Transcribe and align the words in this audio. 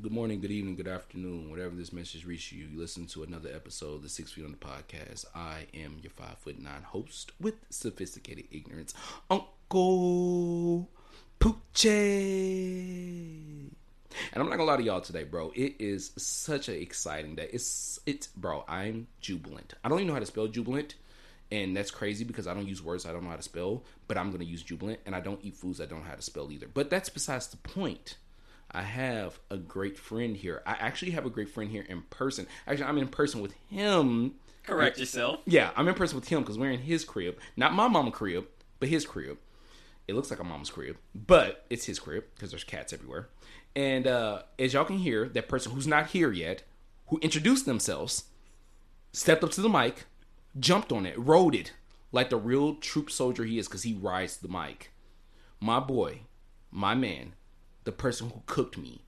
Good 0.00 0.12
morning, 0.12 0.40
good 0.40 0.52
evening, 0.52 0.76
good 0.76 0.86
afternoon, 0.86 1.50
whatever 1.50 1.74
this 1.74 1.92
message 1.92 2.24
reaches 2.24 2.52
you. 2.52 2.66
You 2.66 2.78
listen 2.78 3.06
to 3.06 3.24
another 3.24 3.50
episode 3.52 3.96
of 3.96 4.02
the 4.02 4.08
Six 4.08 4.30
Feet 4.30 4.44
on 4.44 4.52
the 4.52 4.56
Podcast. 4.56 5.24
I 5.34 5.66
am 5.74 5.98
your 6.00 6.10
five 6.10 6.38
foot 6.38 6.56
nine 6.60 6.84
host 6.84 7.32
with 7.40 7.56
sophisticated 7.68 8.44
ignorance, 8.52 8.94
Uncle 9.28 10.88
Poochie. 11.40 11.88
And 14.32 14.36
I'm 14.36 14.48
not 14.48 14.50
gonna 14.50 14.70
lie 14.70 14.76
to 14.76 14.84
y'all 14.84 15.00
today, 15.00 15.24
bro. 15.24 15.50
It 15.56 15.74
is 15.80 16.12
such 16.16 16.68
an 16.68 16.76
exciting 16.76 17.34
day. 17.34 17.50
It's 17.52 17.98
it's 18.06 18.28
bro, 18.28 18.64
I'm 18.68 19.08
jubilant. 19.20 19.74
I 19.82 19.88
don't 19.88 19.98
even 19.98 20.06
know 20.06 20.14
how 20.14 20.20
to 20.20 20.26
spell 20.26 20.46
jubilant. 20.46 20.94
And 21.50 21.76
that's 21.76 21.90
crazy 21.90 22.22
because 22.22 22.46
I 22.46 22.54
don't 22.54 22.68
use 22.68 22.80
words 22.80 23.04
I 23.04 23.10
don't 23.10 23.24
know 23.24 23.30
how 23.30 23.36
to 23.36 23.42
spell, 23.42 23.82
but 24.06 24.16
I'm 24.16 24.30
gonna 24.30 24.44
use 24.44 24.62
jubilant 24.62 25.00
and 25.06 25.16
I 25.16 25.20
don't 25.20 25.40
eat 25.42 25.56
foods 25.56 25.80
I 25.80 25.86
don't 25.86 26.04
know 26.04 26.08
how 26.08 26.14
to 26.14 26.22
spell 26.22 26.52
either. 26.52 26.68
But 26.72 26.88
that's 26.88 27.08
besides 27.08 27.48
the 27.48 27.56
point. 27.56 28.16
I 28.70 28.82
have 28.82 29.38
a 29.50 29.56
great 29.56 29.98
friend 29.98 30.36
here. 30.36 30.62
I 30.66 30.72
actually 30.72 31.12
have 31.12 31.24
a 31.24 31.30
great 31.30 31.48
friend 31.48 31.70
here 31.70 31.84
in 31.88 32.02
person. 32.10 32.46
Actually, 32.66 32.86
I'm 32.86 32.98
in 32.98 33.08
person 33.08 33.40
with 33.40 33.54
him. 33.70 34.34
Correct 34.64 34.98
yourself. 34.98 35.40
Yeah, 35.46 35.70
I'm 35.76 35.88
in 35.88 35.94
person 35.94 36.16
with 36.16 36.28
him 36.28 36.40
because 36.40 36.58
we're 36.58 36.70
in 36.70 36.80
his 36.80 37.04
crib. 37.04 37.38
Not 37.56 37.72
my 37.72 37.88
mama 37.88 38.10
crib, 38.10 38.46
but 38.78 38.90
his 38.90 39.06
crib. 39.06 39.38
It 40.06 40.14
looks 40.14 40.30
like 40.30 40.40
a 40.40 40.44
mom's 40.44 40.70
crib, 40.70 40.96
but 41.14 41.64
it's 41.70 41.86
his 41.86 41.98
crib 41.98 42.24
because 42.34 42.50
there's 42.50 42.64
cats 42.64 42.92
everywhere. 42.92 43.28
And 43.74 44.06
uh, 44.06 44.42
as 44.58 44.72
y'all 44.72 44.84
can 44.84 44.98
hear, 44.98 45.28
that 45.28 45.48
person 45.48 45.72
who's 45.72 45.86
not 45.86 46.08
here 46.08 46.32
yet, 46.32 46.62
who 47.08 47.18
introduced 47.20 47.66
themselves, 47.66 48.24
stepped 49.12 49.44
up 49.44 49.50
to 49.52 49.60
the 49.60 49.68
mic, 49.68 50.04
jumped 50.58 50.92
on 50.92 51.06
it, 51.06 51.18
rode 51.18 51.54
it 51.54 51.72
like 52.12 52.30
the 52.30 52.36
real 52.36 52.74
troop 52.74 53.10
soldier 53.10 53.44
he 53.44 53.58
is 53.58 53.68
because 53.68 53.82
he 53.82 53.94
rides 53.94 54.38
the 54.38 54.48
mic. 54.48 54.90
My 55.60 55.80
boy, 55.80 56.20
my 56.70 56.94
man, 56.94 57.34
the 57.88 57.92
person 57.92 58.28
who 58.28 58.42
cooked 58.44 58.76
me 58.76 59.00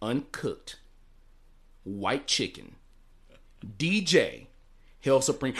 uncooked 0.00 0.76
white 1.84 2.26
chicken, 2.26 2.76
DJ, 3.76 4.46
Hill 5.00 5.20
Supreme. 5.20 5.52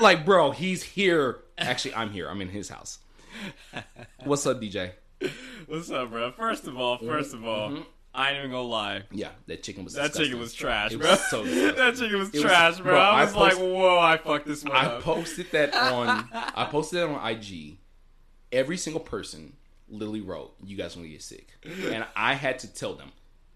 Like, 0.00 0.24
bro, 0.26 0.50
he's 0.50 0.82
here. 0.82 1.38
Actually, 1.56 1.94
I'm 1.94 2.10
here. 2.10 2.28
I'm 2.28 2.40
in 2.40 2.48
his 2.48 2.68
house. 2.68 2.98
What's 4.24 4.46
up, 4.46 4.60
DJ? 4.60 4.90
What's 5.66 5.92
up, 5.92 6.10
bro? 6.10 6.32
First 6.32 6.66
of 6.66 6.76
all, 6.76 6.98
first 6.98 7.32
of 7.34 7.44
all, 7.44 7.70
mm-hmm. 7.70 7.82
I 8.12 8.30
ain't 8.30 8.38
even 8.38 8.50
gonna 8.50 8.62
lie. 8.64 9.02
Yeah, 9.12 9.28
that 9.46 9.62
chicken 9.62 9.84
was 9.84 9.94
That 9.94 10.08
disgusting. 10.08 10.24
chicken 10.24 10.40
was 10.40 10.54
trash, 10.54 10.92
It 10.92 10.98
bro. 10.98 11.10
was 11.10 11.30
so 11.30 11.44
that 11.74 11.94
chicken 11.94 12.18
was 12.18 12.30
It 12.30 12.34
was- 12.34 12.42
trash, 12.42 12.76
bro. 12.78 12.84
bro, 12.94 12.98
I 12.98 13.20
I 13.20 13.24
was 13.26 13.36
like, 13.36 13.54
whoa, 13.58 13.98
I 14.00 14.16
fucked 14.16 14.46
this 14.48 14.64
one 14.64 14.72
I 14.72 14.86
up. 14.86 15.02
posted 15.02 15.52
that 15.52 15.72
on 15.72 16.28
I 16.32 16.64
posted 16.64 16.98
that 16.98 17.08
on 17.08 17.30
IG. 17.30 17.78
Every 18.50 18.76
single 18.76 19.00
person 19.00 19.52
literally 19.90 20.20
wrote, 20.20 20.54
"You 20.64 20.76
guys 20.76 20.96
want 20.96 21.06
to 21.06 21.12
get 21.12 21.22
sick," 21.22 21.48
and 21.64 22.06
I 22.16 22.34
had 22.34 22.58
to 22.60 22.72
tell 22.72 22.94
them, 22.94 23.12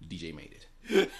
DJ 0.06 0.34
made 0.34 0.52
it. 0.52 1.11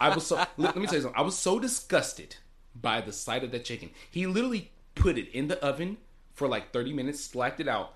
I 0.00 0.14
was 0.14 0.26
so. 0.26 0.36
Let, 0.36 0.58
let 0.58 0.76
me 0.76 0.86
tell 0.86 0.96
you 0.96 1.02
something. 1.02 1.18
I 1.18 1.22
was 1.22 1.36
so 1.38 1.58
disgusted 1.58 2.36
by 2.74 3.00
the 3.00 3.12
sight 3.12 3.44
of 3.44 3.50
that 3.52 3.64
chicken. 3.64 3.90
He 4.10 4.26
literally 4.26 4.70
put 4.94 5.18
it 5.18 5.28
in 5.32 5.48
the 5.48 5.62
oven 5.64 5.98
for 6.32 6.48
like 6.48 6.72
thirty 6.72 6.92
minutes, 6.92 7.22
slacked 7.22 7.60
it 7.60 7.68
out, 7.68 7.94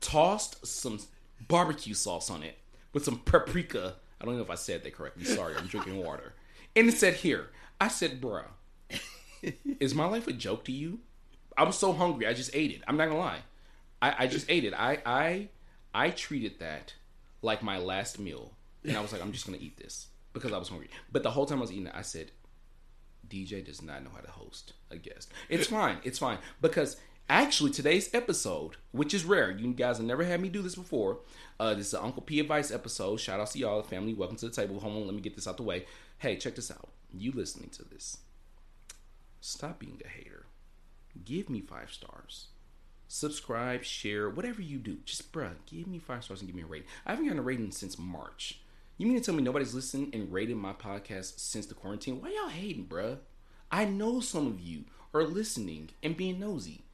tossed 0.00 0.66
some 0.66 1.00
barbecue 1.48 1.94
sauce 1.94 2.30
on 2.30 2.42
it 2.42 2.58
with 2.92 3.04
some 3.04 3.20
paprika. 3.24 3.94
I 4.20 4.26
don't 4.26 4.36
know 4.36 4.42
if 4.42 4.50
I 4.50 4.56
said 4.56 4.84
that 4.84 4.94
correctly. 4.94 5.24
Sorry, 5.24 5.54
I'm 5.56 5.66
drinking 5.66 5.96
water. 5.96 6.34
And 6.76 6.88
it 6.88 6.96
said 6.96 7.14
here. 7.14 7.48
I 7.80 7.88
said, 7.88 8.20
"Bruh, 8.20 8.44
is 9.80 9.94
my 9.94 10.04
life 10.04 10.26
a 10.26 10.32
joke 10.32 10.64
to 10.66 10.72
you? 10.72 11.00
I 11.56 11.64
was 11.64 11.78
so 11.78 11.92
hungry, 11.92 12.26
I 12.26 12.32
just 12.32 12.50
ate 12.54 12.70
it. 12.70 12.82
I'm 12.86 12.96
not 12.96 13.08
gonna 13.08 13.18
lie. 13.18 13.40
I, 14.02 14.14
I 14.20 14.26
just 14.26 14.46
ate 14.48 14.64
it. 14.64 14.74
I 14.74 14.98
I 15.04 15.48
I 15.94 16.10
treated 16.10 16.58
that 16.60 16.94
like 17.42 17.62
my 17.62 17.78
last 17.78 18.18
meal. 18.18 18.52
And 18.84 18.96
I 18.96 19.00
was 19.00 19.12
like, 19.12 19.22
I'm 19.22 19.32
just 19.32 19.46
gonna 19.46 19.58
eat 19.60 19.76
this. 19.76 20.08
Because 20.32 20.52
I 20.52 20.58
was 20.58 20.68
hungry. 20.68 20.90
But 21.10 21.22
the 21.22 21.30
whole 21.30 21.46
time 21.46 21.58
I 21.58 21.62
was 21.62 21.72
eating 21.72 21.86
it, 21.86 21.94
I 21.94 22.02
said, 22.02 22.30
DJ 23.28 23.64
does 23.64 23.82
not 23.82 24.02
know 24.02 24.10
how 24.14 24.20
to 24.20 24.30
host 24.30 24.74
a 24.90 24.96
guest. 24.96 25.32
It's 25.48 25.66
fine. 25.68 25.98
It's 26.04 26.18
fine. 26.18 26.38
Because 26.60 26.96
actually 27.28 27.70
today's 27.70 28.12
episode, 28.14 28.76
which 28.92 29.12
is 29.14 29.24
rare, 29.24 29.50
you 29.50 29.72
guys 29.72 29.98
have 29.98 30.06
never 30.06 30.24
had 30.24 30.40
me 30.40 30.48
do 30.48 30.62
this 30.62 30.76
before. 30.76 31.20
Uh, 31.58 31.74
this 31.74 31.88
is 31.88 31.94
an 31.94 32.04
Uncle 32.04 32.22
P 32.22 32.40
advice 32.40 32.70
episode. 32.70 33.18
Shout 33.18 33.40
out 33.40 33.50
to 33.50 33.58
y'all, 33.58 33.82
family. 33.82 34.14
Welcome 34.14 34.36
to 34.38 34.48
the 34.48 34.54
table. 34.54 34.78
Hold 34.80 34.96
on, 34.96 35.06
let 35.06 35.14
me 35.14 35.20
get 35.20 35.34
this 35.34 35.48
out 35.48 35.56
the 35.56 35.62
way. 35.62 35.86
Hey, 36.18 36.36
check 36.36 36.54
this 36.54 36.70
out. 36.70 36.88
You 37.12 37.32
listening 37.32 37.70
to 37.70 37.84
this. 37.84 38.18
Stop 39.40 39.78
being 39.78 40.00
a 40.04 40.08
hater. 40.08 40.46
Give 41.24 41.50
me 41.50 41.60
five 41.60 41.90
stars. 41.90 42.48
Subscribe, 43.12 43.82
share, 43.82 44.30
whatever 44.30 44.62
you 44.62 44.78
do. 44.78 44.98
Just 45.04 45.32
bruh, 45.32 45.54
give 45.66 45.88
me 45.88 45.98
five 45.98 46.22
stars 46.22 46.42
and 46.42 46.48
give 46.48 46.54
me 46.54 46.62
a 46.62 46.66
rating. 46.66 46.86
I 47.04 47.10
haven't 47.10 47.24
gotten 47.24 47.40
a 47.40 47.42
rating 47.42 47.72
since 47.72 47.98
March. 47.98 48.60
You 48.98 49.08
mean 49.08 49.18
to 49.18 49.20
tell 49.20 49.34
me 49.34 49.42
nobody's 49.42 49.74
listened 49.74 50.14
and 50.14 50.32
rated 50.32 50.56
my 50.56 50.72
podcast 50.72 51.40
since 51.40 51.66
the 51.66 51.74
quarantine? 51.74 52.22
Why 52.22 52.28
y'all 52.28 52.50
hating, 52.50 52.86
bruh? 52.86 53.18
I 53.68 53.84
know 53.84 54.20
some 54.20 54.46
of 54.46 54.60
you 54.60 54.84
are 55.12 55.24
listening 55.24 55.90
and 56.04 56.16
being 56.16 56.38
nosy. 56.38 56.84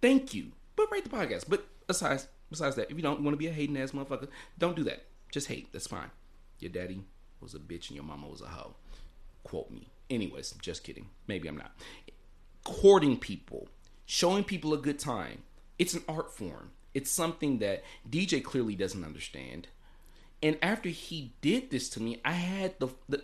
Thank 0.00 0.32
you. 0.32 0.52
But 0.76 0.92
rate 0.92 1.02
the 1.02 1.10
podcast. 1.10 1.46
But 1.48 1.66
besides 1.88 2.28
besides 2.48 2.76
that, 2.76 2.88
if 2.88 2.96
you 2.96 3.02
don't 3.02 3.22
want 3.22 3.32
to 3.32 3.36
be 3.38 3.48
a 3.48 3.52
hating 3.52 3.76
ass 3.76 3.90
motherfucker, 3.90 4.28
don't 4.60 4.76
do 4.76 4.84
that. 4.84 5.06
Just 5.32 5.48
hate. 5.48 5.72
That's 5.72 5.88
fine. 5.88 6.12
Your 6.60 6.70
daddy 6.70 7.02
was 7.40 7.52
a 7.52 7.58
bitch 7.58 7.88
and 7.88 7.96
your 7.96 8.04
mama 8.04 8.28
was 8.28 8.42
a 8.42 8.46
hoe. 8.46 8.76
Quote 9.42 9.72
me. 9.72 9.88
Anyways, 10.08 10.52
just 10.62 10.84
kidding. 10.84 11.08
Maybe 11.26 11.48
I'm 11.48 11.56
not. 11.56 11.72
Courting 12.62 13.16
people, 13.16 13.66
showing 14.08 14.42
people 14.42 14.72
a 14.72 14.78
good 14.78 14.98
time. 14.98 15.42
It's 15.78 15.94
an 15.94 16.02
art 16.08 16.34
form. 16.34 16.70
It's 16.94 17.10
something 17.10 17.58
that 17.58 17.84
DJ 18.10 18.42
clearly 18.42 18.74
doesn't 18.74 19.04
understand. 19.04 19.68
And 20.42 20.58
after 20.62 20.88
he 20.88 21.34
did 21.42 21.70
this 21.70 21.88
to 21.90 22.02
me, 22.02 22.20
I 22.24 22.32
had 22.32 22.80
the, 22.80 22.88
the 23.08 23.22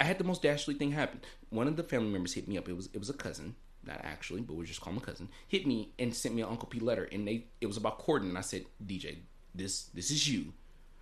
I 0.00 0.04
had 0.04 0.18
the 0.18 0.24
most 0.24 0.42
dastardly 0.42 0.78
thing 0.78 0.92
happen. 0.92 1.20
One 1.50 1.66
of 1.66 1.76
the 1.76 1.82
family 1.82 2.10
members 2.10 2.34
hit 2.34 2.48
me 2.48 2.56
up. 2.56 2.68
It 2.68 2.76
was 2.76 2.88
it 2.94 2.98
was 2.98 3.10
a 3.10 3.14
cousin, 3.14 3.56
not 3.84 4.00
actually, 4.02 4.40
but 4.40 4.54
we 4.54 4.64
just 4.64 4.80
call 4.80 4.92
him 4.92 4.98
a 4.98 5.04
cousin. 5.04 5.28
Hit 5.48 5.66
me 5.66 5.90
and 5.98 6.14
sent 6.14 6.34
me 6.34 6.42
an 6.42 6.48
Uncle 6.48 6.68
P 6.68 6.78
letter, 6.78 7.08
and 7.10 7.26
they 7.26 7.46
it 7.60 7.66
was 7.66 7.76
about 7.76 7.98
courting. 7.98 8.28
And 8.28 8.38
I 8.38 8.42
said, 8.42 8.66
DJ, 8.84 9.16
this 9.54 9.84
this 9.94 10.10
is 10.10 10.28
you. 10.28 10.52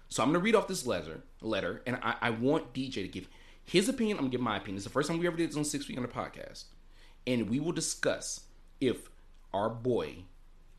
So 0.08 0.22
I'm 0.22 0.30
gonna 0.30 0.38
read 0.38 0.54
off 0.54 0.68
this 0.68 0.86
letter 0.86 1.22
letter, 1.42 1.82
and 1.86 1.98
I, 2.02 2.14
I 2.22 2.30
want 2.30 2.72
DJ 2.72 2.94
to 2.94 3.08
give 3.08 3.28
his 3.62 3.88
opinion. 3.90 4.16
I'm 4.16 4.24
gonna 4.24 4.32
give 4.32 4.40
my 4.40 4.56
opinion. 4.56 4.76
It's 4.76 4.84
the 4.84 4.90
first 4.90 5.08
time 5.08 5.18
we 5.18 5.26
ever 5.26 5.36
did 5.36 5.50
this 5.50 5.56
on 5.56 5.64
Six 5.64 5.84
Feet 5.84 6.00
the 6.00 6.08
podcast, 6.08 6.64
and 7.26 7.50
we 7.50 7.60
will 7.60 7.72
discuss 7.72 8.40
if 8.88 9.08
our 9.52 9.68
boy, 9.68 10.16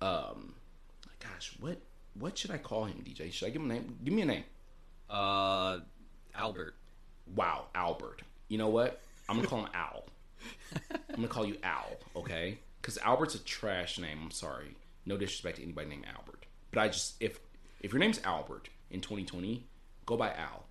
um, 0.01 0.53
gosh, 1.19 1.53
what 1.59 1.77
what 2.17 2.37
should 2.37 2.51
I 2.51 2.57
call 2.57 2.85
him? 2.85 3.03
DJ, 3.05 3.31
should 3.31 3.47
I 3.47 3.49
give 3.49 3.61
him 3.61 3.71
a 3.71 3.73
name? 3.73 3.97
Give 4.03 4.13
me 4.13 4.21
a 4.21 4.25
name. 4.25 4.43
Uh, 5.09 5.79
Albert. 6.33 6.75
Wow, 7.35 7.65
Albert. 7.73 8.21
You 8.47 8.57
know 8.57 8.69
what? 8.69 9.01
I'm 9.27 9.35
gonna 9.35 9.47
call 9.47 9.59
him 9.59 9.69
Al. 9.73 10.03
I'm 10.91 11.15
gonna 11.15 11.27
call 11.27 11.45
you 11.45 11.57
Al, 11.63 11.97
okay? 12.15 12.59
Because 12.81 12.97
Albert's 12.99 13.35
a 13.35 13.39
trash 13.39 13.97
name. 13.97 14.19
I'm 14.23 14.31
sorry. 14.31 14.75
No 15.05 15.17
disrespect 15.17 15.57
to 15.57 15.63
anybody 15.63 15.89
named 15.89 16.05
Albert, 16.15 16.45
but 16.71 16.81
I 16.81 16.87
just 16.87 17.15
if 17.19 17.39
if 17.81 17.91
your 17.93 17.99
name's 17.99 18.19
Albert 18.23 18.69
in 18.89 19.01
2020, 19.01 19.65
go 20.05 20.17
by 20.17 20.31
Al. 20.33 20.65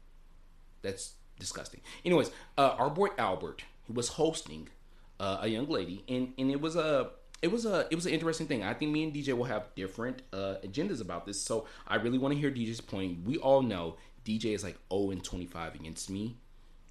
That's 0.83 1.15
disgusting. 1.39 1.81
Anyways, 2.05 2.31
uh, 2.59 2.75
our 2.78 2.91
boy 2.91 3.09
Albert 3.19 3.62
he 3.87 3.93
was 3.93 4.09
hosting 4.09 4.69
uh, 5.21 5.39
a 5.41 5.49
young 5.49 5.69
lady, 5.69 6.05
and 6.09 6.33
and 6.39 6.50
it 6.50 6.61
was 6.61 6.77
a 6.77 7.11
it 7.44 7.50
was 7.53 7.65
a 7.66 7.87
it 7.91 7.94
was 7.94 8.06
an 8.06 8.12
interesting 8.12 8.47
thing. 8.47 8.62
I 8.62 8.75
think 8.75 8.91
me 8.91 9.05
and 9.05 9.12
DJ 9.12 9.37
will 9.37 9.44
have 9.56 9.65
different 9.77 10.22
uh, 10.32 10.55
agendas 10.65 11.00
about 11.00 11.27
this, 11.27 11.41
so 11.41 11.66
I 11.87 11.97
really 11.97 12.19
want 12.19 12.34
to 12.34 12.41
hear 12.41 12.50
DJ's 12.50 12.81
point. 12.81 13.25
We 13.25 13.37
all 13.38 13.62
know 13.62 13.97
DJ 14.25 14.55
is 14.55 14.65
like 14.65 14.78
0 14.93 15.10
and 15.10 15.22
25 15.22 15.75
against 15.75 16.09
me. 16.10 16.37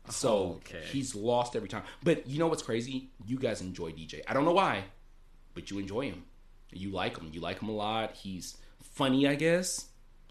So 0.09 0.59
Okay. 0.61 0.83
he's 0.91 1.15
lost 1.15 1.55
every 1.55 1.69
time. 1.69 1.83
But 2.03 2.27
you 2.27 2.37
know 2.39 2.47
what's 2.47 2.61
crazy? 2.61 3.09
You 3.25 3.37
guys 3.37 3.61
enjoy 3.61 3.91
DJ. 3.91 4.21
I 4.27 4.33
don't 4.33 4.45
know 4.45 4.53
why, 4.53 4.83
but 5.55 5.71
you 5.71 5.79
enjoy 5.79 6.05
him. 6.11 6.23
You 6.71 6.89
like 6.91 7.17
him. 7.17 7.29
You 7.33 7.39
like 7.41 7.59
him 7.61 7.69
a 7.69 7.73
lot. 7.73 8.13
He's 8.15 8.57
funny, 8.81 9.27
I 9.27 9.35
guess. 9.35 9.87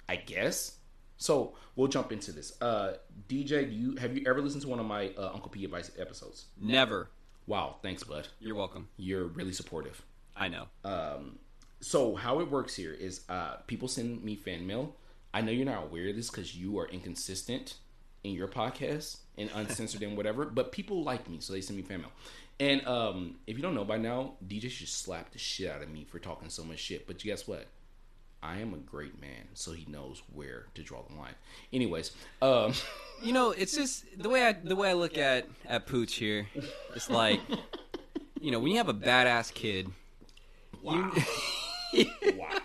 I 0.09 0.17
guess. 0.17 0.77
So 1.17 1.55
we'll 1.77 1.89
jump 1.89 2.13
into 2.13 2.33
this. 2.33 2.53
Uh, 2.61 2.95
DJ, 3.29 3.65
do 3.69 3.75
you 3.75 3.97
have 3.97 4.17
you 4.17 4.25
ever 4.27 4.41
listened 4.43 4.63
to 4.63 4.69
one 4.69 4.79
of 4.81 4.87
my 4.87 5.11
uh, 5.19 5.31
Uncle 5.35 5.51
P 5.51 5.65
advice 5.65 5.91
episodes? 5.99 6.47
Never. 6.61 7.09
Wow, 7.47 7.77
thanks, 7.83 8.05
bud. 8.05 8.29
You're 8.41 8.55
welcome. 8.55 8.89
You're 8.97 9.25
really 9.27 9.53
supportive. 9.53 10.05
I 10.37 10.49
know. 10.49 10.67
Um, 10.85 11.39
so 11.81 12.15
how 12.15 12.41
it 12.41 12.51
works 12.51 12.75
here 12.75 12.93
is 12.93 13.23
uh, 13.29 13.57
people 13.67 13.89
send 13.89 14.23
me 14.23 14.37
fan 14.37 14.67
mail. 14.67 14.95
I 15.35 15.41
know 15.41 15.53
you're 15.53 15.67
not 15.67 15.85
aware 15.85 16.09
of 16.09 16.17
this 16.17 16.31
because 16.31 16.55
you 16.57 16.79
are 16.79 16.89
inconsistent 16.89 17.75
in 18.25 18.33
your 18.33 18.49
podcast 18.49 19.19
and 19.37 19.51
uncensored 19.55 20.03
and 20.03 20.17
whatever, 20.17 20.45
but 20.45 20.73
people 20.73 21.03
like 21.03 21.29
me, 21.29 21.39
so 21.41 21.53
they 21.53 21.61
send 21.61 21.77
me 21.79 21.83
fan 21.83 22.01
mail. 22.03 22.13
And 22.61 22.87
um, 22.87 23.37
if 23.47 23.57
you 23.57 23.63
don't 23.63 23.75
know 23.75 23.85
by 23.85 23.97
now, 23.97 24.35
DJ 24.47 24.69
just 24.69 25.01
slapped 25.01 25.33
the 25.33 25.39
shit 25.39 25.71
out 25.71 25.83
of 25.83 25.91
me 25.91 26.05
for 26.05 26.19
talking 26.19 26.49
so 26.49 26.63
much 26.63 26.79
shit. 26.79 27.07
But 27.07 27.19
guess 27.19 27.49
what? 27.49 27.67
I 28.43 28.59
am 28.59 28.75
a 28.75 28.79
great 28.79 29.21
man, 29.21 29.49
so 29.55 29.73
he 29.73 29.91
knows 29.91 30.23
where 30.33 30.67
to 30.75 30.83
draw 30.83 31.03
the 31.03 31.15
line. 31.15 31.35
Anyways, 31.73 32.11
um, 32.41 32.73
You 33.23 33.33
know, 33.33 33.53
it's 33.53 33.77
just 33.77 34.05
the 34.21 34.29
way 34.29 34.45
I 34.45 34.53
the 34.53 34.75
way 34.75 34.91
I 34.91 34.95
look 34.95 35.17
at 35.17 35.47
at 35.69 35.87
Pooch 35.87 36.15
here. 36.15 36.49
It's 36.97 37.09
like, 37.09 37.41
you 38.41 38.51
know, 38.51 38.59
when 38.59 38.73
you 38.73 38.79
have 38.79 38.89
a 38.89 38.95
badass 38.95 39.55
kid, 39.55 39.89
wow, 40.83 41.13
wow. 42.37 42.59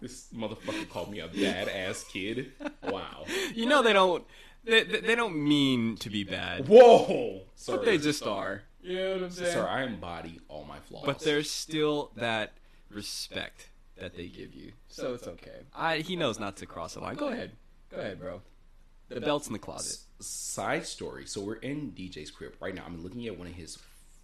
This 0.00 0.26
motherfucker 0.34 0.88
called 0.88 1.10
me 1.10 1.20
a 1.20 1.28
badass 1.28 2.08
kid. 2.08 2.52
Wow. 2.82 3.24
You 3.54 3.66
know 3.66 3.82
they 3.82 3.92
don't. 3.92 4.24
They, 4.64 4.84
they, 4.84 5.00
they 5.00 5.14
don't 5.14 5.36
mean 5.36 5.96
to 5.98 6.10
be 6.10 6.22
bad, 6.24 6.68
Whoa, 6.68 7.42
sir. 7.56 7.76
but 7.76 7.84
they 7.84 7.98
just 7.98 8.24
are. 8.24 8.62
You 8.80 8.96
know 8.96 9.12
what 9.14 9.22
I'm 9.24 9.30
saying? 9.30 9.52
Sir, 9.52 9.66
I 9.66 9.82
embody 9.82 10.40
all 10.48 10.64
my 10.64 10.78
flaws. 10.78 11.04
But 11.04 11.20
there's 11.20 11.50
still 11.50 12.10
that 12.16 12.52
respect 12.90 13.70
that 13.96 14.16
they 14.16 14.26
give 14.28 14.54
you, 14.54 14.72
so 14.88 15.14
it's 15.14 15.26
okay. 15.26 15.62
I 15.74 15.98
he 15.98 16.16
knows 16.16 16.38
not 16.38 16.56
to 16.58 16.66
cross 16.66 16.94
the 16.94 17.00
line. 17.00 17.16
Go 17.16 17.28
ahead, 17.28 17.52
go 17.90 17.98
ahead, 17.98 18.20
bro. 18.20 18.40
The 19.08 19.20
belt's 19.20 19.46
in 19.46 19.52
the 19.52 19.58
closet. 19.58 19.98
side 20.20 20.86
story. 20.86 21.26
So 21.26 21.42
we're 21.42 21.56
in 21.56 21.92
DJ's 21.92 22.30
crib 22.30 22.54
right 22.60 22.74
now. 22.74 22.84
I'm 22.86 23.02
looking 23.02 23.26
at 23.26 23.36
one 23.38 23.46
of 23.46 23.52
his 23.52 23.78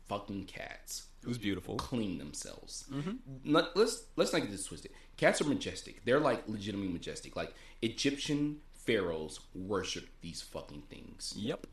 fucking 0.09 0.45
cats 0.47 1.07
It 1.23 1.29
was 1.29 1.39
beautiful. 1.39 1.77
clean 1.77 2.19
themselves. 2.19 2.85
Not- 3.45 3.77
let's 3.77 4.05
let's 4.17 4.33
not 4.33 4.43
get 4.43 4.51
this 4.51 4.65
twisted. 4.65 4.93
Cats 5.17 5.41
are 5.41 5.45
majestic. 5.45 6.05
They're 6.05 6.21
like 6.21 6.49
legitimately 6.49 6.93
majestic. 6.93 7.35
Like 7.37 7.53
Egyptian 7.83 8.61
pharaohs 8.73 9.41
worship 9.55 10.09
these 10.21 10.41
fucking 10.43 10.83
things. 10.89 11.35
Yep. 11.37 11.67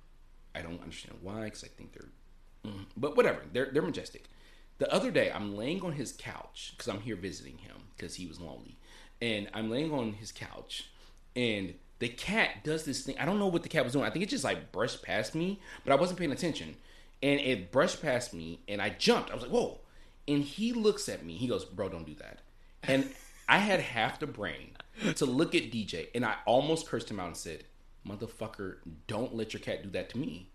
I 0.56 0.62
don't 0.62 0.82
understand 0.82 1.18
why, 1.22 1.46
because 1.46 1.64
I 1.64 1.68
think 1.68 1.94
they're, 1.94 2.72
mm, 2.72 2.86
but 2.98 3.16
whatever. 3.16 3.42
They're 3.52 3.70
they're 3.72 3.82
majestic. 3.82 4.30
The 4.78 4.92
other 4.94 5.12
day, 5.12 5.32
I'm 5.32 5.56
laying 5.56 5.82
on 5.84 5.94
his 5.94 6.12
couch 6.12 6.74
because 6.76 6.92
I'm 6.94 7.02
here 7.02 7.16
visiting 7.16 7.60
him 7.60 7.76
because 7.96 8.16
he 8.16 8.26
was 8.26 8.40
lonely, 8.42 8.78
and 9.22 9.50
I'm 9.54 9.70
laying 9.70 9.94
on 9.94 10.14
his 10.14 10.32
couch, 10.32 10.90
and 11.36 11.76
the 12.00 12.10
cat 12.10 12.64
does 12.64 12.84
this 12.84 13.04
thing. 13.04 13.18
I 13.20 13.26
don't 13.26 13.40
know 13.40 13.48
what 13.48 13.64
the 13.64 13.70
cat 13.70 13.84
was 13.84 13.94
doing. 13.94 14.06
I 14.06 14.10
think 14.10 14.24
it 14.24 14.30
just 14.30 14.44
like 14.44 14.72
brushed 14.72 15.02
past 15.04 15.36
me, 15.36 15.62
but 15.86 15.94
I 15.94 15.96
wasn't 15.96 16.20
paying 16.20 16.32
attention, 16.32 16.76
and 17.26 17.40
it 17.40 17.72
brushed 17.72 18.04
past 18.04 18.36
me, 18.36 18.60
and 18.68 18.80
I 18.80 18.90
jumped. 18.90 19.32
I 19.32 19.34
was 19.34 19.44
like, 19.44 19.52
"Whoa!" 19.52 19.80
And 20.28 20.44
he 20.44 20.74
looks 20.74 21.10
at 21.10 21.26
me. 21.26 21.34
He 21.34 21.48
goes, 21.48 21.66
"Bro, 21.66 21.90
don't 21.90 22.06
do 22.06 22.14
that." 22.16 22.40
And 22.84 23.10
I 23.50 23.58
had 23.58 23.80
half 23.80 24.20
the 24.20 24.28
brain 24.28 24.78
to 25.16 25.26
look 25.26 25.56
at 25.56 25.72
DJ, 25.72 26.08
and 26.14 26.24
I 26.24 26.36
almost 26.46 26.88
cursed 26.88 27.10
him 27.10 27.20
out 27.20 27.28
and 27.28 27.38
said, 27.38 27.64
"Motherfucker, 28.08 28.78
don't 29.08 29.36
let 29.36 29.54
your 29.54 29.60
cat 29.60 29.82
do 29.82 29.90
that 29.90 30.10
to 30.12 30.20
me." 30.20 30.50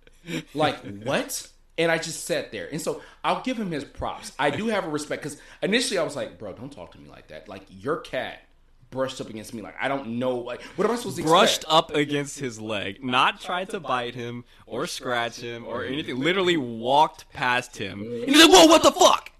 Like 0.55 0.79
what? 1.03 1.49
And 1.77 1.91
I 1.91 1.99
just 1.99 2.25
sat 2.25 2.53
there, 2.53 2.69
and 2.71 2.81
so 2.81 3.03
I'll 3.25 3.43
give 3.43 3.59
him 3.59 3.73
his 3.73 3.85
props. 3.85 4.33
I 4.39 4.51
do 4.51 4.69
have 4.69 4.85
a 4.85 4.91
respect 4.91 5.23
because 5.23 5.41
initially 5.63 5.99
I 5.99 6.05
was 6.05 6.15
like, 6.15 6.39
"Bro, 6.39 6.53
don't 6.53 6.71
talk 6.71 6.93
to 6.93 7.01
me 7.01 7.09
like 7.09 7.29
that." 7.29 7.49
Like 7.49 7.63
your 7.69 7.97
cat 7.97 8.43
brushed 8.91 9.21
up 9.21 9.29
against 9.31 9.55
me. 9.55 9.63
Like 9.63 9.77
I 9.81 9.89
don't 9.89 10.19
know. 10.19 10.37
Like 10.39 10.63
what 10.77 10.85
am 10.87 10.93
I 10.93 10.97
supposed 10.97 11.17
to 11.17 11.23
Brushed 11.23 11.59
expect? 11.63 11.73
up 11.73 11.95
against 11.95 12.39
his 12.41 12.61
leg, 12.61 13.03
not 13.05 13.41
tried 13.41 13.71
to 13.71 13.81
bite 13.81 14.15
him 14.15 14.45
or 14.67 14.87
scratch 14.87 15.39
him 15.41 15.65
or 15.67 15.85
anything. 15.85 16.19
Literally 16.19 16.57
walked 16.57 17.31
past 17.33 17.77
him. 17.77 18.01
And 18.03 18.25
he's 18.29 18.43
like, 18.43 18.51
"Whoa, 18.51 18.67
what 18.67 18.83
the 18.83 18.93
fuck?" 18.93 19.31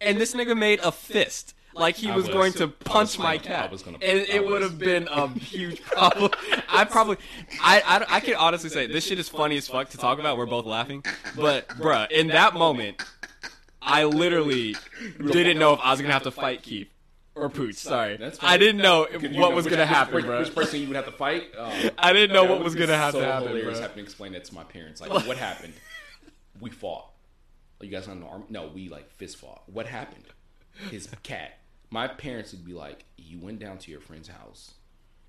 And 0.00 0.18
this 0.18 0.34
nigga 0.34 0.56
made 0.56 0.80
a 0.80 0.92
fist. 0.92 1.54
Like 1.74 1.94
he 1.94 2.10
was, 2.10 2.24
was- 2.24 2.32
going 2.34 2.52
to 2.54 2.66
punch 2.66 3.18
my 3.20 3.36
gonna- 3.36 3.46
cat, 3.48 3.68
I 3.68 3.72
was 3.72 3.82
gonna- 3.82 3.98
and 4.02 4.18
it 4.20 4.44
would 4.44 4.62
have 4.62 4.78
been 4.80 5.06
a 5.08 5.28
huge 5.28 5.80
problem. 5.84 6.32
I 6.68 6.84
probably, 6.84 7.18
I, 7.62 7.80
I, 8.08 8.16
I 8.16 8.20
can 8.20 8.34
honestly 8.34 8.68
say 8.68 8.86
this 8.88 9.04
shit 9.06 9.18
is 9.20 9.28
funny 9.28 9.56
as 9.58 9.68
fuck 9.68 9.88
to 9.90 9.96
talk 9.98 10.18
about. 10.18 10.36
We're 10.38 10.46
both 10.46 10.66
laughing, 10.66 11.04
but 11.36 11.68
bruh, 11.68 12.10
in 12.10 12.28
that 12.28 12.54
moment, 12.54 13.00
I 13.80 14.04
literally 14.04 14.74
didn't 15.24 15.58
know 15.58 15.72
if 15.74 15.80
I 15.80 15.92
was 15.92 16.00
gonna 16.00 16.12
have 16.12 16.24
to 16.24 16.32
fight 16.32 16.62
Keith 16.62 16.88
or 17.38 17.48
Pooch. 17.48 17.74
Sorry, 17.76 18.16
That's 18.16 18.38
I 18.42 18.56
didn't 18.58 18.82
know 18.82 19.06
you 19.08 19.18
what 19.20 19.50
know 19.50 19.50
was 19.50 19.64
which- 19.64 19.70
gonna 19.72 19.82
which- 19.82 19.88
happen, 19.88 20.14
which, 20.14 20.24
bro. 20.24 20.38
Which 20.40 20.54
person 20.54 20.80
you 20.80 20.86
would 20.88 20.96
have 20.96 21.06
to 21.06 21.12
fight? 21.12 21.48
Oh. 21.56 21.90
I 21.98 22.12
didn't 22.12 22.34
know 22.34 22.42
That 22.42 22.50
what 22.50 22.58
would 22.58 22.64
was 22.64 22.74
be 22.74 22.80
gonna 22.80 22.96
have 22.96 23.12
so 23.12 23.20
to 23.20 23.26
happen, 23.26 23.48
hilarious 23.48 23.78
bro. 23.78 23.82
having 23.82 23.96
to 23.96 24.02
explain 24.02 24.32
that 24.32 24.44
to 24.46 24.54
my 24.54 24.64
parents. 24.64 25.00
Like, 25.00 25.10
what 25.26 25.36
happened? 25.36 25.74
We 26.60 26.70
fought. 26.70 27.08
You 27.80 27.88
guys 27.88 28.08
not 28.08 28.14
in 28.14 28.20
the 28.20 28.26
army? 28.26 28.44
No, 28.48 28.66
we 28.74 28.88
like 28.88 29.08
fist 29.12 29.36
fought. 29.36 29.62
What 29.66 29.86
happened? 29.86 30.24
His 30.90 31.08
cat. 31.22 31.58
My 31.90 32.08
parents 32.08 32.50
would 32.52 32.64
be 32.64 32.72
like, 32.72 33.04
"You 33.16 33.38
went 33.38 33.60
down 33.60 33.78
to 33.78 33.90
your 33.92 34.00
friend's 34.00 34.26
house 34.26 34.72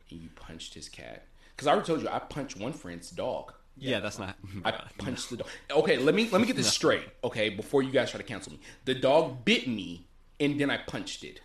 and 0.10 0.20
you 0.20 0.30
punched 0.36 0.74
his 0.74 0.90
cat." 0.90 1.28
Because 1.56 1.68
I 1.68 1.72
already 1.74 1.86
told 1.86 2.02
you, 2.02 2.10
I 2.10 2.18
punched 2.18 2.58
one 2.58 2.74
friend's 2.74 3.12
dog. 3.12 3.54
Yeah, 3.78 4.00
that's 4.00 4.18
not. 4.18 4.36
I 4.66 4.72
punched 4.98 5.30
the 5.30 5.38
dog. 5.38 5.48
Okay, 5.70 5.98
let 5.98 6.16
me 6.16 6.28
let 6.32 6.42
me 6.42 6.48
get 6.48 6.56
this 6.56 6.68
straight. 6.74 7.04
Okay, 7.24 7.50
before 7.50 7.84
you 7.84 7.92
guys 7.92 8.10
try 8.10 8.18
to 8.18 8.26
cancel 8.26 8.54
me, 8.54 8.60
the 8.86 8.96
dog 8.96 9.46
bit 9.46 9.68
me 9.68 10.08
and 10.40 10.60
then 10.60 10.72
I 10.72 10.78
punched 10.78 11.24
it. 11.24 11.42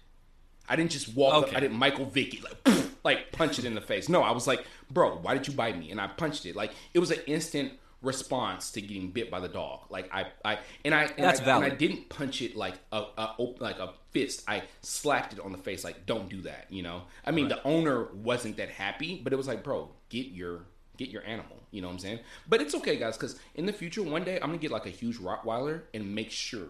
I 0.68 0.76
didn't 0.76 0.90
just 0.90 1.14
walk 1.14 1.48
up. 1.48 1.56
I 1.56 1.60
didn't 1.60 1.76
Michael 1.76 2.06
Vicky 2.06 2.42
like 2.42 2.84
like 3.04 3.32
punch 3.32 3.58
it 3.58 3.64
in 3.64 3.74
the 3.74 3.80
face. 3.80 4.08
No, 4.08 4.22
I 4.22 4.32
was 4.32 4.46
like, 4.46 4.64
bro, 4.90 5.16
why 5.16 5.34
did 5.34 5.46
you 5.46 5.54
bite 5.54 5.78
me? 5.78 5.90
And 5.90 6.00
I 6.00 6.06
punched 6.06 6.46
it. 6.46 6.56
Like 6.56 6.72
it 6.92 6.98
was 6.98 7.10
an 7.10 7.20
instant 7.26 7.72
response 8.04 8.70
to 8.72 8.80
getting 8.80 9.10
bit 9.10 9.30
by 9.30 9.40
the 9.40 9.48
dog. 9.48 9.80
Like 9.90 10.12
I 10.12 10.26
I 10.44 10.58
and 10.84 10.94
I 10.94 11.04
and, 11.04 11.12
That's 11.18 11.40
I, 11.40 11.56
and 11.56 11.64
I 11.64 11.70
didn't 11.70 12.08
punch 12.08 12.42
it 12.42 12.56
like 12.56 12.74
a, 12.92 13.04
a 13.16 13.34
like 13.58 13.78
a 13.78 13.92
fist. 14.10 14.44
I 14.46 14.62
slapped 14.82 15.32
it 15.32 15.40
on 15.40 15.52
the 15.52 15.58
face. 15.58 15.84
Like 15.84 16.06
don't 16.06 16.28
do 16.28 16.42
that. 16.42 16.66
You 16.70 16.82
know. 16.82 17.02
I 17.24 17.30
mean, 17.30 17.48
the 17.48 17.62
owner 17.64 18.08
wasn't 18.14 18.56
that 18.58 18.70
happy, 18.70 19.20
but 19.22 19.32
it 19.32 19.36
was 19.36 19.48
like, 19.48 19.64
bro, 19.64 19.90
get 20.08 20.28
your 20.28 20.66
get 20.96 21.08
your 21.08 21.24
animal. 21.24 21.56
You 21.70 21.82
know 21.82 21.88
what 21.88 21.94
I'm 21.94 22.00
saying? 22.00 22.20
But 22.48 22.60
it's 22.60 22.74
okay, 22.76 22.96
guys, 22.96 23.16
because 23.16 23.38
in 23.56 23.66
the 23.66 23.72
future, 23.72 24.02
one 24.02 24.24
day 24.24 24.36
I'm 24.36 24.48
gonna 24.48 24.58
get 24.58 24.70
like 24.70 24.86
a 24.86 24.90
huge 24.90 25.18
Rottweiler 25.18 25.82
and 25.92 26.14
make 26.14 26.30
sure 26.30 26.68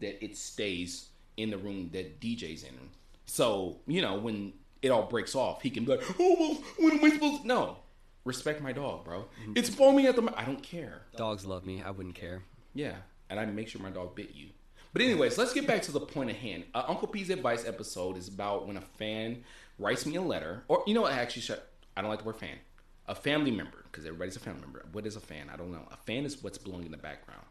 that 0.00 0.24
it 0.24 0.36
stays 0.36 1.08
in 1.36 1.50
the 1.50 1.58
room 1.58 1.90
that 1.92 2.20
DJ's 2.20 2.62
in. 2.62 2.74
So 3.26 3.80
you 3.86 4.02
know 4.02 4.14
when 4.14 4.52
it 4.82 4.90
all 4.90 5.04
breaks 5.04 5.34
off, 5.34 5.62
he 5.62 5.70
can 5.70 5.84
be 5.84 5.92
like, 5.92 6.02
"Oh, 6.20 6.36
well, 6.38 6.58
what 6.78 6.92
am 6.92 7.04
I 7.04 7.10
supposed?" 7.10 7.42
to... 7.42 7.48
No, 7.48 7.78
respect 8.24 8.60
my 8.60 8.72
dog, 8.72 9.04
bro. 9.04 9.26
It's 9.54 9.68
foaming 9.68 10.06
at 10.06 10.16
the. 10.16 10.22
mouth. 10.22 10.34
I 10.36 10.44
don't 10.44 10.62
care. 10.62 11.02
Dogs 11.16 11.44
love 11.44 11.64
me. 11.64 11.82
I 11.82 11.90
wouldn't 11.90 12.14
care. 12.14 12.42
Yeah, 12.74 12.96
and 13.30 13.38
I 13.40 13.44
make 13.46 13.68
sure 13.68 13.80
my 13.80 13.90
dog 13.90 14.14
bit 14.14 14.34
you. 14.34 14.48
But 14.92 15.02
anyways, 15.02 15.38
let's 15.38 15.52
get 15.52 15.66
back 15.66 15.82
to 15.82 15.92
the 15.92 16.00
point 16.00 16.30
at 16.30 16.36
hand. 16.36 16.64
Uh, 16.72 16.84
Uncle 16.86 17.08
P's 17.08 17.30
advice 17.30 17.66
episode 17.66 18.16
is 18.16 18.28
about 18.28 18.66
when 18.66 18.76
a 18.76 18.80
fan 18.80 19.42
writes 19.78 20.06
me 20.06 20.14
a 20.14 20.22
letter, 20.22 20.62
or 20.68 20.84
you 20.86 20.94
know 20.94 21.02
what? 21.02 21.12
Actually, 21.12 21.42
shut. 21.42 21.68
I 21.96 22.00
don't 22.00 22.10
like 22.10 22.20
the 22.20 22.24
word 22.24 22.36
fan. 22.36 22.58
A 23.06 23.14
family 23.14 23.50
member, 23.50 23.84
because 23.84 24.06
everybody's 24.06 24.36
a 24.36 24.40
family 24.40 24.62
member. 24.62 24.86
What 24.92 25.06
is 25.06 25.16
a 25.16 25.20
fan? 25.20 25.50
I 25.52 25.56
don't 25.56 25.72
know. 25.72 25.86
A 25.90 25.96
fan 25.96 26.24
is 26.24 26.42
what's 26.42 26.58
blowing 26.58 26.86
in 26.86 26.90
the 26.92 26.96
background. 26.96 27.44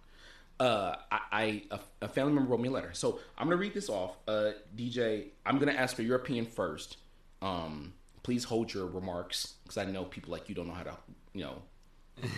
Uh, 0.64 0.96
I, 1.12 1.20
I 1.32 1.64
a, 1.72 1.80
a 2.04 2.08
family 2.08 2.32
member 2.32 2.50
wrote 2.50 2.62
me 2.62 2.70
a 2.70 2.72
letter, 2.72 2.92
so 2.94 3.20
I'm 3.38 3.48
gonna 3.48 3.58
read 3.58 3.74
this 3.74 3.90
off. 3.90 4.16
Uh, 4.26 4.52
DJ, 4.78 5.26
I'm 5.46 5.60
gonna 5.60 5.74
ask 5.74 5.94
for 5.94 6.04
your 6.04 6.16
opinion 6.16 6.46
first. 6.46 6.96
Um, 7.42 7.92
please 8.24 8.46
hold 8.46 8.74
your 8.74 8.86
remarks 8.86 9.56
because 9.64 9.78
I 9.78 9.84
know 9.84 10.06
people 10.06 10.32
like 10.32 10.48
you 10.48 10.56
don't 10.56 10.70
know 10.70 10.74
how 10.74 10.84
to, 10.84 10.96
you 11.34 11.44
know, 11.44 11.62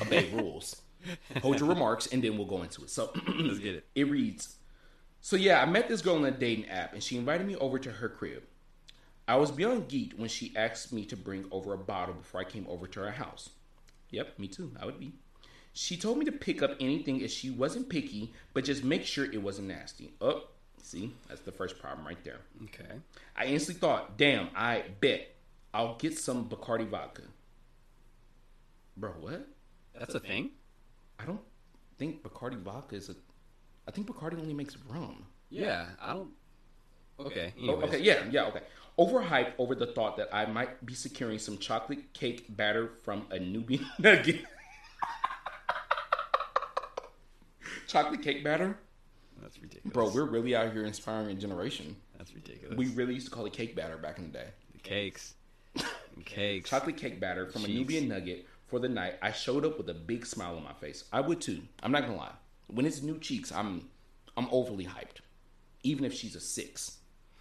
obey 0.01 0.31
rules. 0.33 0.81
Hold 1.43 1.59
your 1.59 1.69
remarks, 1.69 2.07
and 2.07 2.23
then 2.23 2.35
we'll 2.35 2.47
go 2.47 2.63
into 2.63 2.81
it. 2.81 2.89
So 2.89 3.11
Let's 3.37 3.59
get 3.59 3.75
it. 3.75 3.85
It 3.93 4.09
reads. 4.09 4.55
So 5.21 5.35
yeah, 5.35 5.61
I 5.61 5.65
met 5.67 5.87
this 5.87 6.01
girl 6.01 6.15
on 6.15 6.25
a 6.25 6.31
dating 6.31 6.67
app, 6.67 6.93
and 6.93 7.03
she 7.03 7.17
invited 7.17 7.45
me 7.45 7.55
over 7.57 7.77
to 7.77 7.91
her 7.91 8.09
crib. 8.09 8.41
I 9.27 9.35
was 9.35 9.51
beyond 9.51 9.87
geeked 9.87 10.17
when 10.17 10.29
she 10.29 10.51
asked 10.55 10.91
me 10.91 11.05
to 11.05 11.15
bring 11.15 11.45
over 11.51 11.73
a 11.73 11.77
bottle 11.77 12.15
before 12.15 12.41
I 12.41 12.43
came 12.45 12.65
over 12.67 12.87
to 12.87 13.01
her 13.01 13.11
house. 13.11 13.51
Yep, 14.09 14.39
me 14.39 14.47
too. 14.47 14.71
I 14.81 14.87
would 14.87 14.99
be. 14.99 15.13
She 15.77 15.97
told 15.97 16.17
me 16.17 16.23
to 16.23 16.31
pick 16.31 16.63
up 16.63 16.71
anything 16.79 17.19
if 17.19 17.31
she 17.31 17.49
wasn't 17.49 17.89
picky, 17.89 18.31
but 18.53 18.63
just 18.63 18.85
make 18.85 19.05
sure 19.05 19.25
it 19.25 19.41
wasn't 19.41 19.67
nasty. 19.67 20.13
Oh, 20.21 20.43
see, 20.81 21.11
that's 21.27 21.41
the 21.41 21.51
first 21.51 21.79
problem 21.79 22.07
right 22.07 22.23
there. 22.23 22.39
Okay. 22.63 22.95
I 23.35 23.47
instantly 23.47 23.81
thought, 23.81 24.17
damn, 24.17 24.47
I 24.55 24.85
bet 25.01 25.35
I'll 25.73 25.95
get 25.95 26.17
some 26.17 26.47
Bacardi 26.47 26.87
vodka. 26.87 27.23
Bro, 28.95 29.11
what? 29.19 29.45
That's 29.99 30.15
a 30.15 30.21
thing. 30.21 30.51
I 31.19 31.25
don't 31.25 31.41
think 31.97 32.23
Bacardi 32.23 32.57
vodka 32.57 32.95
is 32.95 33.09
a. 33.09 33.15
I 33.85 33.91
think 33.91 34.07
Bacardi 34.07 34.39
only 34.39 34.53
makes 34.53 34.77
rum. 34.87 35.25
Yeah, 35.49 35.87
I 36.01 36.13
don't. 36.13 36.31
Okay. 37.19 37.53
Oh, 37.63 37.81
okay, 37.81 37.99
yeah, 37.99 38.23
yeah, 38.31 38.45
okay. 38.45 38.61
Overhyped 38.97 39.51
over 39.57 39.75
the 39.75 39.87
thought 39.87 40.15
that 40.15 40.29
I 40.33 40.45
might 40.45 40.85
be 40.85 40.93
securing 40.93 41.37
some 41.37 41.57
chocolate 41.57 42.13
cake 42.13 42.45
batter 42.55 42.91
from 43.03 43.27
a 43.29 43.39
Nubian 43.39 43.85
nugget. 43.99 44.45
Chocolate 47.95 48.21
cake 48.21 48.43
batter? 48.43 48.77
That's 49.41 49.61
ridiculous. 49.61 49.93
Bro, 49.93 50.09
we're 50.09 50.29
really 50.29 50.55
out 50.55 50.71
here 50.73 50.85
inspiring 50.85 51.29
a 51.29 51.33
generation. 51.33 51.95
That's 52.17 52.33
ridiculous. 52.33 52.77
We 52.77 52.87
really 52.89 53.13
used 53.13 53.27
to 53.27 53.31
call 53.31 53.45
it 53.45 53.53
cake 53.53 53.75
batter 53.75 53.97
back 53.97 54.17
in 54.17 54.25
the 54.25 54.37
day. 54.37 54.47
The 54.73 54.79
cakes. 54.79 55.33
cakes. 56.25 56.69
chocolate 56.69 56.97
cake 56.97 57.19
batter 57.19 57.45
from 57.47 57.63
a 57.65 57.67
Nubian 57.67 58.07
nugget 58.07 58.45
for 58.67 58.79
the 58.79 58.89
night. 58.89 59.15
I 59.21 59.31
showed 59.31 59.65
up 59.65 59.77
with 59.77 59.89
a 59.89 59.93
big 59.93 60.25
smile 60.25 60.55
on 60.57 60.63
my 60.63 60.73
face. 60.73 61.05
I 61.13 61.21
would 61.21 61.39
too. 61.41 61.61
I'm 61.83 61.91
not 61.91 62.01
gonna 62.03 62.17
lie. 62.17 62.31
When 62.67 62.85
it's 62.85 63.01
new 63.01 63.17
cheeks, 63.19 63.51
I'm 63.51 63.87
I'm 64.37 64.47
overly 64.51 64.85
hyped. 64.85 65.19
Even 65.83 66.03
if 66.03 66.13
she's 66.13 66.35
a 66.35 66.39
six, 66.39 66.97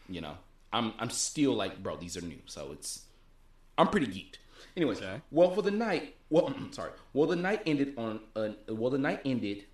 you 0.08 0.20
know, 0.20 0.34
I'm 0.72 0.92
I'm 0.98 1.10
still 1.10 1.54
like, 1.54 1.82
bro, 1.82 1.96
these 1.96 2.16
are 2.16 2.20
new. 2.22 2.38
So 2.46 2.70
it's 2.72 3.04
I'm 3.78 3.88
pretty 3.88 4.06
geeked. 4.06 4.36
Anyways, 4.76 4.98
Okay. 4.98 5.20
well 5.30 5.50
for 5.52 5.62
the 5.62 5.70
night, 5.70 6.16
well, 6.30 6.52
sorry. 6.72 6.90
Well, 7.12 7.28
the 7.28 7.36
night 7.36 7.62
ended 7.66 7.94
on 7.96 8.20
uh, 8.36 8.50
well 8.68 8.90
the 8.90 8.98
night 8.98 9.20
ended 9.24 9.64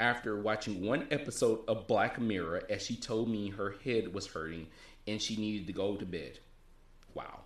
after 0.00 0.40
watching 0.40 0.84
one 0.86 1.06
episode 1.10 1.60
of 1.68 1.86
Black 1.86 2.20
Mirror 2.20 2.62
as 2.70 2.82
she 2.84 2.96
told 2.96 3.28
me 3.28 3.50
her 3.50 3.74
head 3.84 4.12
was 4.14 4.26
hurting 4.26 4.66
and 5.06 5.20
she 5.20 5.36
needed 5.36 5.66
to 5.66 5.72
go 5.72 5.96
to 5.96 6.04
bed. 6.06 6.38
Wow. 7.14 7.40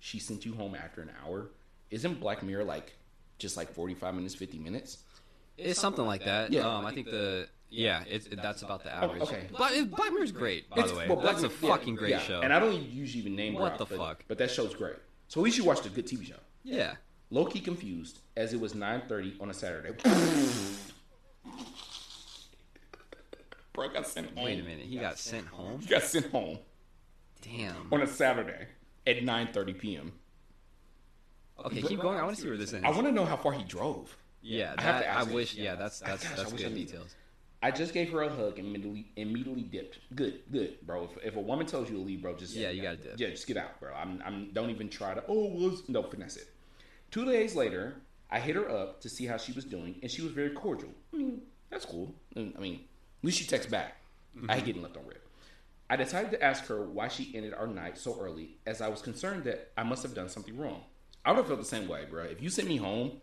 She 0.00 0.18
sent 0.18 0.44
you 0.44 0.54
home 0.54 0.74
after 0.74 1.00
an 1.00 1.10
hour. 1.24 1.50
Isn't 1.90 2.20
Black 2.20 2.42
Mirror 2.42 2.64
like 2.64 2.94
just 3.38 3.56
like 3.56 3.72
45 3.72 4.14
minutes, 4.14 4.34
50 4.34 4.58
minutes? 4.58 4.98
It's 5.56 5.80
something 5.80 6.04
like 6.04 6.24
that. 6.24 6.52
Yeah. 6.52 6.62
Um, 6.68 6.84
I 6.84 6.92
think 6.92 7.06
the 7.06 7.48
yeah, 7.70 8.04
it's 8.08 8.26
it, 8.26 8.40
that's 8.42 8.62
about 8.62 8.84
the 8.84 8.92
average. 8.94 9.22
okay. 9.22 9.46
Black, 9.56 9.72
Black 9.90 10.12
Mirror's 10.12 10.30
great, 10.32 10.68
by 10.70 10.76
It's- 10.76 10.90
the 10.92 10.96
way. 10.98 11.06
well, 11.08 11.16
Black 11.16 11.36
that's 11.36 11.44
a 11.44 11.48
Mirror- 11.48 11.58
yeah, 11.62 11.68
fucking 11.76 11.94
great 11.96 12.10
yeah. 12.10 12.18
show. 12.20 12.40
And 12.40 12.52
I 12.52 12.58
don't 12.60 12.82
usually 12.90 13.20
even 13.20 13.34
name 13.34 13.54
What 13.54 13.78
the 13.78 13.84
but, 13.86 13.96
fuck? 13.98 14.24
But 14.28 14.38
that 14.38 14.50
show's 14.50 14.74
great. 14.74 14.96
So 15.28 15.40
at 15.40 15.44
least 15.44 15.56
you 15.58 15.64
watched 15.64 15.86
a 15.86 15.88
good 15.88 16.06
TV 16.06 16.26
show. 16.26 16.36
yeah. 16.64 16.94
Low 17.30 17.46
key 17.46 17.60
confused 17.60 18.18
as 18.36 18.52
it 18.52 18.60
was 18.60 18.74
9:30 18.74 19.40
on 19.40 19.48
a 19.50 19.54
Saturday. 19.54 19.90
Bro 23.74 23.88
got 23.90 24.06
sent 24.06 24.28
home. 24.34 24.44
Wait 24.44 24.60
a 24.60 24.62
minute, 24.62 24.86
he 24.86 24.96
got 24.96 25.18
sent 25.18 25.46
home. 25.48 25.80
He 25.80 25.86
got 25.86 26.02
sent 26.04 26.30
home 26.30 26.58
Damn. 27.42 27.92
on 27.92 28.00
a 28.02 28.06
Saturday 28.06 28.68
at 29.06 29.16
9:30 29.18 29.78
p.m. 29.78 30.12
Okay, 31.66 31.82
keep 31.82 32.00
going. 32.00 32.18
I 32.18 32.22
want 32.22 32.36
to 32.36 32.42
see 32.42 32.48
where 32.48 32.56
this 32.56 32.72
ends. 32.72 32.86
I 32.86 32.90
want 32.90 33.06
to 33.06 33.12
know 33.12 33.24
how 33.24 33.36
far 33.36 33.52
he 33.52 33.64
drove. 33.64 34.16
Yeah, 34.42 34.74
I 34.78 34.82
have 34.82 34.94
that, 34.96 35.00
to 35.02 35.08
I, 35.08 35.14
ask 35.20 35.28
you. 35.28 35.34
wish. 35.34 35.54
Yeah, 35.54 35.74
that's 35.74 36.00
that's 36.00 36.22
Gosh, 36.22 36.32
I 36.32 36.36
that's 36.36 36.52
wish 36.52 36.60
I 36.62 36.64
good 36.64 36.74
knew. 36.74 36.84
details. 36.84 37.14
I 37.62 37.70
just 37.70 37.94
gave 37.94 38.12
her 38.12 38.22
a 38.22 38.28
hug 38.28 38.58
and 38.58 38.68
immediately 38.68 39.06
immediately 39.16 39.62
dipped. 39.62 39.98
Good, 40.14 40.42
good, 40.52 40.76
bro. 40.86 41.04
If, 41.04 41.24
if 41.24 41.36
a 41.36 41.40
woman 41.40 41.66
tells 41.66 41.88
you 41.90 41.96
to 41.96 42.02
leave, 42.02 42.22
bro, 42.22 42.36
just 42.36 42.54
Yeah, 42.54 42.70
you 42.70 42.82
gotta 42.82 42.96
dip. 42.98 43.18
Yeah, 43.18 43.30
just 43.30 43.46
get 43.46 43.56
out, 43.56 43.80
bro. 43.80 43.92
I'm, 43.94 44.22
I'm 44.24 44.50
don't 44.52 44.70
even 44.70 44.88
try 44.88 45.14
to. 45.14 45.24
Oh, 45.26 45.46
was 45.48 45.82
no 45.88 46.02
finesse 46.02 46.36
it. 46.36 46.48
Two 47.10 47.24
days 47.24 47.54
later, 47.56 47.96
I 48.30 48.38
hit 48.38 48.54
her 48.56 48.68
up 48.70 49.00
to 49.00 49.08
see 49.08 49.24
how 49.26 49.36
she 49.38 49.52
was 49.52 49.64
doing, 49.64 49.96
and 50.02 50.10
she 50.10 50.22
was 50.22 50.32
very 50.32 50.50
cordial. 50.50 50.90
I 51.12 51.16
mean, 51.16 51.42
that's 51.70 51.86
cool. 51.86 52.14
I 52.36 52.40
mean, 52.40 52.52
at 52.54 52.60
least 53.24 53.38
she 53.38 53.46
texts 53.46 53.70
back. 53.70 53.96
I 54.36 54.54
hate 54.54 54.58
mm-hmm. 54.58 54.66
getting 54.66 54.82
left 54.82 54.96
on 54.96 55.06
red. 55.06 55.18
I 55.88 55.96
decided 55.96 56.30
to 56.32 56.42
ask 56.42 56.66
her 56.66 56.82
why 56.82 57.08
she 57.08 57.32
ended 57.34 57.54
our 57.54 57.66
night 57.66 57.98
so 57.98 58.18
early, 58.20 58.56
as 58.66 58.80
I 58.80 58.88
was 58.88 59.02
concerned 59.02 59.44
that 59.44 59.70
I 59.76 59.82
must 59.82 60.02
have 60.02 60.14
done 60.14 60.28
something 60.28 60.56
wrong. 60.56 60.82
I 61.24 61.30
would 61.30 61.38
have 61.38 61.46
felt 61.46 61.58
the 61.60 61.64
same 61.64 61.88
way, 61.88 62.04
bro. 62.08 62.24
If 62.24 62.42
you 62.42 62.50
sent 62.50 62.68
me 62.68 62.76
home 62.76 63.20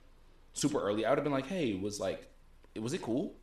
super 0.54 0.80
early, 0.80 1.06
I 1.06 1.10
would 1.10 1.18
have 1.18 1.24
been 1.24 1.34
like, 1.34 1.48
"Hey, 1.48 1.74
was 1.74 2.00
like, 2.00 2.28
was 2.80 2.94
it 2.94 3.02
cool?" 3.02 3.36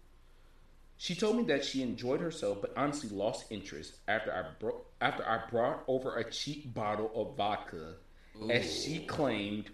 She 0.96 1.14
told 1.14 1.36
me 1.36 1.44
that 1.44 1.64
she 1.64 1.82
enjoyed 1.82 2.20
herself, 2.20 2.60
but 2.60 2.72
honestly 2.76 3.08
lost 3.10 3.46
interest 3.50 3.94
after 4.08 4.32
I 4.32 4.58
bro- 4.58 4.84
after 5.00 5.28
I 5.28 5.48
brought 5.48 5.84
over 5.86 6.16
a 6.16 6.28
cheap 6.28 6.74
bottle 6.74 7.10
of 7.14 7.36
vodka, 7.36 7.94
as 8.50 8.82
she 8.82 9.00
claimed, 9.00 9.70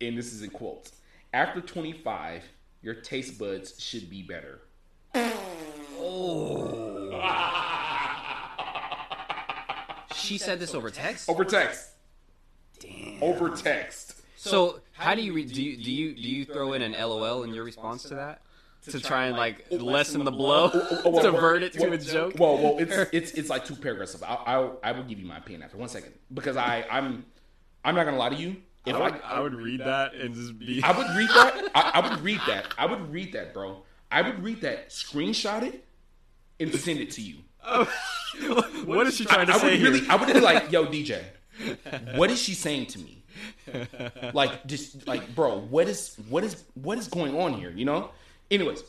and 0.00 0.18
this 0.18 0.32
is 0.32 0.42
in 0.42 0.50
quotes. 0.50 0.92
After 1.32 1.60
25, 1.60 2.44
your 2.82 2.94
taste 2.94 3.38
buds 3.38 3.80
should 3.80 4.10
be 4.10 4.22
better. 4.22 4.60
Oh. 6.00 6.80
She 10.14 10.38
said 10.38 10.60
this 10.60 10.74
over 10.74 10.90
text. 10.90 11.28
Over 11.28 11.44
text. 11.44 11.90
Damn. 12.78 13.22
Over 13.22 13.50
text. 13.50 14.22
So 14.36 14.80
how 14.92 15.14
do 15.14 15.22
you 15.22 15.32
re- 15.32 15.44
do? 15.44 15.62
You, 15.62 15.76
do 15.76 15.92
you 15.92 16.14
do 16.14 16.22
you 16.22 16.44
throw 16.44 16.72
in 16.72 16.82
an 16.82 16.92
LOL 16.92 17.42
in 17.42 17.52
your 17.52 17.64
response 17.64 18.04
to 18.04 18.14
that 18.14 18.42
to 18.88 19.00
try 19.00 19.26
and 19.26 19.36
like 19.36 19.66
lessen 19.70 20.24
the 20.24 20.30
blow, 20.30 20.70
oh, 20.74 21.02
oh, 21.04 21.22
divert 21.22 21.62
it 21.62 21.74
to 21.74 21.92
a 21.92 21.98
joke? 21.98 22.34
Well, 22.38 22.56
well, 22.56 22.78
it's 22.78 23.10
it's 23.12 23.32
it's 23.32 23.50
like 23.50 23.64
two 23.64 23.76
paragraphs. 23.76 24.14
Of, 24.14 24.22
I, 24.22 24.34
I 24.34 24.70
I 24.82 24.92
will 24.92 25.04
give 25.04 25.18
you 25.18 25.26
my 25.26 25.38
opinion 25.38 25.62
after 25.62 25.76
one 25.76 25.88
second 25.88 26.12
because 26.32 26.56
I 26.56 26.86
I'm 26.90 27.26
I'm 27.84 27.94
not 27.94 28.04
gonna 28.04 28.16
lie 28.16 28.30
to 28.30 28.36
you. 28.36 28.56
If 28.86 28.96
I 28.96 29.40
would 29.40 29.54
read 29.54 29.80
that 29.80 30.14
and 30.14 30.34
just 30.34 30.58
be. 30.58 30.82
I 30.82 30.96
would 30.96 31.06
read 31.14 31.28
that. 31.28 31.70
I, 31.74 31.90
I 31.94 32.08
would 32.08 32.20
read 32.20 32.40
that. 32.46 32.72
I 32.78 32.86
would 32.86 33.12
read 33.12 33.32
that, 33.34 33.52
bro. 33.52 33.82
I 34.10 34.22
would 34.22 34.42
read 34.42 34.62
that, 34.62 34.90
screenshot 34.90 35.62
it, 35.62 35.84
and 36.60 36.74
send 36.74 37.00
it 37.00 37.10
to 37.12 37.22
you. 37.22 37.36
what 38.84 39.06
is 39.06 39.16
she 39.16 39.24
trying 39.24 39.46
to 39.46 39.54
I 39.54 39.58
say 39.58 39.70
would 39.70 39.78
here? 39.80 39.90
really, 39.90 40.08
I 40.08 40.16
would 40.16 40.32
be 40.32 40.40
like, 40.40 40.70
yo, 40.70 40.86
DJ, 40.86 41.22
what 42.14 42.30
is 42.30 42.40
she 42.40 42.54
saying 42.54 42.86
to 42.86 42.98
me? 42.98 43.22
Like, 44.32 44.66
just 44.66 45.06
like, 45.06 45.34
bro, 45.34 45.58
what 45.58 45.88
is 45.88 46.16
what 46.28 46.44
is 46.44 46.64
what 46.74 46.98
is 46.98 47.08
going 47.08 47.36
on 47.38 47.54
here? 47.54 47.70
You 47.70 47.84
know. 47.84 48.10
Anyways, 48.50 48.82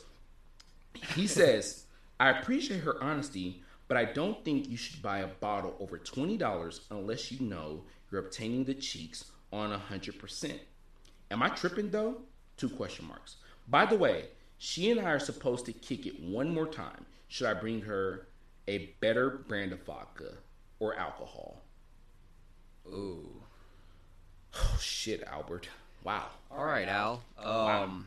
he 1.14 1.26
says, 1.26 1.84
I 2.18 2.30
appreciate 2.30 2.80
her 2.80 3.02
honesty, 3.02 3.62
but 3.88 3.96
I 3.96 4.04
don't 4.04 4.44
think 4.44 4.68
you 4.68 4.76
should 4.76 5.00
buy 5.02 5.20
a 5.20 5.28
bottle 5.28 5.76
over 5.80 5.98
twenty 5.98 6.36
dollars 6.36 6.82
unless 6.90 7.30
you 7.30 7.46
know 7.46 7.82
you're 8.10 8.20
obtaining 8.20 8.64
the 8.64 8.74
cheeks 8.74 9.24
on 9.52 9.70
hundred 9.72 10.18
percent. 10.18 10.60
Am 11.30 11.42
I 11.42 11.48
tripping 11.48 11.90
though? 11.90 12.16
Two 12.56 12.68
question 12.68 13.06
marks. 13.06 13.36
By 13.68 13.86
the 13.86 13.96
way, 13.96 14.26
she 14.58 14.90
and 14.90 15.00
I 15.00 15.04
are 15.04 15.18
supposed 15.18 15.66
to 15.66 15.72
kick 15.72 16.06
it 16.06 16.20
one 16.20 16.52
more 16.52 16.66
time. 16.66 17.06
Should 17.32 17.46
I 17.46 17.54
bring 17.54 17.80
her 17.80 18.28
a 18.68 18.94
better 19.00 19.30
brand 19.30 19.72
of 19.72 19.82
vodka 19.86 20.34
or 20.80 20.94
alcohol? 20.98 21.62
Ooh. 22.86 23.42
Oh 24.54 24.76
shit, 24.78 25.22
Albert. 25.22 25.70
Wow. 26.04 26.26
All 26.50 26.66
right, 26.66 26.86
Al. 26.86 27.22
Um. 27.38 28.06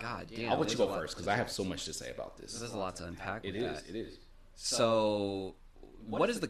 God 0.00 0.28
damn. 0.32 0.52
I'll 0.52 0.58
let 0.58 0.70
you 0.70 0.76
go 0.76 0.86
first 0.86 1.16
because 1.16 1.26
I 1.26 1.34
have 1.34 1.50
so 1.50 1.64
much 1.64 1.84
to 1.86 1.92
say 1.92 2.12
about 2.12 2.36
this. 2.36 2.56
There's 2.56 2.74
a 2.74 2.78
lot 2.78 2.94
to 2.96 3.06
unpack. 3.06 3.44
It 3.44 3.54
with 3.54 3.62
is. 3.62 3.82
that. 3.82 3.90
It 3.90 3.98
is. 3.98 4.18
So, 4.54 5.56
what 6.06 6.30
is 6.30 6.38
the 6.38 6.48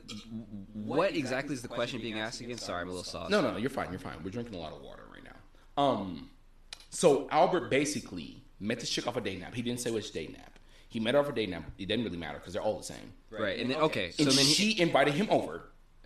what 0.74 1.16
exactly 1.16 1.54
is 1.54 1.62
the 1.62 1.68
question 1.68 2.02
being 2.02 2.18
asked 2.18 2.42
again? 2.42 2.58
Sorry, 2.58 2.82
I'm 2.82 2.88
a 2.88 2.90
little 2.90 3.04
sauced. 3.04 3.30
No, 3.30 3.40
no, 3.40 3.56
you're 3.56 3.70
fine. 3.70 3.88
You're 3.88 3.98
fine. 3.98 4.16
We're 4.22 4.28
drinking 4.28 4.56
a 4.56 4.58
lot 4.58 4.74
of 4.74 4.82
water 4.82 5.04
right 5.10 5.24
now. 5.24 5.82
Um, 5.82 6.28
so 6.90 7.28
Albert 7.30 7.70
basically 7.70 8.44
met 8.60 8.78
this 8.78 8.90
chick 8.90 9.06
off 9.06 9.16
a 9.16 9.22
day 9.22 9.36
nap. 9.36 9.54
He 9.54 9.62
didn't 9.62 9.80
say 9.80 9.90
which 9.90 10.12
day 10.12 10.26
nap. 10.26 10.53
He 10.94 11.00
met 11.00 11.14
her 11.14 11.20
off 11.20 11.28
a 11.28 11.32
day 11.32 11.46
nap. 11.46 11.64
It 11.76 11.86
didn't 11.86 12.04
really 12.04 12.16
matter 12.16 12.38
because 12.38 12.52
they're 12.52 12.62
all 12.62 12.78
the 12.78 12.84
same. 12.84 13.12
Right, 13.30 13.58
and 13.58 13.68
then 13.68 13.78
okay, 13.78 14.12
so 14.12 14.22
And 14.22 14.30
then 14.32 14.46
he, 14.46 14.52
she 14.54 14.80
invited 14.80 15.14
him 15.14 15.26
over. 15.28 15.62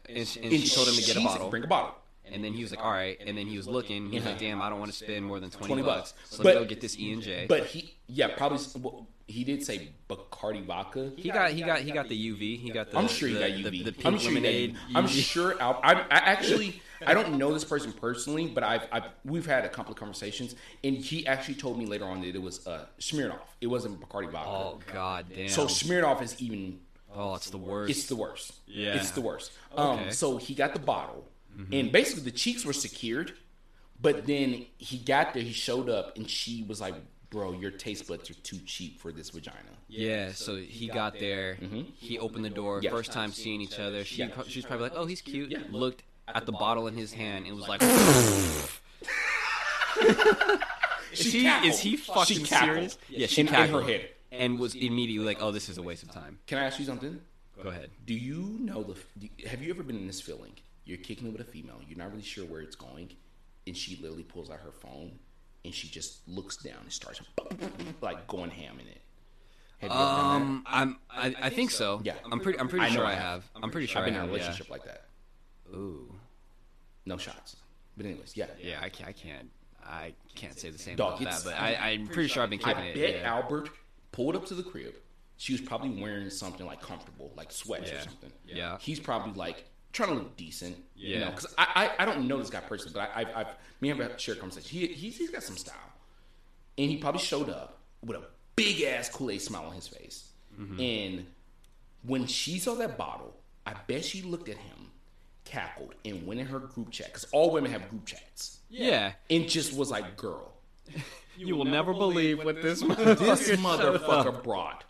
and 0.08 0.26
she, 0.26 0.40
and 0.40 0.50
And 0.50 0.62
she 0.62 0.74
told 0.74 0.88
him 0.88 0.94
to 0.94 1.02
get 1.02 1.16
a 1.16 1.20
bottle, 1.20 1.50
Bring 1.50 1.62
a 1.64 1.66
bottle. 1.66 1.94
and 2.24 2.42
then 2.42 2.54
he 2.54 2.62
was 2.62 2.70
like, 2.70 2.82
"All 2.82 2.90
right," 2.90 3.18
and 3.26 3.36
then 3.36 3.46
he 3.46 3.58
was 3.58 3.68
looking. 3.68 4.08
He 4.08 4.16
was 4.16 4.24
like, 4.24 4.38
"Damn, 4.38 4.62
I 4.62 4.70
don't 4.70 4.78
want 4.80 4.90
to 4.90 4.96
spend 4.96 5.26
more 5.26 5.40
than 5.40 5.50
twenty, 5.50 5.74
20 5.74 5.82
bucks. 5.82 6.12
bucks. 6.12 6.36
So 6.36 6.42
let 6.42 6.54
me 6.56 6.60
go 6.62 6.66
get 6.66 6.80
this 6.80 6.98
E 6.98 7.12
and 7.12 7.20
J." 7.22 7.44
But 7.46 7.66
he, 7.66 7.94
yeah, 8.06 8.28
probably. 8.34 8.60
well, 8.80 9.06
He 9.28 9.44
did 9.44 9.62
say 9.62 9.90
Bacardi 10.08 10.64
vodka. 10.64 11.12
he 11.16 11.30
got 11.30 11.50
he 11.50 11.60
got 11.62 11.80
he 11.80 11.90
got 11.92 12.08
the 12.08 12.30
UV. 12.32 12.58
He 12.60 12.70
got 12.70 12.90
the. 12.90 12.98
I'm 12.98 13.06
sure 13.08 13.28
he 13.28 13.34
the, 13.34 13.40
got 13.40 13.50
the, 13.50 13.62
UV. 13.80 13.84
the 13.84 13.92
pink 13.92 14.06
I'm 14.06 14.18
sure 14.18 14.30
he 14.30 14.36
got 14.36 14.42
lemonade. 14.42 14.74
UV. 14.74 14.96
I'm 14.96 15.06
sure. 15.32 15.60
Al- 15.62 15.80
I, 15.84 15.92
I 15.92 16.06
actually, 16.10 16.80
I 17.06 17.12
don't 17.12 17.36
know 17.36 17.52
this 17.52 17.62
person 17.64 17.92
personally, 17.92 18.46
but 18.46 18.64
I've, 18.64 18.88
I've 18.90 19.04
we've 19.26 19.44
had 19.44 19.66
a 19.66 19.68
couple 19.68 19.92
of 19.92 19.98
conversations, 19.98 20.54
and 20.82 20.96
he 20.96 21.26
actually 21.26 21.56
told 21.56 21.78
me 21.78 21.84
later 21.84 22.06
on 22.06 22.22
that 22.22 22.34
it 22.34 22.40
was 22.40 22.66
uh, 22.66 22.86
Smirnoff. 22.98 23.40
It 23.60 23.66
wasn't 23.66 24.00
Bacardi 24.00 24.30
vodka. 24.32 24.48
Oh 24.50 24.78
god 24.92 25.26
damn. 25.34 25.48
so 25.48 25.66
Smirnoff 25.66 26.22
is 26.22 26.40
even. 26.40 26.80
oh, 27.14 27.34
it's 27.34 27.50
the 27.50 27.58
worst. 27.58 27.90
It's 27.90 28.06
the 28.06 28.16
worst. 28.16 28.54
Yeah. 28.66 28.94
it's 28.94 29.10
the 29.10 29.20
worst. 29.20 29.52
Um, 29.76 29.98
Okay. 29.98 30.10
so 30.10 30.38
he 30.38 30.54
got 30.54 30.72
the 30.72 30.80
bottle, 30.80 31.28
and 31.70 31.92
basically 31.92 32.22
the 32.22 32.30
cheeks 32.30 32.64
were 32.64 32.72
secured, 32.72 33.34
but 34.00 34.26
then 34.26 34.64
he 34.78 34.96
got 34.96 35.34
there. 35.34 35.42
He 35.42 35.52
showed 35.52 35.90
up, 35.90 36.16
and 36.16 36.30
she 36.30 36.64
was 36.66 36.80
like, 36.80 36.94
"Bro, 37.30 37.52
your 37.52 37.70
taste 37.70 38.06
buds 38.08 38.30
are 38.30 38.34
too 38.34 38.58
cheap 38.66 39.00
for 39.00 39.12
this 39.12 39.30
vagina." 39.30 39.58
Yeah, 39.88 40.32
so 40.32 40.56
he 40.56 40.88
got 40.88 41.18
there. 41.18 41.54
He 41.96 42.18
opened 42.18 42.44
the 42.44 42.50
door. 42.50 42.76
Mm-hmm. 42.76 42.84
Yeah. 42.84 42.90
First 42.90 43.12
time 43.12 43.32
seeing 43.32 43.60
each 43.60 43.78
other. 43.78 44.04
She 44.04 44.16
Yeah. 44.20 44.28
pro- 44.28 44.44
she's 44.44 44.64
probably 44.64 44.88
like, 44.90 44.96
"Oh, 44.98 45.06
he's 45.06 45.20
cute." 45.22 45.52
Looked 45.72 46.02
at 46.26 46.44
the 46.46 46.52
bottle 46.52 46.86
in 46.88 46.94
his 46.96 47.12
hand 47.12 47.46
and 47.46 47.56
was 47.56 47.66
like, 47.68 47.80
"Is 51.12 51.20
She 51.30 51.46
is 51.46 51.80
he 51.80 51.96
fucking 51.96 52.44
cackled. 52.44 52.74
serious?" 52.76 52.98
Yeah, 53.08 53.26
she 53.26 53.40
In- 53.42 53.48
in 53.48 53.54
her 53.70 53.82
head. 53.82 54.10
and 54.30 54.58
was 54.58 54.74
immediately 54.74 55.24
like, 55.26 55.42
"Oh, 55.42 55.50
this 55.52 55.68
is 55.68 55.78
a 55.78 55.82
waste 55.82 56.02
of 56.02 56.10
time." 56.12 56.38
Can 56.46 56.58
I 56.58 56.64
ask 56.64 56.78
you 56.78 56.84
something? 56.84 57.20
Go 57.62 57.70
ahead. 57.70 57.90
Do 58.06 58.14
you 58.14 58.56
know 58.60 58.82
the? 58.84 58.94
Do, 59.18 59.28
have 59.48 59.62
you 59.62 59.70
ever 59.70 59.82
been 59.82 59.96
in 59.96 60.06
this 60.06 60.20
feeling? 60.20 60.52
You're 60.84 60.98
kicking 60.98 61.26
it 61.28 61.32
with 61.32 61.40
a 61.40 61.50
female. 61.50 61.80
You're 61.88 61.98
not 61.98 62.10
really 62.10 62.22
sure 62.22 62.44
where 62.44 62.60
it's 62.60 62.76
going, 62.76 63.10
and 63.66 63.76
she 63.76 63.96
literally 63.96 64.22
pulls 64.22 64.48
out 64.50 64.60
her 64.60 64.70
phone 64.72 65.18
and 65.64 65.74
she 65.74 65.88
just 65.88 66.26
looks 66.28 66.56
down 66.56 66.78
and 66.82 66.92
starts 66.92 67.20
like 68.00 68.26
going 68.26 68.50
ham 68.50 68.78
in 68.80 68.86
it. 68.88 69.00
Have 69.78 69.90
you 69.90 69.96
ever 69.96 70.04
done 70.04 70.34
Um, 70.42 70.64
I'm 70.66 70.96
I, 71.10 71.34
I 71.42 71.50
think 71.50 71.70
so. 71.70 72.00
Yeah. 72.02 72.14
I'm 72.30 72.40
pretty 72.40 72.58
I'm 72.58 72.68
pretty 72.68 72.86
I 72.86 72.88
know 72.88 72.94
sure 72.96 73.04
I 73.06 73.12
I 73.12 73.14
have. 73.14 73.22
have. 73.22 73.44
I'm 73.62 73.70
pretty 73.70 73.86
that? 73.86 73.92
sure 73.92 74.00
I've 74.02 74.06
been 74.06 74.14
I 74.14 74.18
in 74.18 74.22
a 74.22 74.26
have. 74.26 74.30
Yeah. 74.30 74.42
relationship 74.42 74.70
like 74.70 74.84
that. 74.84 75.04
Ooh. 75.72 76.14
No 77.06 77.16
shots. 77.16 77.56
But 77.96 78.06
anyways, 78.06 78.36
yeah. 78.36 78.46
Yeah, 78.60 78.78
I 78.82 78.88
can't. 78.88 79.08
I 79.08 79.12
can't. 79.12 79.50
I 79.84 80.12
can't 80.34 80.58
say 80.58 80.70
the 80.70 80.78
same 80.78 80.96
Dog, 80.96 81.12
about 81.14 81.20
it's- 81.22 81.42
that, 81.44 81.50
but 81.54 81.60
I, 81.62 81.90
I'm 81.90 82.06
pretty 82.08 82.28
sure 82.28 82.42
I've 82.42 82.50
been 82.50 82.60
I 82.64 82.74
kicking 82.74 82.84
bet 82.94 82.96
it. 83.10 83.20
Yeah. 83.22 83.28
Albert 83.36 83.70
pulled 84.12 84.36
up 84.36 84.44
to 84.46 84.54
the 84.54 84.62
crib. 84.62 84.94
She 85.36 85.52
was 85.52 85.60
probably 85.62 85.90
wearing 86.02 86.28
something 86.30 86.66
like 86.66 86.80
comfortable, 86.82 87.32
like 87.36 87.52
sweats 87.52 87.90
or 87.90 87.94
Yeah. 87.94 88.02
something. 88.02 88.32
Yeah. 88.46 88.78
He's 88.80 88.98
probably 89.00 89.32
like 89.34 89.64
trying 89.92 90.10
to 90.10 90.14
look 90.16 90.36
decent. 90.36 90.76
You 90.96 91.20
know, 91.20 91.30
because 91.30 91.54
I, 91.56 91.90
I 91.98 92.02
I 92.02 92.04
don't 92.04 92.26
know 92.28 92.38
this 92.38 92.50
guy 92.50 92.60
personally, 92.60 92.94
but 92.94 93.10
I, 93.14 93.20
I've, 93.20 93.36
I've 93.36 93.54
me 93.80 93.90
and 93.90 94.00
him 94.00 94.08
have 94.10 94.20
shared 94.20 94.40
conversation. 94.40 94.68
He 94.68 94.86
he's, 94.88 95.16
he's 95.16 95.30
got 95.30 95.42
some 95.42 95.56
style, 95.56 95.74
and 96.76 96.90
he 96.90 96.96
probably 96.96 97.20
showed 97.20 97.48
up 97.48 97.78
with 98.04 98.16
a 98.16 98.22
big 98.56 98.82
ass 98.82 99.08
Kool 99.08 99.30
Aid 99.30 99.42
smile 99.42 99.64
on 99.66 99.72
his 99.74 99.88
face. 99.88 100.28
Mm-hmm. 100.58 100.80
And 100.80 101.26
when 102.02 102.26
she 102.26 102.58
saw 102.58 102.74
that 102.74 102.96
bottle, 102.98 103.36
I 103.66 103.74
bet 103.86 104.04
she 104.04 104.22
looked 104.22 104.48
at 104.48 104.56
him, 104.56 104.90
cackled, 105.44 105.94
and 106.04 106.26
went 106.26 106.40
in 106.40 106.46
her 106.46 106.58
group 106.58 106.90
chat 106.90 107.06
because 107.08 107.26
all 107.32 107.50
women 107.52 107.70
have 107.70 107.88
group 107.88 108.06
chats, 108.06 108.58
Yeah. 108.68 109.12
and 109.30 109.48
just 109.48 109.72
was 109.76 109.90
like, 109.90 110.16
"Girl, 110.16 110.52
You 111.36 111.54
will 111.56 111.64
never 111.64 111.94
believe 111.94 112.44
what 112.44 112.60
this 112.62 112.80
this 112.80 112.82
motherfucker 112.82 113.56
motherfucker 113.98 114.42
brought 114.42 114.84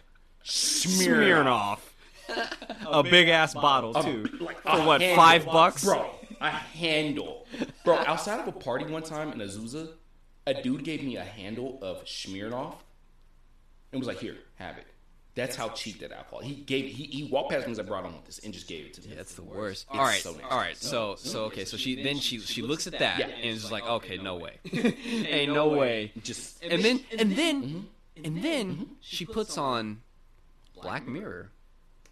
Smirnoff." 0.44 0.98
smearing 1.04 1.46
off 2.28 2.56
a 2.86 3.02
big 3.10 3.28
ass 3.28 3.54
bottle 3.54 3.94
too. 3.94 4.28
Like 4.40 4.60
For 4.62 4.84
what, 4.86 5.00
handle. 5.00 5.16
five 5.16 5.44
bucks? 5.46 5.84
bro? 5.84 6.10
A 6.40 6.50
handle, 6.50 7.46
bro. 7.84 7.96
Outside 7.96 8.40
of 8.40 8.46
a 8.48 8.52
party 8.52 8.84
one 8.86 9.02
time 9.02 9.32
in 9.32 9.38
Azusa, 9.40 9.88
a 10.46 10.54
dude 10.62 10.84
gave 10.84 11.02
me 11.02 11.16
a 11.16 11.24
handle 11.24 11.78
of 11.82 12.04
Smirnoff 12.04 12.74
and 13.92 14.00
was 14.00 14.06
like, 14.06 14.18
"Here, 14.20 14.36
have 14.56 14.78
it." 14.78 14.86
That's 15.34 15.54
how 15.56 15.68
cheap 15.70 16.00
that 16.00 16.10
alcohol. 16.12 16.40
He 16.40 16.54
gave. 16.56 16.86
He, 16.86 17.04
he 17.04 17.24
walked 17.30 17.50
past 17.50 17.66
me 17.66 17.72
and 17.72 17.80
I 17.80 17.84
brought 17.84 18.04
on 18.04 18.12
with 18.14 18.24
this 18.26 18.38
and 18.40 18.52
just 18.52 18.66
gave 18.68 18.86
it 18.86 18.94
to 18.94 19.08
me. 19.08 19.14
That's 19.16 19.34
the 19.34 19.42
worst. 19.42 19.86
It's 19.90 19.98
all 19.98 20.04
right, 20.04 20.20
so 20.20 20.36
all 20.50 20.58
right. 20.58 20.76
So, 20.76 21.14
so 21.16 21.44
okay. 21.44 21.64
So 21.64 21.76
she 21.76 22.02
then 22.02 22.18
she 22.18 22.38
she 22.40 22.62
looks 22.62 22.86
at 22.86 22.98
that 22.98 23.18
Yeah. 23.20 23.26
and 23.26 23.44
is 23.44 23.60
just 23.60 23.72
like, 23.72 23.84
okay, 23.86 24.18
no 24.18 24.36
way, 24.36 24.58
ain't 24.72 25.52
no 25.52 25.68
way. 25.68 26.12
Just 26.22 26.62
And 26.62 26.84
then 26.84 27.00
and 27.18 27.36
then 27.36 27.86
and 28.24 28.42
then 28.42 28.90
she 29.00 29.24
puts 29.26 29.56
on 29.58 30.02
Black 30.82 31.06
Mirror. 31.08 31.50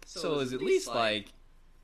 So 0.09 0.39
it's 0.39 0.53
at 0.53 0.61
least 0.61 0.87
like, 0.87 1.27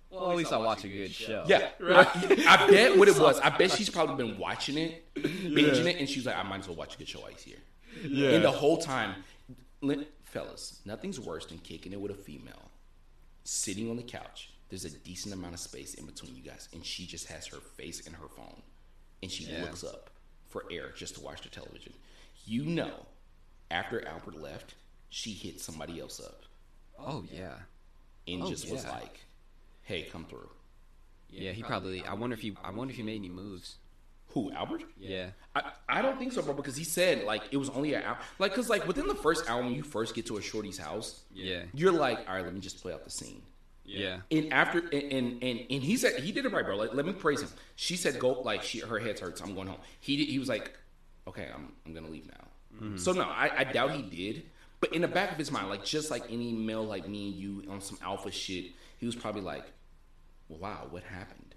well, 0.10 0.32
at 0.32 0.38
least 0.38 0.54
I 0.54 0.58
watch 0.58 0.84
a 0.86 0.88
good 0.88 1.12
show. 1.12 1.44
yeah. 1.48 1.70
I, 1.82 2.46
I 2.48 2.68
bet 2.72 2.98
what 2.98 3.08
it 3.08 3.18
was. 3.20 3.40
I 3.42 3.50
bet 3.50 3.72
she's 3.72 3.90
probably 3.90 4.16
been 4.26 4.38
watching 4.38 4.78
it, 4.78 5.14
binging 5.16 5.86
it, 5.86 5.98
and 6.00 6.08
she's 6.08 6.26
like, 6.26 6.38
"I 6.38 6.44
might 6.44 6.60
as 6.62 6.68
well 6.68 6.78
watch 6.78 6.96
a 6.96 6.98
good 6.98 7.08
show 7.08 7.20
while 7.20 7.32
he's 7.32 7.42
here." 7.44 7.58
yeah. 8.04 8.30
And 8.32 8.44
the 8.44 8.52
whole 8.52 8.78
time, 8.78 9.16
fellas, 10.24 10.80
nothing's 10.86 11.20
worse 11.20 11.46
than 11.48 11.58
kicking 11.60 11.92
it 11.94 12.00
with 12.00 12.12
a 12.12 12.16
female, 12.16 12.72
sitting 13.44 13.90
on 13.90 13.98
the 13.98 14.04
couch. 14.04 14.52
There's 14.70 14.86
a 14.86 14.90
decent 14.92 15.34
amount 15.34 15.54
of 15.54 15.60
space 15.60 15.94
in 15.96 16.06
between 16.06 16.36
you 16.36 16.42
guys, 16.44 16.70
and 16.74 16.84
she 16.86 17.06
just 17.06 17.28
has 17.28 17.46
her 17.48 17.58
face 17.58 18.00
in 18.08 18.14
her 18.14 18.28
phone, 18.36 18.62
and 19.22 19.30
she 19.32 19.44
Yeah. 19.46 19.62
looks 19.64 19.84
up 19.84 20.10
for 20.48 20.64
air 20.72 20.92
just 20.96 21.16
to 21.16 21.22
watch 21.22 21.42
the 21.42 21.50
television. 21.50 21.94
You 22.46 22.64
know, 22.66 23.06
after 23.70 24.08
Albert 24.08 24.36
left, 24.36 24.76
she 25.10 25.32
hit 25.32 25.60
somebody 25.60 26.00
else 26.00 26.20
up 26.20 26.44
Oh 27.00 27.24
yeah. 27.32 27.56
And 28.28 28.44
Oh, 28.44 28.50
just 28.50 28.70
was 28.70 28.86
like, 28.86 29.20
"Hey, 29.84 30.04
come 30.04 30.26
through." 30.26 30.50
Yeah, 31.30 31.52
he 31.52 31.64
probably. 31.64 32.04
I 32.06 32.14
wonder 32.14 32.34
if 32.36 32.42
he. 32.42 32.56
I 32.64 32.72
wonder 32.72 32.92
if 32.92 32.98
he 32.98 33.04
made 33.04 33.16
any 33.18 33.30
moves. 33.30 33.76
Who, 34.30 34.52
Albert? 34.52 34.84
Yeah. 35.00 35.28
I, 35.56 35.72
I 35.88 36.02
don't 36.02 36.18
think 36.18 36.32
so, 36.34 36.42
bro. 36.42 36.54
Because 36.56 36.76
he 36.76 36.84
said 36.84 37.24
like 37.24 37.44
it 37.52 37.58
was 37.58 37.70
only 37.70 37.94
an 37.94 38.02
hour. 38.04 38.18
Like, 38.40 38.56
cause 38.56 38.68
like 38.68 38.88
within 38.88 39.08
the 39.08 39.14
first 39.16 39.48
hour, 39.50 39.62
when 39.62 39.74
you 39.74 39.84
first 39.84 40.16
get 40.16 40.26
to 40.28 40.38
a 40.38 40.42
shorty's 40.42 40.78
house, 40.80 41.22
Yeah. 41.34 41.62
you're 41.74 41.92
like, 41.92 42.28
all 42.28 42.36
right, 42.36 42.44
let 42.44 42.54
me 42.54 42.60
just 42.60 42.82
play 42.82 42.94
out 42.94 43.04
the 43.04 43.12
scene. 43.12 43.44
Yeah. 43.86 44.22
And 44.32 44.52
after 44.52 44.80
and 44.80 44.94
and 44.94 45.44
and, 45.44 45.60
and 45.70 45.84
he 45.84 45.98
said 45.98 46.20
he 46.20 46.32
did 46.32 46.46
it 46.46 46.52
right, 46.52 46.66
bro. 46.66 46.76
Like, 46.78 46.94
let 46.96 47.06
me 47.06 47.14
praise 47.14 47.42
him. 47.42 47.50
She 47.76 47.96
said, 47.96 48.18
"Go." 48.20 48.42
Like 48.42 48.64
she, 48.64 48.80
her 48.80 48.98
head 48.98 49.20
hurts. 49.20 49.42
I'm 49.42 49.54
going 49.54 49.68
home. 49.68 49.78
He 50.00 50.18
did, 50.18 50.30
he 50.30 50.40
was 50.40 50.48
like, 50.50 50.72
"Okay, 51.28 51.50
I'm 51.54 51.74
I'm 51.86 51.94
gonna 51.94 52.10
leave 52.10 52.28
now." 52.28 52.98
So 52.98 53.12
no, 53.12 53.24
I, 53.24 53.52
I 53.60 53.64
doubt 53.66 53.92
he 53.92 54.02
did. 54.02 54.44
But 54.84 54.94
in 54.94 55.02
the 55.02 55.08
back 55.08 55.32
of 55.32 55.38
his 55.38 55.50
mind, 55.50 55.70
like 55.70 55.86
just 55.86 56.12
like 56.12 56.26
any 56.30 56.52
male 56.52 56.84
like 56.84 57.08
me 57.08 57.28
and 57.30 57.36
you 57.36 57.64
on 57.70 57.80
some 57.80 57.98
alpha 58.02 58.32
shit, 58.32 58.66
he 58.98 59.06
was 59.06 59.16
probably 59.16 59.42
like, 59.42 59.64
"Wow, 60.50 60.88
what 60.90 61.04
happened?" 61.04 61.56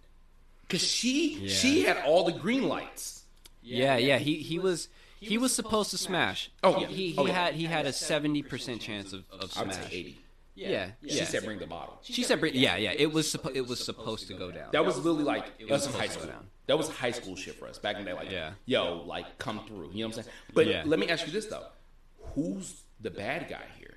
Because 0.62 0.83
she 0.87 1.38
Yeah. 1.40 1.49
she 1.52 1.83
had 1.83 1.97
all 2.04 2.23
the 2.25 2.30
green 2.33 2.68
lights. 2.68 3.25
Yeah, 3.62 3.97
yeah. 3.97 4.18
He 4.18 4.37
he 4.37 4.61
was 4.61 4.88
he 5.18 5.38
was 5.38 5.52
supposed 5.52 5.90
to 5.90 5.99
smash. 5.99 6.50
Oh, 6.62 6.78
yeah. 6.83 6.87
He 6.87 7.11
he 7.11 7.18
Oh, 7.18 7.26
yeah. 7.26 7.33
had 7.47 7.54
he 7.54 7.64
had 7.64 7.85
a 7.87 7.92
seventy 7.92 8.42
percent 8.45 8.80
chance 8.80 9.12
of, 9.12 9.25
of 9.33 9.52
I 9.59 9.62
would 9.64 9.73
smash. 9.75 9.90
say 9.90 9.97
eighty. 9.97 10.18
Yeah, 10.54 10.92
yeah. 11.02 11.14
She 11.18 11.25
said, 11.25 11.45
"Bring 11.45 11.59
the 11.59 11.66
bottle." 11.66 11.99
She 12.02 12.23
said, 12.23 12.38
bring- 12.38 12.54
"Yeah, 12.54 12.76
yeah." 12.76 12.92
It 12.92 13.12
was 13.12 13.26
suppo- 13.35 13.56
it 13.56 13.66
was 13.66 13.85
supposed 13.85 14.28
to 14.28 14.35
go 14.35 14.52
down. 14.52 14.68
That 14.71 14.85
was 14.87 14.97
literally 14.99 15.25
like 15.25 15.47
it 15.59 15.68
was 15.68 15.85
high 15.87 16.06
school. 16.06 16.28
down. 16.28 16.47
That 16.68 16.78
was 16.78 16.88
high 16.90 17.11
school 17.11 17.35
shit 17.35 17.56
for 17.56 17.66
us 17.66 17.78
back 17.78 17.97
in 17.97 18.04
the 18.04 18.11
day. 18.12 18.16
Like, 18.16 18.30
Yeah. 18.30 18.52
yo, 18.66 19.02
like 19.04 19.37
come 19.38 19.66
through. 19.66 19.90
You 19.92 20.02
know 20.04 20.09
what 20.11 20.16
I'm 20.18 20.23
saying? 20.23 20.37
But 20.54 20.66
Yeah. 20.68 20.83
let 20.87 21.00
me 21.00 21.09
ask 21.09 21.26
you 21.26 21.33
this 21.33 21.47
though: 21.47 21.66
Who's 22.35 22.83
the 23.00 23.10
bad 23.10 23.48
guy 23.48 23.64
here? 23.78 23.94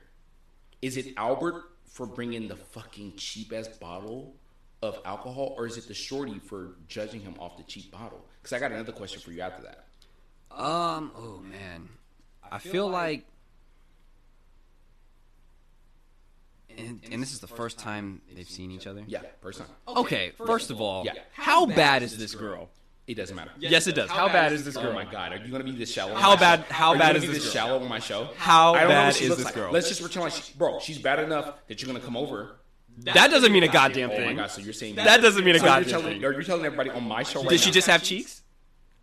Is 0.82 0.98
it 0.98 1.13
Albert 1.18 1.63
for 1.86 2.06
bringing 2.06 2.48
the 2.48 2.56
fucking 2.56 3.13
cheap 3.18 3.51
ass 3.53 3.68
bottle 3.68 4.36
of 4.82 5.00
alcohol, 5.06 5.53
or 5.58 5.65
is 5.65 5.77
it 5.77 5.88
the 5.88 5.94
shorty 5.94 6.39
for 6.39 6.75
judging 6.88 7.20
him 7.22 7.36
off 7.39 7.58
the 7.58 7.63
cheap 7.63 7.91
bottle? 7.91 8.25
Because 8.41 8.53
I 8.53 8.60
got 8.60 8.72
another 8.72 8.91
question 8.94 9.20
for 9.22 9.32
you 9.32 9.41
after 9.41 9.63
that. 9.63 9.86
Um. 10.51 11.12
Oh 11.18 11.39
man, 11.41 11.89
I 12.51 12.60
feel 12.60 12.88
like, 12.89 13.25
and, 16.77 17.01
and 17.12 17.22
this 17.22 17.34
is 17.34 17.39
the 17.39 17.48
first 17.48 17.77
time 17.77 18.22
they've 18.36 18.48
seen 18.50 18.72
each 18.72 18.88
other. 18.88 19.03
Yeah, 19.08 19.22
first 19.41 19.60
time. 19.60 19.68
Okay. 19.88 20.32
First 20.46 20.72
of 20.72 20.79
all, 20.82 21.06
Yeah. 21.06 21.13
how 21.34 21.65
bad 21.65 22.03
is 22.03 22.18
this 22.18 22.34
girl? 22.36 22.70
It 23.10 23.16
doesn't 23.16 23.36
matter. 23.36 23.50
Yes, 23.58 23.88
it 23.88 23.96
does. 23.96 24.08
How 24.08 24.28
bad 24.28 24.54
is 24.54 24.63
this 24.63 24.75
girl? 24.75 24.84
Oh 24.84 24.86
girl? 24.94 24.94
my 24.94 25.12
god, 25.12 25.34
are 25.34 25.38
you 25.38 25.51
gonna 25.51 25.63
be 25.63 25.72
this 25.72 25.92
shallow? 25.92 26.13
on 26.13 26.22
How 26.22 26.30
my 26.30 26.36
bad- 26.36 26.60
show? 26.68 26.74
how 26.74 26.92
Are 26.94 26.98
bad 27.00 27.16
is 27.16 27.25
this 27.25 27.44
this 27.44 27.51
shallow 27.51 27.82
on 27.82 27.88
my 27.89 27.98
show? 27.98 28.30
How 28.38 28.74
I 28.76 28.82
don't 28.82 28.89
know 28.89 28.93
bad 28.93 29.06
what 29.08 29.15
she 29.15 29.24
is 29.24 29.30
looks 29.32 29.38
this 29.39 29.45
like. 29.45 29.56
girl? 29.56 29.72
Let's 29.72 29.88
just 29.89 30.00
pretend 30.00 30.26
like, 30.26 30.34
she, 30.34 30.54
bro, 30.56 30.80
she's 30.80 31.00
bad 31.00 31.17
enough 31.17 31.56
that 31.67 31.82
you're 31.82 31.88
gonna 31.91 32.06
come 32.06 32.15
over. 32.15 32.58
That 33.00 33.32
doesn't 33.32 33.52
mean 33.52 33.63
a 33.63 33.67
goddamn 33.67 34.10
thing. 34.12 34.22
Oh 34.22 34.26
my 34.28 34.34
god, 34.34 34.52
so 34.52 34.62
you're 34.62 34.74
saying 34.74 34.93
That 34.95 35.06
that 35.06 35.22
doesn't 35.22 35.43
mean 35.43 35.56
a 35.56 35.58
so 35.60 35.65
you're 35.65 35.74
goddamn 35.74 35.89
telling, 35.89 36.13
thing. 36.19 36.26
Are 36.26 36.34
you 36.34 36.43
telling 36.43 36.65
everybody 36.65 36.91
on 36.91 37.04
my 37.04 37.24
show 37.24 37.39
right 37.41 37.50
Did 37.50 37.60
she 37.62 37.69
now- 37.69 37.74
just 37.74 37.88
have 37.88 38.04
cheeks? 38.04 38.43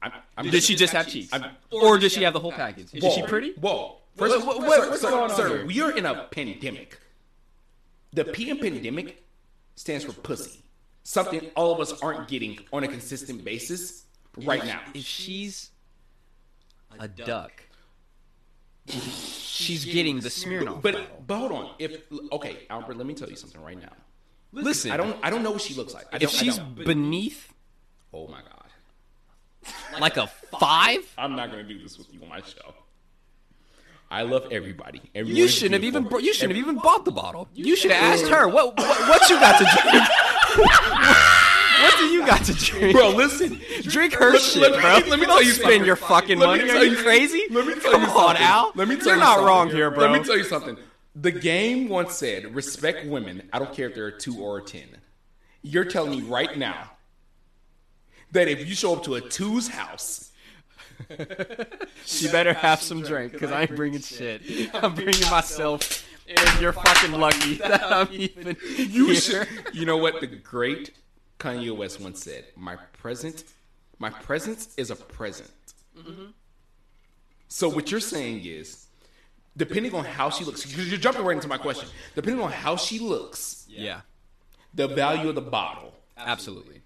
I'm, 0.01 0.12
I'm 0.38 0.51
Did 0.51 0.62
she 0.62 0.77
just 0.77 0.92
have 0.92 1.09
cheeks? 1.09 1.33
I'm- 1.33 1.47
Or 1.73 1.99
did 1.99 2.12
she 2.12 2.23
have 2.23 2.33
the 2.33 2.38
whole 2.40 2.53
package? 2.53 2.95
Is 2.95 3.12
she 3.12 3.23
pretty? 3.23 3.55
Whoa. 3.55 3.97
First, 4.14 4.47
What- 4.47 4.61
what- 4.61 4.81
sir, 4.83 4.90
what's 4.90 5.03
going 5.03 5.31
on 5.31 5.37
sir, 5.37 5.49
here? 5.49 5.66
we 5.66 5.81
are 5.81 5.90
in 5.90 6.07
a 6.07 6.25
pandemic. 6.31 7.01
The 8.12 8.25
P 8.27 8.51
in 8.51 8.59
pandemic 8.59 9.25
stands 9.75 10.05
for 10.05 10.12
pussy. 10.12 10.62
Something 11.09 11.51
all 11.55 11.73
of 11.73 11.79
us 11.79 12.03
aren't 12.03 12.27
getting 12.27 12.59
on 12.73 12.83
a 12.83 12.88
consistent 12.88 13.45
basis 13.45 14.07
right 14.38 14.64
now. 14.64 14.81
If 14.92 15.05
she's 15.05 15.71
a 16.99 17.07
duck, 17.07 17.62
she's 18.88 19.85
getting 19.85 20.19
the 20.19 20.29
Smirnoff. 20.29 20.83
bottle. 20.83 21.03
But 21.19 21.27
but 21.29 21.38
hold 21.38 21.53
on. 21.53 21.71
If 21.79 22.03
okay, 22.33 22.66
Albert, 22.71 22.97
let 22.97 23.07
me 23.07 23.14
tell 23.14 23.31
you 23.31 23.37
something 23.37 23.61
right 23.62 23.81
now. 23.81 23.92
listen, 24.53 24.90
I 24.90 24.97
don't 24.97 25.16
I 25.23 25.31
don't 25.31 25.45
know 25.45 25.53
what 25.53 25.61
she 25.62 25.75
looks 25.75 25.95
like. 25.95 26.07
I 26.12 26.16
if 26.16 26.23
don't, 26.23 26.35
I 26.35 26.37
she's 26.38 26.59
don't. 26.59 26.75
beneath 26.85 27.53
oh 28.12 28.27
my 28.27 28.40
god, 28.42 29.73
like 30.01 30.16
a 30.16 30.27
five, 30.59 31.01
I'm 31.16 31.37
not 31.37 31.53
gonna 31.53 31.62
do 31.62 31.81
this 31.81 31.99
with 31.99 32.12
you 32.12 32.21
on 32.23 32.29
my 32.31 32.40
show. 32.40 32.75
I 34.11 34.23
love 34.23 34.49
everybody. 34.51 35.03
Everyone 35.14 35.37
you 35.37 35.47
shouldn't 35.49 35.75
have 35.75 35.85
even 35.85 36.03
beautiful. 36.03 36.19
bro- 36.19 36.25
you 36.27 36.35
shouldn't 36.35 36.57
have 36.57 36.64
even 36.66 36.81
bought 36.83 37.05
the 37.05 37.11
bottle. 37.12 37.49
You 37.55 37.75
should 37.77 37.92
have 37.92 38.03
asked 38.14 38.29
her 38.29 38.49
what, 38.49 38.77
what 38.77 39.09
what 39.09 39.31
you 39.31 39.38
got 39.38 39.59
to 39.59 39.64
drink. 39.90 40.05
What 40.59 41.97
do 41.99 42.05
you 42.07 42.27
got 42.27 42.45
to 42.45 42.55
drink, 42.55 42.97
Bro, 42.97 43.11
listen. 43.11 43.61
Drink 43.83 44.14
her 44.14 44.33
Let- 44.33 44.40
shit, 44.42 44.62
let 44.62 44.81
bro. 44.81 44.90
let 45.11 45.21
me 45.21 45.27
Don't 45.27 45.27
tell 45.27 45.42
you 45.42 45.53
spend 45.53 45.62
something. 45.64 45.85
your 45.85 45.97
fucking 45.97 46.38
Let 46.38 46.47
money. 46.47 46.71
Are 46.71 46.85
you 46.85 46.92
you- 46.92 46.97
crazy? 47.03 47.45
Let 47.51 47.66
me 47.66 47.75
tell 47.75 47.92
Come 47.92 48.03
you 48.03 48.09
on, 48.09 48.14
something. 48.37 48.42
Al. 48.47 48.73
Let 48.75 48.88
me 48.88 48.97
tell 48.97 49.07
You're 49.07 49.14
you 49.16 49.21
not 49.21 49.29
something. 49.37 49.47
wrong 49.47 49.71
here, 49.71 49.90
bro. 49.90 50.11
Let 50.11 50.21
me 50.21 50.27
tell 50.27 50.37
you 50.37 50.45
something. 50.45 50.77
The 51.14 51.31
game 51.33 51.88
once 51.88 52.14
said, 52.14 52.55
"Respect 52.55 53.07
women. 53.07 53.49
I 53.53 53.59
don't 53.59 53.73
care 53.73 53.88
if 53.88 53.95
they're 53.95 54.09
a 54.09 54.19
two 54.19 54.38
or 54.38 54.59
a 54.59 54.62
ten. 54.62 54.85
You're 55.62 55.85
telling 55.87 56.11
me 56.11 56.21
right 56.23 56.57
now 56.57 56.90
that 58.33 58.49
if 58.49 58.69
you 58.69 58.75
show 58.75 58.95
up 58.97 59.05
to 59.05 59.14
a 59.14 59.21
two's 59.21 59.69
house, 59.69 60.31
She 62.07 62.29
better 62.29 62.55
have 62.55 62.81
some 62.81 63.03
drink 63.03 63.33
because 63.33 63.53
I 63.53 63.62
ain't 63.62 63.77
bringing 63.77 64.01
shit. 64.01 64.42
I'm 64.75 64.95
bringing 64.95 65.29
myself, 65.31 66.05
and 66.29 66.61
you're 66.61 66.73
fucking 66.73 67.12
lucky 67.12 67.55
that 67.59 67.83
I'm 67.93 68.09
even 68.12 68.57
you 68.77 69.07
here. 69.07 69.15
should. 69.15 69.49
You 69.73 69.87
know 69.87 69.97
what 69.97 70.21
the 70.21 70.27
great 70.27 70.93
Kanye 71.39 71.75
West 71.77 72.01
once 72.01 72.23
said? 72.23 72.45
My 72.57 72.77
present, 72.77 73.45
my 73.99 74.11
presence 74.11 74.73
is 74.77 74.91
a 74.91 74.97
present. 74.97 75.51
So 77.49 77.69
what 77.69 77.91
you're 77.91 78.01
saying 78.01 78.45
is, 78.45 78.87
depending 79.57 79.95
on 79.95 80.05
how 80.05 80.31
she 80.31 80.45
looks, 80.45 80.65
because 80.67 80.89
you're 80.91 80.99
jumping 81.01 81.25
right 81.25 81.37
into 81.37 81.49
my 81.49 81.59
question. 81.59 81.89
Depending 82.15 82.43
on 82.43 82.53
how 82.53 82.77
she 82.77 82.99
looks, 82.99 83.65
Yeah, 83.69 84.01
the 84.75 84.89
value 84.89 85.29
of 85.29 85.35
the 85.35 85.41
bottle 85.41 85.95
absolutely, 86.19 86.83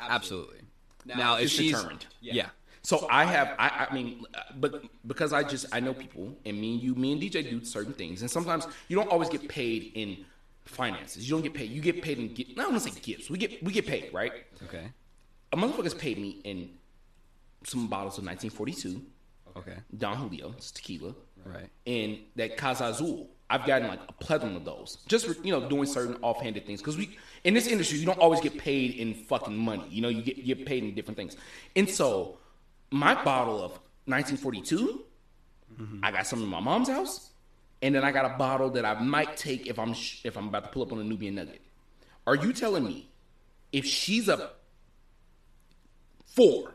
absolutely. 0.00 0.58
Now, 1.04 1.36
if 1.36 1.50
she's 1.50 1.72
determined. 1.72 2.06
yeah, 2.20 2.48
So 2.84 3.06
I 3.10 3.24
have, 3.24 3.54
I, 3.58 3.86
I 3.90 3.94
mean, 3.94 4.24
uh, 4.34 4.40
but 4.60 4.84
because 5.06 5.32
I 5.32 5.42
just 5.42 5.66
I 5.72 5.80
know 5.80 5.94
people, 5.94 6.36
and 6.44 6.60
me 6.60 6.74
and 6.74 6.82
you, 6.82 6.94
me 6.94 7.12
and 7.12 7.20
DJ 7.20 7.48
do 7.48 7.64
certain 7.64 7.94
things, 7.94 8.20
and 8.20 8.30
sometimes 8.30 8.66
you 8.88 8.96
don't 8.96 9.08
always 9.10 9.28
get 9.30 9.48
paid 9.48 9.92
in 9.94 10.24
finances. 10.66 11.26
You 11.28 11.34
don't 11.34 11.42
get 11.42 11.54
paid. 11.54 11.70
You 11.70 11.80
get 11.80 12.02
paid 12.02 12.18
in. 12.18 12.34
gi- 12.34 12.54
I 12.58 12.62
don't 12.62 12.72
want 12.72 12.84
to 12.84 12.90
say 12.92 13.00
gifts. 13.00 13.30
We 13.30 13.38
get 13.38 13.62
we 13.62 13.72
get 13.72 13.86
paid, 13.86 14.12
right? 14.12 14.32
okay, 14.64 14.84
A 15.52 15.56
motherfucker's 15.56 15.94
paid 15.94 16.18
me 16.18 16.40
in 16.44 16.70
some 17.64 17.86
bottles 17.86 18.18
of 18.18 18.24
1942 18.26 19.02
okay, 19.56 19.76
Don 19.96 20.16
Julio, 20.16 20.52
it's 20.56 20.70
tequila, 20.70 21.14
right. 21.44 21.68
and 21.86 22.18
that 22.36 22.56
Clase 22.56 22.80
Azul. 22.80 23.30
I've 23.50 23.66
gotten 23.66 23.88
like 23.88 24.00
a 24.08 24.12
plethora 24.14 24.56
of 24.56 24.64
those, 24.64 24.98
just 25.06 25.26
for 25.26 25.34
you 25.44 25.52
know 25.52 25.68
doing 25.68 25.86
certain 25.86 26.16
offhanded 26.22 26.66
things. 26.66 26.80
Because 26.80 26.96
we 26.96 27.16
in 27.44 27.52
this 27.54 27.66
industry, 27.66 27.98
you 27.98 28.06
don't 28.06 28.18
always 28.18 28.40
get 28.40 28.58
paid 28.58 28.92
in 28.94 29.14
fucking 29.14 29.56
money. 29.56 29.84
You 29.90 30.00
know, 30.02 30.08
you 30.08 30.22
get 30.22 30.38
you 30.38 30.54
get 30.54 30.66
paid 30.66 30.82
in 30.82 30.94
different 30.94 31.16
things. 31.18 31.36
And 31.76 31.88
so, 31.88 32.38
my 32.94 33.14
bottle 33.24 33.56
of 33.62 33.72
1942, 34.06 35.04
I 36.02 36.10
got 36.12 36.26
some 36.26 36.42
in 36.42 36.48
my 36.48 36.60
mom's 36.60 36.88
house, 36.88 37.30
and 37.82 37.94
then 37.94 38.04
I 38.04 38.12
got 38.12 38.24
a 38.24 38.36
bottle 38.38 38.70
that 38.70 38.84
I 38.84 38.94
might 39.00 39.36
take 39.36 39.66
if 39.66 39.78
I'm 39.78 39.92
sh- 39.94 40.20
if 40.24 40.36
I'm 40.36 40.48
about 40.48 40.64
to 40.64 40.70
pull 40.70 40.82
up 40.82 40.92
on 40.92 41.00
a 41.00 41.04
Nubian 41.04 41.34
Nugget. 41.34 41.60
Are 42.26 42.36
you 42.36 42.52
telling 42.52 42.84
me 42.84 43.10
if 43.72 43.84
she's 43.84 44.28
a 44.28 44.50
four, 46.26 46.72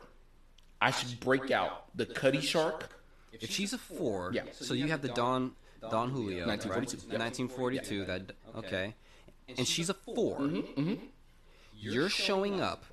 I 0.82 0.92
should 0.92 1.20
break 1.20 1.52
out 1.52 1.96
the 1.96 2.06
Cutty 2.06 2.42
Sark? 2.42 2.90
If 3.32 3.50
she's 3.52 3.74
a 3.74 3.78
four, 3.78 4.32
Yeah. 4.34 4.44
So 4.52 4.74
you 4.74 4.88
have 4.88 5.02
the 5.02 5.10
Don 5.10 5.54
Don 5.82 6.10
Julio, 6.10 6.46
1942, 6.46 6.98
right? 6.98 7.04
yeah. 7.06 7.18
The 7.18 7.24
1942. 7.24 8.06
That 8.06 8.32
okay, 8.58 8.96
and 9.58 9.66
she's 9.68 9.90
a 9.90 9.94
4 9.94 10.40
Mm-hmm, 10.40 10.94
You're 11.78 12.10
showing 12.10 12.60
up 12.62 12.84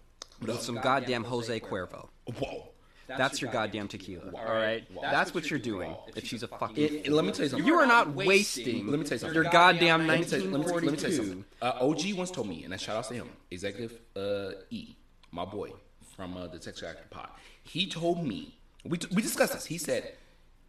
with 0.40 0.60
some 0.62 0.76
goddamn 0.76 1.24
Jose 1.24 1.58
Cuervo. 1.60 2.08
Whoa. 2.38 2.68
That's 3.06 3.40
your 3.40 3.50
goddamn 3.52 3.88
tequila. 3.88 4.32
All 4.34 4.44
right, 4.44 4.84
that's 5.00 5.34
what 5.34 5.50
you're 5.50 5.58
doing. 5.58 5.94
If 6.14 6.26
she's 6.26 6.42
a 6.42 6.48
fucking, 6.48 6.82
It- 6.82 6.92
it- 7.06 7.12
let 7.12 7.24
me 7.24 7.32
tell 7.32 7.44
you 7.44 7.50
something. 7.50 7.66
you 7.66 7.74
are 7.74 7.86
not 7.86 8.14
wasting. 8.14 8.86
Let 8.88 8.98
me 8.98 9.04
tell 9.04 9.14
you 9.14 9.18
something. 9.18 9.34
Your 9.34 9.44
goddamn 9.44 10.06
Let 10.06 10.20
me 10.20 10.24
tell 10.26 10.40
you, 10.40 10.50
let 10.50 10.60
me 10.60 10.66
tell 10.66 10.80
you- 10.80 10.86
let 10.86 10.92
me 10.92 10.98
tell 10.98 11.10
you 11.10 11.16
something. 11.16 11.44
Uh, 11.62 11.72
OG 11.80 12.12
once 12.14 12.30
told 12.30 12.48
me, 12.48 12.64
and 12.64 12.72
I 12.74 12.76
shout 12.76 12.96
out 12.96 13.08
to 13.08 13.14
him, 13.14 13.28
Executive 13.50 13.98
uh, 14.16 14.52
E, 14.70 14.96
my 15.30 15.44
boy 15.44 15.70
from 16.16 16.36
uh, 16.36 16.46
the 16.46 16.58
Texas 16.58 16.82
Actor 16.82 17.04
Pod. 17.10 17.28
He 17.62 17.86
told 17.88 18.24
me, 18.26 18.54
we, 18.84 18.98
we 19.12 19.22
discussed 19.22 19.52
this. 19.54 19.66
He 19.66 19.78
said, 19.78 20.12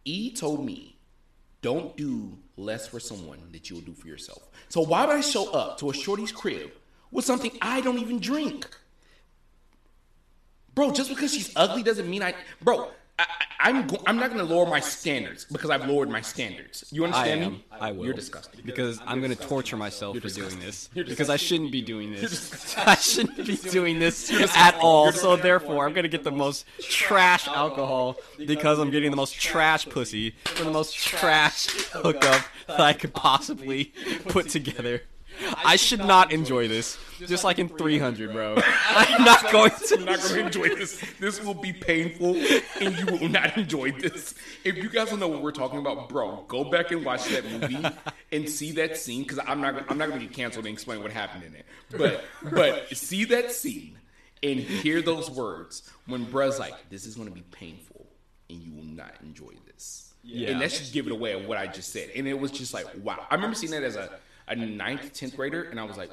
E 0.04 0.32
told 0.34 0.64
me, 0.64 0.96
don't 1.62 1.96
do 1.96 2.38
less 2.56 2.86
for 2.86 3.00
someone 3.00 3.38
that 3.52 3.68
you'll 3.68 3.80
do 3.80 3.92
for 3.94 4.06
yourself. 4.08 4.42
So 4.68 4.80
why 4.80 5.04
would 5.06 5.16
I 5.16 5.20
show 5.20 5.50
up 5.52 5.78
to 5.78 5.90
a 5.90 5.94
shorty's 5.94 6.32
crib 6.32 6.70
with 7.10 7.24
something 7.24 7.50
I 7.60 7.80
don't 7.80 7.98
even 7.98 8.20
drink? 8.20 8.68
Bro, 10.78 10.92
just 10.92 11.08
because 11.10 11.34
she's 11.34 11.50
ugly 11.56 11.82
doesn't 11.82 12.08
mean 12.08 12.22
I. 12.22 12.34
Bro, 12.62 12.90
I, 13.18 13.22
I, 13.24 13.68
I'm 13.68 13.88
go, 13.88 14.00
I'm 14.06 14.16
not 14.16 14.30
gonna 14.30 14.44
lower 14.44 14.64
my 14.64 14.78
standards 14.78 15.44
because 15.44 15.70
I've 15.70 15.88
lowered 15.88 16.08
my 16.08 16.20
standards. 16.20 16.84
You 16.92 17.02
I 17.02 17.06
understand 17.06 17.42
am. 17.42 17.52
me? 17.54 17.64
I 17.72 17.90
will. 17.90 18.04
You're 18.04 18.14
disgusting. 18.14 18.60
Because 18.64 19.00
I'm 19.04 19.20
gonna 19.20 19.34
torture 19.34 19.76
myself 19.76 20.16
for 20.18 20.28
doing 20.28 20.60
this. 20.60 20.88
Because 20.94 21.30
I 21.36 21.36
shouldn't 21.36 21.72
be 21.72 21.82
doing 21.82 22.12
this. 22.12 22.78
I 22.78 22.94
shouldn't 22.94 23.44
be 23.44 23.56
doing 23.56 23.98
this 23.98 24.32
at 24.56 24.76
all. 24.76 25.10
So 25.10 25.34
therefore, 25.34 25.84
I'm 25.84 25.94
gonna 25.94 26.06
get 26.06 26.22
the 26.22 26.30
most 26.30 26.64
trash 26.78 27.48
alcohol 27.48 28.16
because 28.46 28.78
I'm 28.78 28.92
getting 28.92 29.10
the 29.10 29.16
most 29.16 29.34
trash 29.34 29.84
pussy 29.88 30.36
for 30.44 30.62
the 30.62 30.70
most 30.70 30.94
trash 30.96 31.66
hookup 31.90 32.44
that 32.68 32.78
I 32.78 32.92
could 32.92 33.14
possibly 33.14 33.92
put 34.28 34.48
together. 34.48 35.02
I 35.64 35.76
should 35.76 36.00
not 36.00 36.32
enjoy 36.32 36.68
this. 36.68 36.98
Just 37.18 37.42
like 37.44 37.58
in 37.58 37.68
300, 37.68 38.32
bro. 38.32 38.56
I'm 38.88 39.24
not 39.24 39.50
going 39.50 39.72
I'm 39.92 40.04
not 40.04 40.20
to. 40.20 40.28
gonna 40.28 40.46
enjoy 40.46 40.68
this. 40.74 41.02
This 41.18 41.42
will 41.42 41.54
be 41.54 41.72
painful, 41.72 42.36
and 42.80 42.96
you 42.96 43.06
will 43.06 43.28
not 43.28 43.56
enjoy 43.56 43.90
this. 43.92 44.34
If 44.64 44.76
you 44.76 44.88
guys 44.88 45.10
don't 45.10 45.18
know 45.18 45.28
what 45.28 45.42
we're 45.42 45.50
talking 45.52 45.78
about, 45.80 46.08
bro, 46.08 46.44
go 46.48 46.64
back 46.64 46.90
and 46.92 47.04
watch 47.04 47.26
that 47.28 47.44
movie 47.44 47.84
and 48.30 48.48
see 48.48 48.72
that 48.72 48.96
scene 48.96 49.22
because 49.22 49.40
I'm 49.46 49.60
not 49.60 49.90
I'm 49.90 49.98
not 49.98 50.08
gonna 50.10 50.20
get 50.20 50.32
canceled 50.32 50.66
and 50.66 50.72
explain 50.72 51.02
what 51.02 51.10
happened 51.10 51.44
in 51.44 51.54
it. 51.54 51.66
But 51.96 52.24
but 52.52 52.88
see 52.96 53.24
that 53.26 53.50
scene 53.50 53.98
and 54.42 54.60
hear 54.60 55.02
those 55.02 55.28
words 55.30 55.90
when 56.06 56.24
bruh's 56.26 56.58
like, 56.60 56.74
"This 56.88 57.04
is 57.04 57.16
gonna 57.16 57.30
be 57.32 57.42
painful, 57.50 58.06
and 58.48 58.60
you 58.60 58.72
will 58.72 58.84
not 58.84 59.14
enjoy 59.22 59.52
this." 59.66 60.14
Yeah. 60.22 60.50
And 60.50 60.60
that 60.60 60.70
should 60.72 60.92
give 60.92 61.06
it 61.06 61.12
away 61.12 61.32
of 61.32 61.46
what 61.46 61.58
I 61.58 61.66
just 61.66 61.90
said. 61.92 62.10
And 62.14 62.28
it 62.28 62.38
was 62.38 62.50
just 62.50 62.74
like, 62.74 62.86
wow. 63.02 63.26
I 63.30 63.34
remember 63.34 63.54
seeing 63.54 63.72
that 63.72 63.82
as 63.82 63.96
a 63.96 64.10
a 64.50 64.56
ninth, 64.56 65.12
tenth 65.12 65.36
grader, 65.36 65.64
and 65.64 65.78
I 65.78 65.84
was 65.84 65.96
like, 65.96 66.10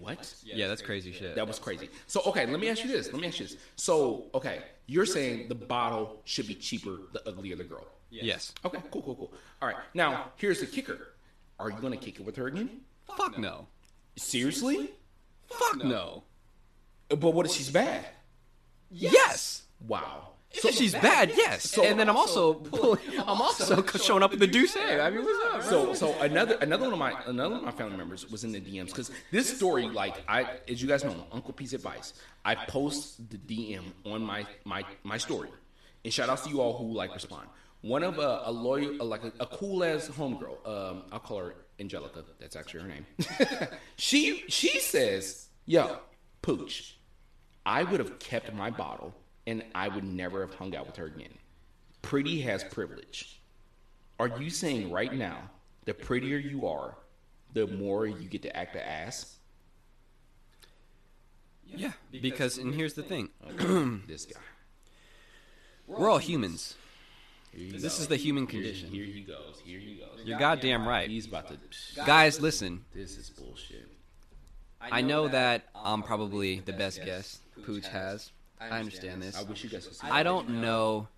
what? 0.00 0.34
Yeah, 0.44 0.68
that's 0.68 0.82
crazy 0.82 1.12
shit. 1.12 1.34
That 1.34 1.46
was 1.46 1.58
crazy. 1.58 1.88
So 2.06 2.20
okay, 2.26 2.46
let 2.46 2.60
me 2.60 2.68
ask 2.68 2.84
you 2.84 2.90
this. 2.90 3.12
Let 3.12 3.20
me 3.20 3.28
ask 3.28 3.40
you 3.40 3.46
this. 3.46 3.56
So 3.76 4.26
okay, 4.34 4.60
you're 4.86 5.06
saying 5.06 5.48
the 5.48 5.54
bottle 5.54 6.20
should 6.24 6.46
be 6.46 6.54
cheaper 6.54 6.98
the 7.12 7.26
uglier 7.28 7.56
the 7.56 7.64
girl. 7.64 7.86
Yes. 8.10 8.52
Okay, 8.64 8.78
cool, 8.90 9.02
cool, 9.02 9.14
cool. 9.14 9.32
All 9.62 9.68
right. 9.68 9.76
Now 9.94 10.32
here's 10.36 10.60
the 10.60 10.66
kicker. 10.66 11.14
Are 11.58 11.70
you 11.70 11.76
gonna 11.80 11.96
kick 11.96 12.20
it 12.20 12.26
with 12.26 12.36
her 12.36 12.46
again? 12.46 12.80
Fuck 13.16 13.38
no. 13.38 13.66
Seriously? 14.16 14.90
Fuck 15.48 15.84
no. 15.84 16.24
But 17.08 17.32
what 17.32 17.46
if 17.46 17.52
she's 17.52 17.70
bad? 17.70 18.04
Yes. 18.90 19.62
Wow. 19.86 20.30
So 20.52 20.70
she's 20.70 20.92
bad, 20.94 21.30
yes. 21.36 21.76
and 21.76 22.00
then 22.00 22.08
I'm 22.08 22.16
also 22.16 22.54
pulling, 22.72 23.00
I'm 23.18 23.40
also 23.40 23.82
showing 23.98 24.22
up 24.22 24.30
with 24.30 24.40
the 24.40 24.46
Deuce. 24.46 24.76
I 24.76 25.10
mean, 25.10 25.22
what's 25.22 25.54
up? 25.54 25.62
So, 25.62 25.94
so 25.94 26.18
another 26.20 26.56
another 26.62 26.84
one 26.84 26.94
of 26.94 26.98
my 26.98 27.14
another 27.26 27.50
one 27.50 27.58
of 27.58 27.64
my 27.66 27.70
family 27.70 27.96
members 27.96 28.30
was 28.30 28.44
in 28.44 28.52
the 28.52 28.60
DMs 28.60 28.86
because 28.86 29.10
this 29.30 29.54
story, 29.54 29.88
like 29.88 30.22
I, 30.26 30.48
as 30.66 30.80
you 30.80 30.88
guys 30.88 31.04
know, 31.04 31.14
Uncle 31.32 31.52
P's 31.52 31.74
advice. 31.74 32.14
I 32.44 32.54
post 32.54 33.28
the 33.28 33.36
DM 33.36 33.84
on 34.06 34.22
my 34.22 34.46
my 34.64 34.84
my 35.02 35.18
story, 35.18 35.50
and 36.02 36.12
shout 36.12 36.30
outs 36.30 36.42
to 36.44 36.48
you 36.48 36.62
all 36.62 36.78
who 36.78 36.94
like 36.94 37.12
respond. 37.12 37.48
One 37.82 38.02
of 38.02 38.18
a, 38.18 38.42
a 38.46 38.50
loyal, 38.50 39.04
like 39.04 39.22
a, 39.24 39.32
a 39.40 39.46
cool 39.46 39.84
as 39.84 40.08
homegirl. 40.08 40.66
Um, 40.66 41.02
I'll 41.12 41.20
call 41.20 41.38
her 41.38 41.54
Angelica. 41.78 42.24
That's 42.40 42.56
actually 42.56 42.80
her 42.80 42.88
name. 42.88 43.06
she 43.96 44.44
she 44.48 44.80
says, 44.80 45.48
"Yo, 45.66 45.98
pooch, 46.40 46.96
I 47.66 47.82
would 47.82 48.00
have 48.00 48.18
kept 48.18 48.52
my 48.54 48.70
bottle, 48.70 49.14
and 49.48 49.64
I 49.74 49.88
would 49.88 50.04
never 50.04 50.40
have 50.42 50.54
hung 50.54 50.76
out 50.76 50.86
with 50.86 50.96
her 50.96 51.06
again. 51.06 51.38
Pretty 52.02 52.40
has 52.42 52.62
privilege." 52.64 53.40
Are 54.20 54.28
you 54.28 54.50
saying 54.50 54.90
right 54.90 55.12
now, 55.12 55.50
the 55.84 55.94
prettier 55.94 56.38
you 56.38 56.66
are, 56.66 56.96
the 57.52 57.66
more 57.66 58.06
you 58.06 58.28
get 58.28 58.42
to 58.42 58.56
act 58.56 58.72
the 58.72 58.86
ass? 58.86 59.36
Yeah, 61.64 61.92
because 62.10 62.58
and 62.58 62.74
here's 62.74 62.94
the 62.94 63.02
thing: 63.02 63.30
oh, 63.46 64.00
this 64.06 64.26
guy. 64.26 64.40
we're 65.86 66.08
all 66.10 66.18
humans. 66.18 66.76
This 67.54 67.82
goes. 67.82 68.00
is 68.00 68.06
the 68.08 68.16
human 68.16 68.46
condition. 68.46 68.90
here 68.90 69.04
he 69.04 69.22
goes. 69.22 69.60
Here 69.64 69.78
he 69.78 69.94
goes. 69.94 70.20
You're 70.24 70.38
goddamn 70.38 70.86
right, 70.86 71.08
He's 71.08 71.26
about 71.26 71.48
to. 71.48 71.56
guys. 72.04 72.40
Listen, 72.40 72.84
This 72.94 73.16
is 73.16 73.30
bullshit. 73.30 73.88
I 74.80 75.00
know 75.00 75.28
that 75.28 75.64
I'm 75.74 76.02
probably 76.02 76.60
the 76.60 76.72
best 76.72 77.04
guest 77.04 77.40
Pooch 77.64 77.86
has. 77.88 78.30
I 78.60 78.78
understand 78.78 79.22
this. 79.22 79.36
I 79.36 79.42
wish 79.42 79.64
you 79.64 79.70
guys 79.70 79.86
could 79.86 79.96
see. 79.96 80.06
I 80.08 80.22
don't 80.22 80.48
know 80.60 81.08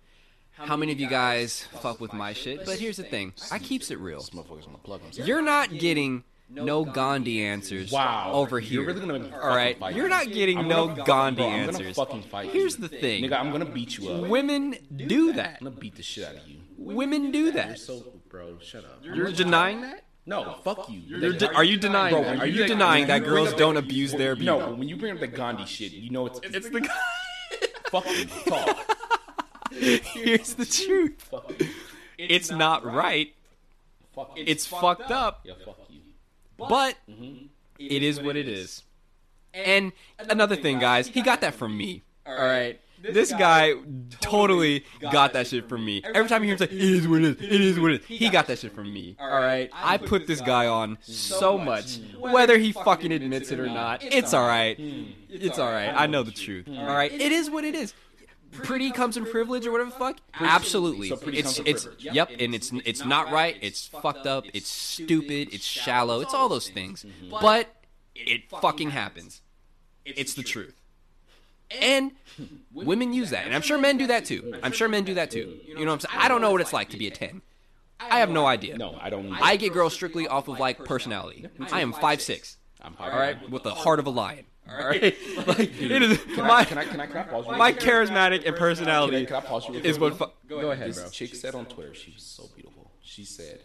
how 0.53 0.77
many 0.77 0.91
of 0.91 0.99
you 0.99 1.07
guys 1.07 1.63
fuck 1.81 1.99
with 1.99 2.13
my 2.13 2.33
shit, 2.33 2.65
but 2.65 2.77
here's 2.79 2.97
the 2.97 3.03
thing: 3.03 3.33
I 3.51 3.59
keeps 3.59 3.89
it 3.91 3.99
real. 3.99 4.19
This 4.19 4.29
motherfucker's 4.31 4.65
gonna 4.65 4.77
plug 4.79 5.01
himself. 5.01 5.27
You're 5.27 5.41
not 5.41 5.71
getting 5.77 6.23
no 6.49 6.83
Gandhi 6.83 7.43
answers 7.43 7.91
Wow. 7.91 8.31
over 8.33 8.59
You're 8.59 8.83
here. 8.83 8.87
really 8.87 8.99
gonna 8.99 9.13
make 9.19 9.31
me 9.31 9.37
All 9.37 9.47
right, 9.47 9.77
fucking 9.77 9.79
fight 9.79 9.95
you're 9.95 10.09
not 10.09 10.27
getting 10.31 10.57
I'm 10.57 10.67
no 10.67 10.87
gonna- 10.89 11.03
Gandhi 11.05 11.41
bro, 11.43 11.45
I'm 11.49 11.65
gonna 11.65 11.67
answers. 11.77 11.95
fucking 11.95 12.23
fight 12.23 12.47
you. 12.47 12.51
Here's 12.51 12.75
the 12.75 12.89
thing: 12.89 13.23
Nigga, 13.23 13.39
I'm 13.39 13.51
gonna 13.51 13.65
beat 13.65 13.97
you 13.97 14.09
up. 14.09 14.27
women 14.29 14.75
do 14.95 15.33
that. 15.33 15.57
I'm 15.61 15.67
gonna 15.67 15.77
beat 15.79 15.95
the 15.95 16.03
shit 16.03 16.25
out 16.25 16.35
of 16.35 16.47
you. 16.47 16.57
Women 16.77 17.31
do 17.31 17.43
You're 17.43 17.51
that. 17.53 17.79
so, 17.79 18.03
bro. 18.29 18.57
Shut 18.59 18.83
up. 18.83 18.99
You're 19.03 19.31
denying 19.31 19.81
that? 19.81 20.03
No, 20.25 20.57
fuck 20.63 20.87
you. 20.89 20.99
You're 20.99 21.33
de- 21.33 21.51
are 21.55 21.63
you 21.63 21.77
denying 21.77 22.13
Bro, 22.13 22.23
that? 22.23 22.29
when 22.31 22.41
Are 22.41 22.45
you 22.45 22.61
you 22.61 22.67
denying 22.67 23.07
when 23.07 23.21
that 23.21 23.27
girls 23.27 23.53
don't 23.53 23.75
abuse 23.77 24.11
their 24.11 24.35
beauty? 24.35 24.45
No, 24.45 24.73
when 24.75 24.87
you 24.87 24.95
bring 24.95 25.13
up 25.13 25.19
the 25.19 25.25
Gandhi 25.27 25.65
shit, 25.65 25.93
you 25.93 26.11
know 26.11 26.27
it's 26.27 26.39
It's 26.43 26.69
the 26.69 26.87
fuck 27.91 28.05
you. 28.07 28.25
Talk. 28.25 28.97
Here's 29.71 30.53
the 30.55 30.65
truth. 30.65 31.21
fuck 31.29 31.53
you. 31.59 31.67
It's 32.17 32.51
not 32.51 32.85
right. 32.85 33.33
Fuck 34.15 34.37
you. 34.37 34.43
It's 34.47 34.65
fucked 34.65 35.11
up, 35.11 35.41
yeah, 35.43 35.53
fuck 35.65 35.79
you. 35.89 36.01
but 36.57 36.95
mm-hmm. 37.09 37.45
it 37.79 38.03
is 38.03 38.19
what 38.19 38.35
it 38.35 38.47
is. 38.47 38.83
And 39.53 39.91
another 40.17 40.55
thing, 40.55 40.79
guys, 40.79 41.07
he 41.07 41.21
got 41.21 41.41
that 41.41 41.53
from 41.53 41.77
me. 41.77 42.03
All 42.25 42.35
right. 42.35 42.79
This 43.01 43.31
guy 43.31 43.73
totally 44.19 44.83
got 45.11 45.33
that 45.33 45.47
shit 45.47 45.67
from 45.67 45.83
me. 45.85 46.01
Every 46.03 46.29
time 46.29 46.41
he 46.43 46.47
hears 46.49 46.59
like, 46.59 46.71
it 46.71 46.79
is 46.79 47.07
what 47.07 47.21
it 47.23 47.39
is, 47.41 47.51
it 47.51 47.61
is 47.61 47.79
what 47.79 47.91
it 47.91 48.01
is, 48.01 48.07
he 48.07 48.29
got 48.29 48.47
that 48.47 48.59
shit 48.59 48.73
from 48.73 48.93
me. 48.93 49.15
All 49.19 49.29
right. 49.29 49.69
I 49.73 49.97
put 49.97 50.27
this 50.27 50.41
guy 50.41 50.67
on 50.67 50.97
so 51.01 51.57
much. 51.57 51.99
Whether 52.17 52.57
he 52.57 52.71
fucking 52.71 53.11
admits 53.11 53.51
it 53.51 53.59
or 53.59 53.67
not, 53.67 54.03
it's 54.03 54.33
all 54.33 54.47
right. 54.47 54.77
Hmm, 54.77 55.03
it's 55.29 55.57
all 55.59 55.71
right. 55.71 55.93
I 55.95 56.07
know 56.07 56.23
the 56.23 56.31
truth. 56.31 56.65
Hmm. 56.67 56.77
All 56.77 56.95
right. 56.95 57.11
It 57.11 57.31
is 57.31 57.49
what 57.49 57.63
it 57.63 57.75
is. 57.75 57.93
Pretty 58.51 58.91
comes 58.91 59.15
in 59.15 59.25
privilege 59.25 59.65
or 59.65 59.71
whatever 59.71 59.91
the 59.91 59.95
fuck. 59.95 60.17
Absolutely. 60.33 61.07
So 61.07 61.17
It's 61.27 61.59
it's 61.59 61.83
privilege. 61.85 62.03
yep, 62.13 62.31
and 62.37 62.53
it's 62.53 62.73
it's 62.85 63.05
not 63.05 63.31
right. 63.31 63.55
It's 63.61 63.87
fucked 63.87 64.27
up. 64.27 64.43
It's 64.53 64.67
stupid. 64.69 65.53
It's 65.53 65.63
shallow. 65.63 66.19
It's 66.19 66.33
all 66.33 66.49
those 66.49 66.67
things. 66.67 67.03
Mm-hmm. 67.05 67.29
But 67.41 67.73
it 68.13 68.49
fucking 68.49 68.89
happens. 68.89 69.41
It's 70.03 70.33
the 70.33 70.43
truth. 70.43 70.75
And 71.79 72.11
women 72.73 73.13
use 73.13 73.29
that. 73.29 73.45
And 73.45 73.53
I'm 73.55 73.61
sure 73.61 73.77
men 73.77 73.97
do 73.97 74.07
that 74.07 74.25
too. 74.25 74.59
I'm 74.63 74.71
sure 74.71 74.87
men 74.87 75.03
do 75.03 75.13
that 75.15 75.31
too. 75.31 75.59
You 75.65 75.75
know 75.75 75.85
what 75.85 75.93
I'm 75.93 75.99
saying? 76.01 76.15
I 76.23 76.27
don't 76.27 76.41
know 76.41 76.51
what 76.51 76.61
it's 76.61 76.73
like 76.73 76.89
to 76.89 76.97
be 76.97 77.07
a 77.07 77.11
10. 77.11 77.41
I 77.99 78.19
have 78.19 78.29
no 78.31 78.47
idea. 78.47 78.77
No, 78.77 78.97
I 78.99 79.09
don't. 79.11 79.31
I 79.31 79.55
get 79.57 79.73
girls 79.73 79.93
strictly 79.93 80.27
off 80.27 80.47
of 80.47 80.59
like 80.59 80.83
personality. 80.83 81.45
I 81.71 81.81
am 81.81 81.93
5'6. 81.93 82.55
I'm 82.81 82.95
All 82.99 83.09
right, 83.09 83.47
with 83.49 83.61
the 83.61 83.75
heart 83.75 83.99
of 83.99 84.07
a 84.07 84.09
lion. 84.09 84.45
All 84.67 84.87
right, 84.87 85.01
like 85.47 85.59
it 85.81 86.01
is 86.01 86.19
my 86.37 86.63
Can 86.65 86.77
I? 86.79 86.85
Can 86.85 86.99
I? 86.99 87.05
Can 87.05 87.17
I 87.17 87.23
pause 87.23 87.45
you? 87.47 87.55
my 87.57 87.71
charismatic 87.73 88.35
and 88.37 88.43
Can 88.45 88.53
I, 88.55 88.57
personality 88.57 89.25
can 89.25 89.35
I 89.35 89.41
pause 89.41 89.67
you? 89.67 89.75
is 89.75 89.99
what. 89.99 90.17
Fu- 90.17 90.25
go 90.47 90.71
ahead, 90.71 90.89
This 90.89 90.99
bro. 90.99 91.09
chick 91.09 91.35
said 91.35 91.53
on 91.53 91.65
Twitter, 91.65 91.93
she 91.93 92.11
was 92.11 92.23
so 92.23 92.49
beautiful. 92.55 92.89
She 93.03 93.23
said, 93.25 93.59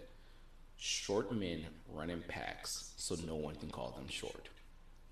"Short 0.76 1.32
men 1.32 1.64
run 1.92 2.10
in 2.10 2.22
packs, 2.22 2.92
so 2.96 3.14
no 3.26 3.36
one 3.36 3.54
can 3.54 3.70
call 3.70 3.92
them 3.92 4.08
short." 4.08 4.48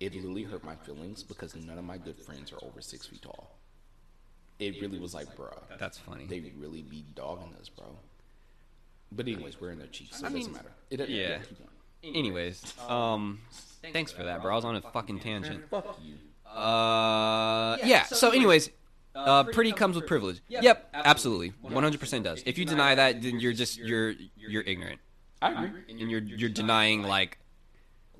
It 0.04 0.14
really 0.22 0.42
hurt 0.42 0.62
my 0.64 0.76
feelings 0.76 1.22
because 1.22 1.56
none 1.56 1.78
of 1.78 1.84
my 1.84 1.96
good 1.96 2.18
friends 2.18 2.52
are 2.52 2.62
over 2.62 2.82
six 2.82 3.06
feet 3.06 3.22
tall. 3.22 3.56
It 4.58 4.80
really 4.82 4.98
was 4.98 5.14
like, 5.14 5.34
bruh, 5.34 5.56
That's 5.78 5.96
funny. 5.96 6.26
they 6.26 6.52
really 6.58 6.82
be 6.82 7.06
dogging 7.14 7.54
us, 7.58 7.70
bro. 7.70 7.86
But 9.10 9.26
anyways, 9.26 9.58
we're 9.60 9.70
in 9.70 9.78
their 9.78 9.86
cheeks, 9.88 10.18
so 10.20 10.26
I 10.26 10.28
it 10.28 10.32
doesn't 10.34 10.52
mean, 10.52 10.52
matter. 10.52 10.72
It, 10.90 11.00
it- 11.00 11.08
yeah. 11.08 11.38
Anyways, 12.02 12.74
um, 12.86 13.40
thanks 13.94 14.12
for 14.12 14.24
that, 14.24 14.42
bro. 14.42 14.52
I 14.52 14.56
was 14.56 14.66
on 14.66 14.76
a 14.76 14.82
fucking 14.82 15.20
tangent. 15.20 15.64
Fuck 15.70 15.98
you. 16.04 16.16
Uh, 16.46 17.78
yeah. 17.82 18.02
So, 18.04 18.28
anyways, 18.30 18.68
uh, 19.14 19.44
pretty 19.44 19.72
comes 19.72 19.96
with 19.96 20.06
privilege. 20.06 20.42
Yep, 20.48 20.90
absolutely, 20.92 21.54
100% 21.64 22.22
does. 22.24 22.42
If 22.44 22.58
you 22.58 22.66
deny 22.66 22.94
that, 22.94 23.22
then 23.22 23.40
you're 23.40 23.54
just 23.54 23.78
you're 23.78 24.12
you're 24.36 24.62
ignorant, 24.62 25.00
I 25.40 25.64
agree. 25.64 25.80
and 25.88 26.10
you're 26.10 26.20
you're 26.20 26.50
denying 26.50 27.04
like 27.04 27.38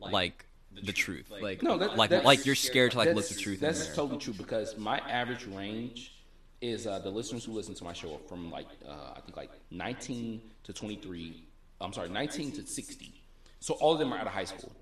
like 0.00 0.46
the 0.82 0.92
truth. 0.92 1.30
Like 1.30 1.62
No, 1.62 1.78
that, 1.78 1.96
like 1.96 2.10
that's- 2.10 2.24
like 2.26 2.46
you're 2.46 2.54
scared 2.54 2.92
to 2.92 2.98
like 2.98 3.06
look 3.08 3.16
that's- 3.16 3.34
the 3.36 3.40
truth 3.40 3.56
in 3.56 3.66
That's 3.66 3.86
there. 3.86 3.94
totally 3.96 4.18
true 4.18 4.34
because 4.34 4.76
my 4.76 4.98
average 4.98 5.46
range 5.46 6.12
is 6.60 6.86
uh, 6.86 6.98
the 6.98 7.10
listeners 7.10 7.44
who 7.44 7.52
listen 7.52 7.74
to 7.74 7.84
my 7.84 7.92
show 7.92 8.14
are 8.14 8.28
from 8.28 8.50
like 8.50 8.66
uh, 8.88 9.12
I 9.16 9.20
think 9.20 9.36
like 9.36 9.50
19 9.70 10.40
to 10.64 10.72
23. 10.72 11.44
I'm 11.80 11.92
sorry, 11.92 12.08
19 12.08 12.52
to 12.52 12.66
60. 12.66 13.22
So 13.60 13.74
all 13.74 13.92
of 13.92 13.98
them 13.98 14.12
are 14.12 14.18
out 14.18 14.26
of 14.26 14.32
high 14.32 14.44
school. 14.44 14.72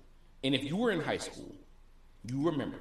And 0.43 0.53
if 0.55 0.63
you 0.63 0.77
were 0.77 0.91
in 0.91 1.01
high 1.01 1.17
school, 1.17 1.53
you 2.25 2.45
remember 2.45 2.79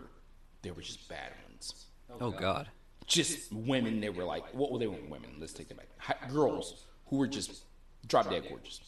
there 0.62 0.72
were 0.74 0.82
just 0.82 1.08
bad 1.08 1.32
ones. 1.48 1.86
Oh 2.20 2.30
God. 2.30 2.68
Just 3.06 3.52
women. 3.52 4.00
They 4.00 4.10
were 4.10 4.24
like, 4.24 4.44
what 4.54 4.70
well, 4.70 4.78
they 4.78 4.86
weren't 4.86 5.08
women. 5.10 5.30
Let's 5.40 5.52
take 5.52 5.68
that 5.68 5.76
back. 5.78 5.88
Hi- 5.98 6.28
girls 6.30 6.86
who 7.06 7.16
were 7.16 7.26
just 7.26 7.64
drop 8.06 8.30
dead 8.30 8.44
gorgeous. 8.48 8.80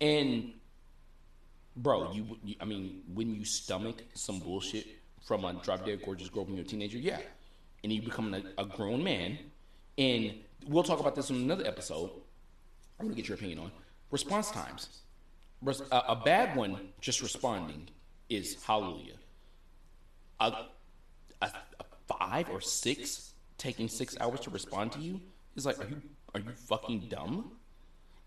And 0.00 0.52
bro, 1.76 2.12
you, 2.12 2.38
you 2.44 2.54
I 2.60 2.64
mean, 2.64 3.02
when 3.12 3.34
you 3.34 3.44
stomach 3.44 4.02
some 4.14 4.38
bullshit 4.40 4.86
from 5.22 5.44
a 5.44 5.54
drop 5.54 5.86
dead 5.86 6.00
gorgeous 6.04 6.28
girl 6.28 6.44
when 6.44 6.56
you're 6.56 6.64
a 6.64 6.68
teenager, 6.68 6.98
yeah, 6.98 7.20
and 7.82 7.92
you 7.92 8.02
become 8.02 8.34
a, 8.34 8.42
a 8.58 8.64
grown 8.64 9.02
man, 9.02 9.38
and 9.98 10.34
we'll 10.66 10.82
talk 10.82 11.00
about 11.00 11.14
this 11.14 11.30
in 11.30 11.36
another 11.36 11.66
episode. 11.66 12.10
I'm 12.98 13.06
gonna 13.06 13.16
get 13.16 13.28
your 13.28 13.36
opinion 13.36 13.58
on 13.60 13.72
response 14.10 14.50
times. 14.50 15.00
Res- 15.62 15.82
A, 15.90 16.02
a 16.08 16.16
bad 16.24 16.56
one, 16.56 16.88
just 17.00 17.22
responding, 17.22 17.88
is 18.28 18.62
hallelujah. 18.64 19.14
A, 20.40 20.52
a, 21.40 21.46
a 21.46 21.84
five 22.06 22.48
or 22.50 22.60
six 22.60 23.32
taking 23.58 23.88
six 23.88 24.16
hours 24.20 24.40
to 24.40 24.50
respond 24.50 24.92
to 24.92 24.98
you 25.00 25.20
is 25.56 25.66
like, 25.66 25.78
are 25.78 25.88
you 25.88 26.02
are 26.34 26.40
you 26.40 26.50
fucking 26.68 27.08
dumb? 27.08 27.52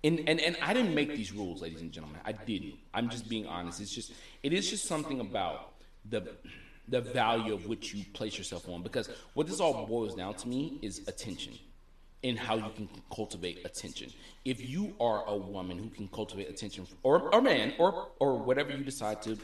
And, 0.05 0.29
and 0.29 0.39
and 0.39 0.55
I 0.61 0.71
didn't 0.75 0.93
make 0.93 1.15
these 1.15 1.31
rules, 1.33 1.63
ladies 1.63 1.81
and 1.81 1.91
gentlemen. 1.91 2.21
I 2.23 2.31
didn't. 2.31 2.75
I'm 2.93 3.09
just 3.09 3.27
being 3.27 3.47
honest. 3.47 3.81
It's 3.81 3.93
just 3.93 4.13
it 4.43 4.53
is 4.53 4.69
just 4.69 4.85
something 4.85 5.19
about 5.19 5.73
the 6.07 6.35
the 6.87 7.01
value 7.01 7.55
of 7.55 7.65
which 7.65 7.95
you 7.95 8.05
place 8.13 8.37
yourself 8.37 8.69
on. 8.69 8.83
Because 8.83 9.09
what 9.33 9.47
this 9.47 9.59
all 9.59 9.87
boils 9.87 10.13
down 10.13 10.35
to 10.35 10.47
me 10.47 10.77
is 10.83 11.07
attention 11.07 11.53
and 12.23 12.37
how 12.37 12.55
you 12.55 12.69
can 12.75 12.87
cultivate 13.15 13.65
attention. 13.65 14.11
If 14.45 14.69
you 14.69 14.93
are 14.99 15.23
a 15.25 15.35
woman 15.35 15.79
who 15.79 15.89
can 15.89 16.07
cultivate 16.09 16.49
attention, 16.49 16.85
or 17.01 17.29
a 17.29 17.41
man, 17.41 17.73
or 17.79 18.09
or 18.19 18.37
whatever 18.37 18.77
you 18.77 18.83
decide 18.83 19.23
to 19.23 19.35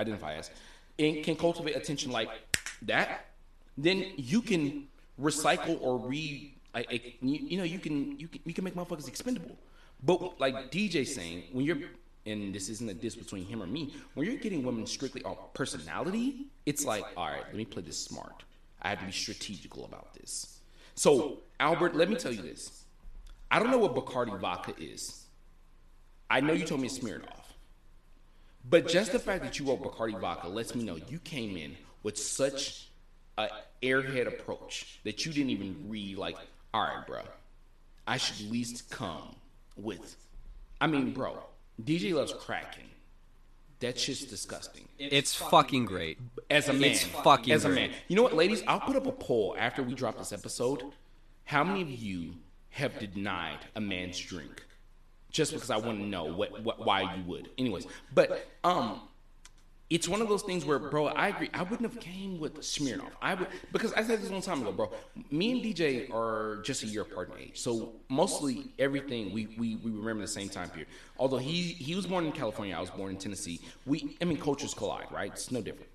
identify 0.00 0.34
as, 0.34 0.50
and 0.98 1.22
can 1.22 1.36
cultivate 1.36 1.76
attention 1.76 2.10
like 2.10 2.30
that, 2.82 3.26
then 3.78 4.06
you 4.16 4.42
can 4.42 4.88
recycle 5.20 5.78
or 5.80 5.98
re. 5.98 6.50
You, 6.76 7.12
you 7.22 7.58
know, 7.58 7.62
you 7.62 7.78
can 7.78 8.18
you 8.18 8.26
can 8.26 8.40
you 8.44 8.52
can 8.52 8.64
make 8.64 8.74
motherfuckers 8.74 9.06
expendable. 9.06 9.56
But 10.04 10.40
like 10.40 10.70
DJ 10.70 11.06
saying, 11.06 11.44
when 11.52 11.64
you're 11.64 11.78
and 12.26 12.54
this 12.54 12.68
isn't 12.68 12.88
a 12.88 12.94
diss 12.94 13.14
between 13.14 13.44
him 13.44 13.62
or 13.62 13.66
me, 13.66 13.94
when 14.14 14.26
you're 14.26 14.36
getting 14.36 14.64
women 14.64 14.86
strictly 14.86 15.22
on 15.24 15.36
personality, 15.52 16.46
it's 16.64 16.84
like, 16.84 17.04
all 17.16 17.26
right, 17.26 17.44
let 17.46 17.54
me 17.54 17.64
play 17.64 17.82
this 17.82 17.98
smart. 17.98 18.44
I 18.80 18.90
have 18.90 19.00
to 19.00 19.06
be 19.06 19.12
strategical 19.12 19.84
about 19.84 20.14
this. 20.14 20.60
So, 20.94 21.40
Albert, 21.60 21.94
let 21.94 22.08
me 22.08 22.16
tell 22.16 22.32
you 22.32 22.42
this. 22.42 22.84
I 23.50 23.58
don't 23.58 23.70
know 23.70 23.78
what 23.78 23.94
Bacardi 23.94 24.38
vodka 24.40 24.74
is. 24.78 25.26
I 26.30 26.40
know 26.40 26.52
you 26.52 26.64
told 26.64 26.80
me 26.80 26.86
it's 26.86 26.98
Smirnoff. 26.98 27.44
But 28.68 28.88
just 28.88 29.12
the 29.12 29.18
fact 29.18 29.44
that 29.44 29.58
you 29.58 29.66
wrote 29.66 29.82
Bacardi 29.82 30.18
vodka 30.18 30.48
lets 30.48 30.74
me 30.74 30.82
know 30.82 30.98
you 31.08 31.18
came 31.18 31.56
in 31.56 31.76
with 32.02 32.16
such 32.16 32.88
a 33.36 33.48
airhead 33.82 34.26
approach 34.26 35.00
that 35.04 35.26
you 35.26 35.32
didn't 35.32 35.50
even 35.50 35.84
read 35.88 36.16
like, 36.16 36.36
all 36.72 36.82
right, 36.82 37.06
bro, 37.06 37.20
I 38.06 38.16
should 38.16 38.46
at 38.46 38.52
least 38.52 38.88
come 38.90 39.36
with. 39.76 40.16
I 40.80 40.86
mean, 40.86 41.12
bro, 41.12 41.38
DJ 41.82 42.14
loves 42.14 42.32
cracking. 42.32 42.90
That 43.80 43.98
shit's 43.98 44.24
disgusting. 44.24 44.88
It's 44.98 45.34
fucking 45.34 45.84
great. 45.84 46.18
As 46.50 46.68
a 46.68 46.72
man, 46.72 46.92
It's 46.92 47.04
fucking 47.04 47.52
as 47.52 47.64
a 47.64 47.68
man. 47.68 47.90
You 48.08 48.16
know 48.16 48.22
what, 48.22 48.34
ladies? 48.34 48.62
I'll 48.66 48.80
put 48.80 48.96
up 48.96 49.06
a 49.06 49.12
poll 49.12 49.54
after 49.58 49.82
we 49.82 49.94
drop 49.94 50.16
this 50.16 50.32
episode. 50.32 50.82
How 51.44 51.64
many 51.64 51.82
of 51.82 51.90
you 51.90 52.34
have 52.70 52.98
denied 52.98 53.58
a 53.74 53.80
man's 53.80 54.18
drink 54.18 54.64
just 55.30 55.52
because 55.52 55.70
I 55.70 55.76
want 55.76 55.98
to 55.98 56.04
know 56.06 56.24
what, 56.24 56.62
what 56.62 56.84
why 56.84 57.02
you 57.02 57.24
would? 57.24 57.50
Anyways, 57.58 57.86
but 58.14 58.48
um, 58.62 59.00
it's 59.94 60.08
one 60.08 60.20
of 60.20 60.28
those 60.28 60.42
things 60.42 60.64
where, 60.64 60.80
bro, 60.80 61.06
I 61.06 61.28
agree. 61.28 61.48
I 61.54 61.62
wouldn't 61.62 61.88
have 61.88 62.00
came 62.00 62.40
with 62.40 62.58
Smirnoff. 62.62 63.12
I 63.22 63.34
would 63.34 63.46
because 63.70 63.92
I 63.92 64.02
said 64.02 64.20
this 64.20 64.28
a 64.28 64.32
long 64.32 64.42
time 64.42 64.60
ago, 64.60 64.72
bro. 64.72 64.90
Me 65.30 65.52
and 65.52 65.62
DJ 65.62 66.12
are 66.12 66.60
just 66.62 66.82
a 66.82 66.86
year 66.86 67.02
apart 67.02 67.30
in 67.30 67.40
age, 67.40 67.60
so 67.60 67.92
mostly 68.08 68.72
everything 68.80 69.32
we, 69.32 69.54
we, 69.56 69.76
we 69.76 69.92
remember 69.92 70.22
the 70.22 70.26
same 70.26 70.48
time 70.48 70.68
period. 70.68 70.88
Although 71.16 71.38
he 71.38 71.62
he 71.62 71.94
was 71.94 72.08
born 72.08 72.26
in 72.26 72.32
California, 72.32 72.76
I 72.76 72.80
was 72.80 72.90
born 72.90 73.12
in 73.12 73.18
Tennessee. 73.18 73.60
We 73.86 74.16
I 74.20 74.24
mean 74.24 74.38
cultures 74.38 74.74
collide, 74.74 75.06
right? 75.12 75.30
It's 75.30 75.52
no 75.52 75.62
different. 75.62 75.90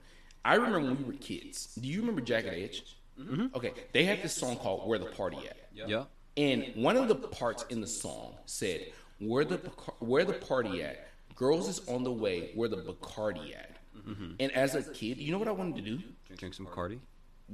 I 0.45 0.55
remember 0.55 0.79
when 0.79 0.97
we 0.97 1.03
were 1.03 1.19
kids. 1.19 1.75
Do 1.75 1.85
you 1.85 1.99
remember 1.99 2.21
Jagged 2.21 2.53
Edge? 2.53 2.95
Mm-hmm. 3.19 3.47
Okay, 3.53 3.73
they 3.91 4.05
had 4.05 4.23
this 4.23 4.33
song 4.33 4.55
called 4.55 4.87
"Where 4.87 4.97
the 4.97 5.07
Party 5.07 5.39
At." 5.39 5.57
Yeah. 5.73 6.05
And 6.37 6.71
one 6.75 6.95
of 6.95 7.09
the 7.09 7.15
parts 7.15 7.65
in 7.69 7.81
the 7.81 7.87
song 7.87 8.35
said, 8.45 8.93
"Where 9.19 9.43
the 9.43 9.57
where 9.99 10.23
the 10.23 10.33
party 10.33 10.83
at? 10.83 11.09
Girls 11.35 11.67
is 11.67 11.85
on 11.89 12.05
the 12.05 12.13
way. 12.13 12.51
Where 12.55 12.69
the 12.69 12.77
Bacardi 12.77 13.53
at?" 13.53 13.78
Mm-hmm. 14.09 14.33
And 14.39 14.51
as 14.53 14.75
a 14.75 14.83
kid, 14.83 15.17
you 15.17 15.31
know 15.31 15.37
what 15.37 15.47
I 15.47 15.51
wanted 15.51 15.75
to 15.77 15.81
do? 15.81 15.99
Drink 16.35 16.53
some 16.53 16.65
Cardi. 16.65 16.99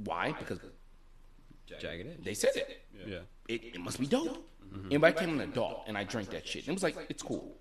Why? 0.04 0.32
Because 0.38 0.58
Jagged 1.66 2.06
Edge. 2.06 2.24
they 2.24 2.34
said 2.34 2.52
it. 2.56 2.82
Yeah. 3.06 3.18
It, 3.48 3.74
it 3.74 3.80
must 3.80 3.98
be 3.98 4.06
dope. 4.06 4.48
Mm-hmm. 4.72 4.92
And 4.92 5.04
I 5.04 5.10
became 5.10 5.40
an 5.40 5.40
adult 5.40 5.84
and 5.86 5.96
I 5.96 6.04
drank 6.04 6.30
that 6.30 6.46
shit. 6.46 6.62
And 6.62 6.70
it 6.70 6.74
was 6.74 6.82
like, 6.82 6.96
it's 7.08 7.22
cool. 7.22 7.56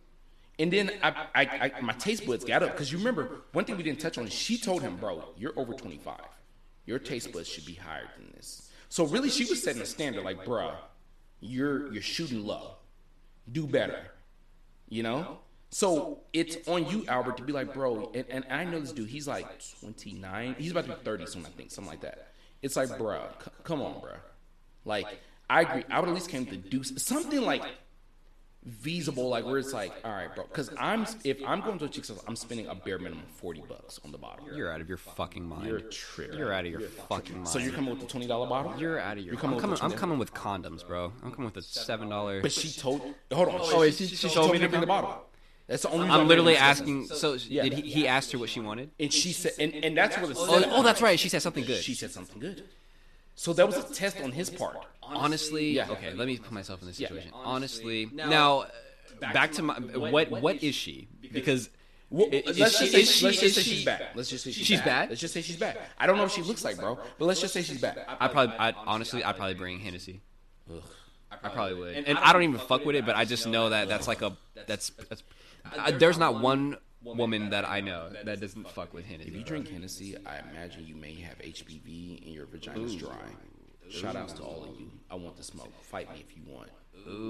And 0.58 0.72
then 0.72 0.92
I, 1.04 1.28
I, 1.36 1.72
I 1.78 1.82
my 1.82 1.94
taste 1.94 2.26
buds 2.26 2.46
got 2.46 2.64
up 2.64 2.72
because 2.72 2.92
you 2.92 2.98
remember 2.98 3.42
one 3.52 3.66
thing 3.66 3.76
we 3.76 3.84
didn't 3.84 4.00
touch 4.00 4.18
on. 4.18 4.26
is 4.26 4.34
She 4.34 4.58
told 4.58 4.82
him, 4.82 4.96
"Bro, 4.96 5.24
you're 5.38 5.52
over 5.58 5.74
25. 5.74 6.18
Your 6.86 6.98
taste 7.00 7.34
buds 7.34 7.50
should 7.50 7.66
be 7.66 7.74
higher 7.74 8.08
than 8.18 8.32
this." 8.36 8.72
So 8.88 9.06
really, 9.06 9.30
she 9.30 9.44
was 9.46 9.62
setting 9.62 9.82
a 9.82 9.86
standard, 9.86 10.24
like, 10.24 10.46
"Bruh, 10.46 10.76
you're 11.42 11.92
you're 11.92 12.02
shooting 12.02 12.46
low. 12.46 12.76
Do 13.52 13.68
better." 13.68 14.00
You 14.88 15.04
know. 15.04 15.40
So 15.70 16.22
it's 16.32 16.58
on 16.68 16.88
you, 16.90 17.06
Albert, 17.08 17.38
to 17.38 17.44
be 17.44 17.52
like, 17.52 17.74
bro. 17.74 18.12
And, 18.14 18.26
and 18.30 18.46
I 18.50 18.64
know 18.64 18.80
this 18.80 18.92
dude. 18.94 19.10
He's 19.10 19.28
like 19.28 19.48
29. 19.82 20.56
He's 20.58 20.72
about 20.72 20.86
to 20.86 20.92
be 20.92 21.04
30 21.04 21.26
soon, 21.26 21.46
I 21.46 21.50
think, 21.50 21.72
something 21.72 21.90
like 21.92 22.02
that. 22.02 22.32
It's 22.62 22.76
like, 22.76 22.98
bro, 22.98 23.22
c- 23.44 23.52
come 23.64 23.82
on, 23.82 24.00
bro. 24.00 24.12
Like, 24.86 25.08
I 25.50 25.62
agree. 25.62 25.84
I 25.90 26.00
would 26.00 26.08
at 26.10 26.16
least 26.16 26.30
came 26.30 26.46
to 26.46 26.56
do 26.56 26.80
s- 26.80 26.94
something 27.04 27.42
like 27.42 27.64
feasible, 28.82 29.30
like 29.30 29.46
where 29.46 29.60
it's 29.60 29.74
like, 29.74 29.92
all 30.04 30.12
right, 30.12 30.34
bro. 30.34 30.46
Because 30.46 30.72
I'm 30.80 31.06
if 31.24 31.38
I'm 31.46 31.62
going 31.62 31.78
to 31.80 31.86
a 31.86 31.90
chick's 31.90 32.10
house, 32.10 32.24
I'm 32.28 32.36
spending 32.36 32.66
a 32.68 32.74
bare 32.74 32.98
minimum 32.98 33.26
40 33.36 33.64
bucks 33.68 34.00
on 34.04 34.12
the 34.12 34.18
bottle. 34.18 34.48
You're 34.56 34.72
out 34.72 34.82
of 34.82 34.88
your 34.90 34.98
fucking 34.98 35.44
mind. 35.48 35.68
You're 35.68 35.82
tripping. 35.82 36.38
You're 36.40 36.52
out 36.54 36.66
of 36.66 36.72
your 36.72 36.80
fucking 36.82 37.36
mind. 37.36 37.48
So 37.50 37.60
you're 37.60 37.74
coming 37.74 37.92
with 37.92 38.00
the 38.00 38.08
twenty 38.08 38.26
dollar 38.28 38.48
bottle? 38.48 38.74
You're 38.80 39.00
out 39.00 39.18
of 39.18 39.24
your. 39.24 39.34
You're 39.34 39.42
coming 39.42 39.60
I'm 39.64 39.70
with 39.70 39.80
coming. 39.82 39.94
I'm 39.94 40.00
coming 40.00 40.18
with 40.18 40.34
condoms, 40.34 40.88
bro. 40.88 41.12
I'm 41.24 41.32
coming 41.32 41.46
with 41.46 41.58
a 41.58 41.62
seven 41.62 42.10
dollar. 42.10 42.42
But 42.42 42.52
she 42.54 42.72
told. 42.72 43.02
Hold 43.32 43.50
on. 43.50 43.56
Oh, 43.62 43.84
she, 43.86 43.92
she- 43.92 44.08
she, 44.08 44.16
she 44.16 44.28
told 44.30 44.34
told 44.34 44.48
me 44.48 44.54
me 44.54 44.60
to 44.66 44.70
bring 44.70 44.82
to 44.82 44.86
the 44.86 44.88
bottle. 44.88 45.25
That's 45.68 45.82
the 45.84 45.90
only. 45.90 46.06
I'm 46.06 46.12
I'm 46.22 46.28
literally 46.28 46.54
bringing 46.56 47.02
this. 47.02 47.12
asking. 47.12 47.18
So 47.18 47.38
did 47.38 47.74
he? 47.74 47.82
He 47.82 48.08
asked 48.08 48.32
her 48.32 48.38
what 48.38 48.50
she 48.50 48.60
wanted. 48.60 48.92
And 49.00 49.12
she 49.12 49.32
said, 49.34 49.54
and, 49.60 49.74
and 49.84 49.98
that's 49.98 50.18
what. 50.18 50.30
the. 50.30 50.36
Oh, 50.38 50.64
oh, 50.78 50.84
that's 50.84 51.02
right. 51.02 51.20
She 51.20 51.30
said 51.30 51.42
something 51.42 51.64
good. 51.66 51.82
She 51.84 51.94
said 51.96 52.12
something 52.12 52.40
good. 52.40 52.64
So 53.36 53.52
that 53.54 53.66
was 53.66 53.78
a 53.78 53.94
test 53.94 54.22
on 54.22 54.32
his 54.32 54.50
part. 54.50 54.78
Honestly, 55.04 55.72
Yeah. 55.72 55.90
okay. 55.90 56.14
Let 56.14 56.28
me 56.28 56.38
put 56.38 56.52
myself 56.52 56.82
in 56.82 56.88
this 56.88 57.00
Yeah. 57.00 57.08
situation. 57.10 57.32
Honestly, 57.34 58.10
now, 58.14 58.66
back 59.20 59.52
to 59.54 59.62
my 59.64 59.74
what? 59.80 60.32
What 60.32 60.64
is 60.64 60.74
she? 60.76 61.08
Because 61.34 61.70
Well, 62.10 62.28
is 62.32 62.58
let's 62.58 62.78
she? 62.78 62.86
just 62.86 62.92
say, 62.94 63.02
Is 63.02 63.12
she? 63.12 63.26
let's 63.26 63.40
just 63.42 63.56
say 63.56 63.62
she? 63.62 63.76
she's 63.76 63.86
bad. 63.86 64.08
Let's 64.16 64.30
just 64.30 64.44
say 64.46 64.52
she's, 64.52 64.66
She's 64.68 64.80
bad. 64.80 64.86
bad? 64.86 65.10
Let's 65.10 65.22
just 65.22 65.34
say 65.34 65.42
she's 65.42 65.58
bad. 65.58 65.78
I 65.98 66.08
don't 66.08 66.16
know 66.18 66.24
what 66.24 66.32
she 66.32 66.44
looks 66.44 66.64
like, 66.64 66.78
bro, 66.78 66.98
but 67.20 67.26
let's 67.26 67.42
just 67.42 67.54
say 67.54 67.62
she's 67.64 67.82
bad. 67.82 68.06
I 68.08 68.28
probably, 68.30 68.56
I 68.58 68.72
honestly, 68.86 69.24
I'd 69.24 69.36
probably 69.36 69.56
bring 69.56 69.80
Hennessy. 69.80 70.22
I 71.32 71.50
probably 71.50 71.76
would, 71.76 71.96
and 71.96 72.18
I 72.18 72.32
don't 72.34 72.44
even 72.44 72.60
fuck 72.60 72.86
with 72.86 72.96
it, 72.96 73.06
but 73.06 73.16
I 73.16 73.26
just 73.26 73.46
know 73.48 73.70
that 73.70 73.88
that's 73.90 74.08
like 74.08 74.22
a 74.22 74.38
that's. 74.68 74.92
that's 75.10 75.24
I, 75.78 75.92
there's 75.92 76.18
not 76.18 76.42
one 76.42 76.78
woman 77.04 77.52
that 77.52 77.68
I 77.68 77.82
know 77.82 78.10
that 78.24 78.40
doesn't 78.42 78.70
fuck 78.72 78.94
with 78.94 79.06
Hennessy. 79.06 79.30
If 79.30 79.36
you 79.36 79.44
drink 79.44 79.70
Hennessy, 79.70 80.16
I 80.26 80.40
imagine 80.50 80.86
you 80.88 80.96
may 80.96 81.14
have 81.22 81.38
HPV 81.40 82.26
and 82.26 82.34
your 82.34 82.46
vagina's 82.46 82.96
dry. 82.96 83.12
Shout 83.90 84.16
outs 84.16 84.34
to 84.34 84.44
all 84.44 84.64
of 84.64 84.80
you. 84.80 84.90
I 85.12 85.16
want 85.16 85.38
the 85.38 85.44
smoke. 85.44 85.72
Fight 85.84 86.12
me 86.14 86.24
if 86.28 86.36
you 86.36 86.44
want. 86.48 86.70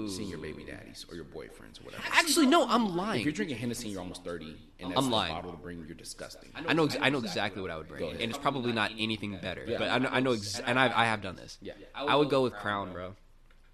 Seeing 0.08 0.30
your 0.30 0.38
baby 0.38 0.64
daddies 0.64 1.04
or 1.10 1.16
your 1.16 1.26
boyfriends 1.26 1.80
or 1.80 1.84
whatever. 1.84 2.02
Actually, 2.12 2.46
no, 2.46 2.66
I'm 2.66 2.96
lying. 2.96 3.20
If 3.20 3.26
you're 3.26 3.32
drinking 3.34 3.58
Hennessy 3.58 3.84
and 3.84 3.92
you're 3.92 4.00
almost 4.00 4.24
30 4.24 4.56
and 4.80 4.90
that's 4.90 4.98
I'm 4.98 5.10
the 5.10 5.10
lying. 5.10 5.34
bottle 5.34 5.50
to 5.50 5.58
bring, 5.58 5.84
you're 5.84 5.94
disgusting. 5.94 6.48
I 6.54 6.72
know, 6.72 6.86
ex- 6.86 6.96
I 6.98 7.10
know 7.10 7.18
exactly 7.18 7.60
what 7.60 7.70
I 7.70 7.76
would 7.76 7.88
bring, 7.88 8.10
and 8.12 8.22
it's 8.22 8.38
probably 8.38 8.72
not 8.72 8.92
anything 8.98 9.36
better. 9.42 9.64
Yeah. 9.66 9.76
But 9.78 9.90
I 9.90 9.98
know, 9.98 10.08
I 10.10 10.20
know, 10.20 10.32
ex- 10.32 10.60
and 10.60 10.78
I, 10.78 10.84
I 10.98 11.04
have 11.04 11.20
done 11.20 11.36
this. 11.36 11.58
Yeah. 11.60 11.74
I 11.94 12.16
would 12.16 12.30
go 12.30 12.42
with 12.42 12.54
Crown, 12.54 12.92
bro. 12.92 13.16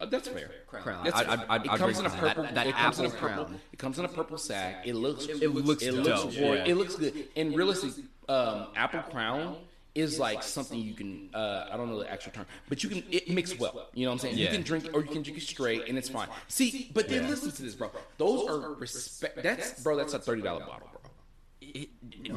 Uh, 0.03 0.07
that's 0.07 0.29
fair. 0.29 0.51
Crown. 0.67 1.05
That's 1.05 1.17
I'd- 1.17 1.25
fair. 1.27 1.39
I'd- 1.39 1.47
I'd- 1.49 1.65
it 1.69 1.79
comes 1.79 1.99
in 2.01 2.07
a 2.07 2.09
drink 2.09 2.23
that. 2.25 2.35
purple. 2.37 2.55
That 2.55 2.67
it 2.67 2.75
comes 2.75 2.99
in 2.99 3.05
a 3.07 3.11
purple. 3.11 3.45
crown. 3.45 3.61
It 3.73 3.79
comes 3.79 3.99
in 4.01 4.05
a 4.05 4.09
purple 4.09 4.39
sack. 4.39 4.83
It 4.87 4.95
looks. 4.95 5.27
It 5.27 5.49
looks 5.49 5.83
It 5.83 5.93
looks. 5.95 6.07
dope. 6.25 6.41
royal. 6.43 6.57
Yeah. 6.57 6.65
It 6.67 6.77
looks 6.77 6.97
good. 6.97 7.29
And 7.37 7.57
realistically, 7.57 8.05
um, 8.29 8.67
apple 8.75 9.03
crown 9.03 9.57
is 9.95 10.19
like 10.19 10.43
something 10.43 10.79
you 10.79 10.95
can. 10.95 11.31
Uh, 11.35 11.69
I 11.71 11.77
don't 11.77 11.89
know 11.91 11.99
the 12.01 12.11
actual 12.11 12.33
term, 12.33 12.47
but 12.69 12.83
you 12.83 12.89
can. 12.89 13.05
It 13.11 13.29
mix 13.31 13.57
well. 13.59 13.89
You 13.95 14.05
know 14.07 14.11
what 14.11 14.15
I'm 14.15 14.19
saying? 14.21 14.39
You 14.39 14.49
can 14.49 14.63
drink 14.63 14.89
or 14.93 15.03
you 15.03 15.09
can 15.11 15.23
drink 15.23 15.39
it 15.39 15.43
straight, 15.43 15.87
and 15.89 15.97
it's 15.97 16.09
fine. 16.09 16.29
See, 16.49 16.91
but 16.95 17.09
then 17.09 17.29
listen 17.31 17.53
to 17.53 17.63
this, 17.63 17.75
bro. 17.75 17.91
Those 18.19 18.49
are 18.49 18.75
respect. 18.75 19.41
That's 19.43 19.83
bro. 19.83 19.97
That's 19.97 20.15
a 20.15 20.19
thirty 20.19 20.43
dollar 20.43 20.65
bottle, 20.65 20.89
bro. 20.91 21.01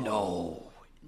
no, 0.04 0.63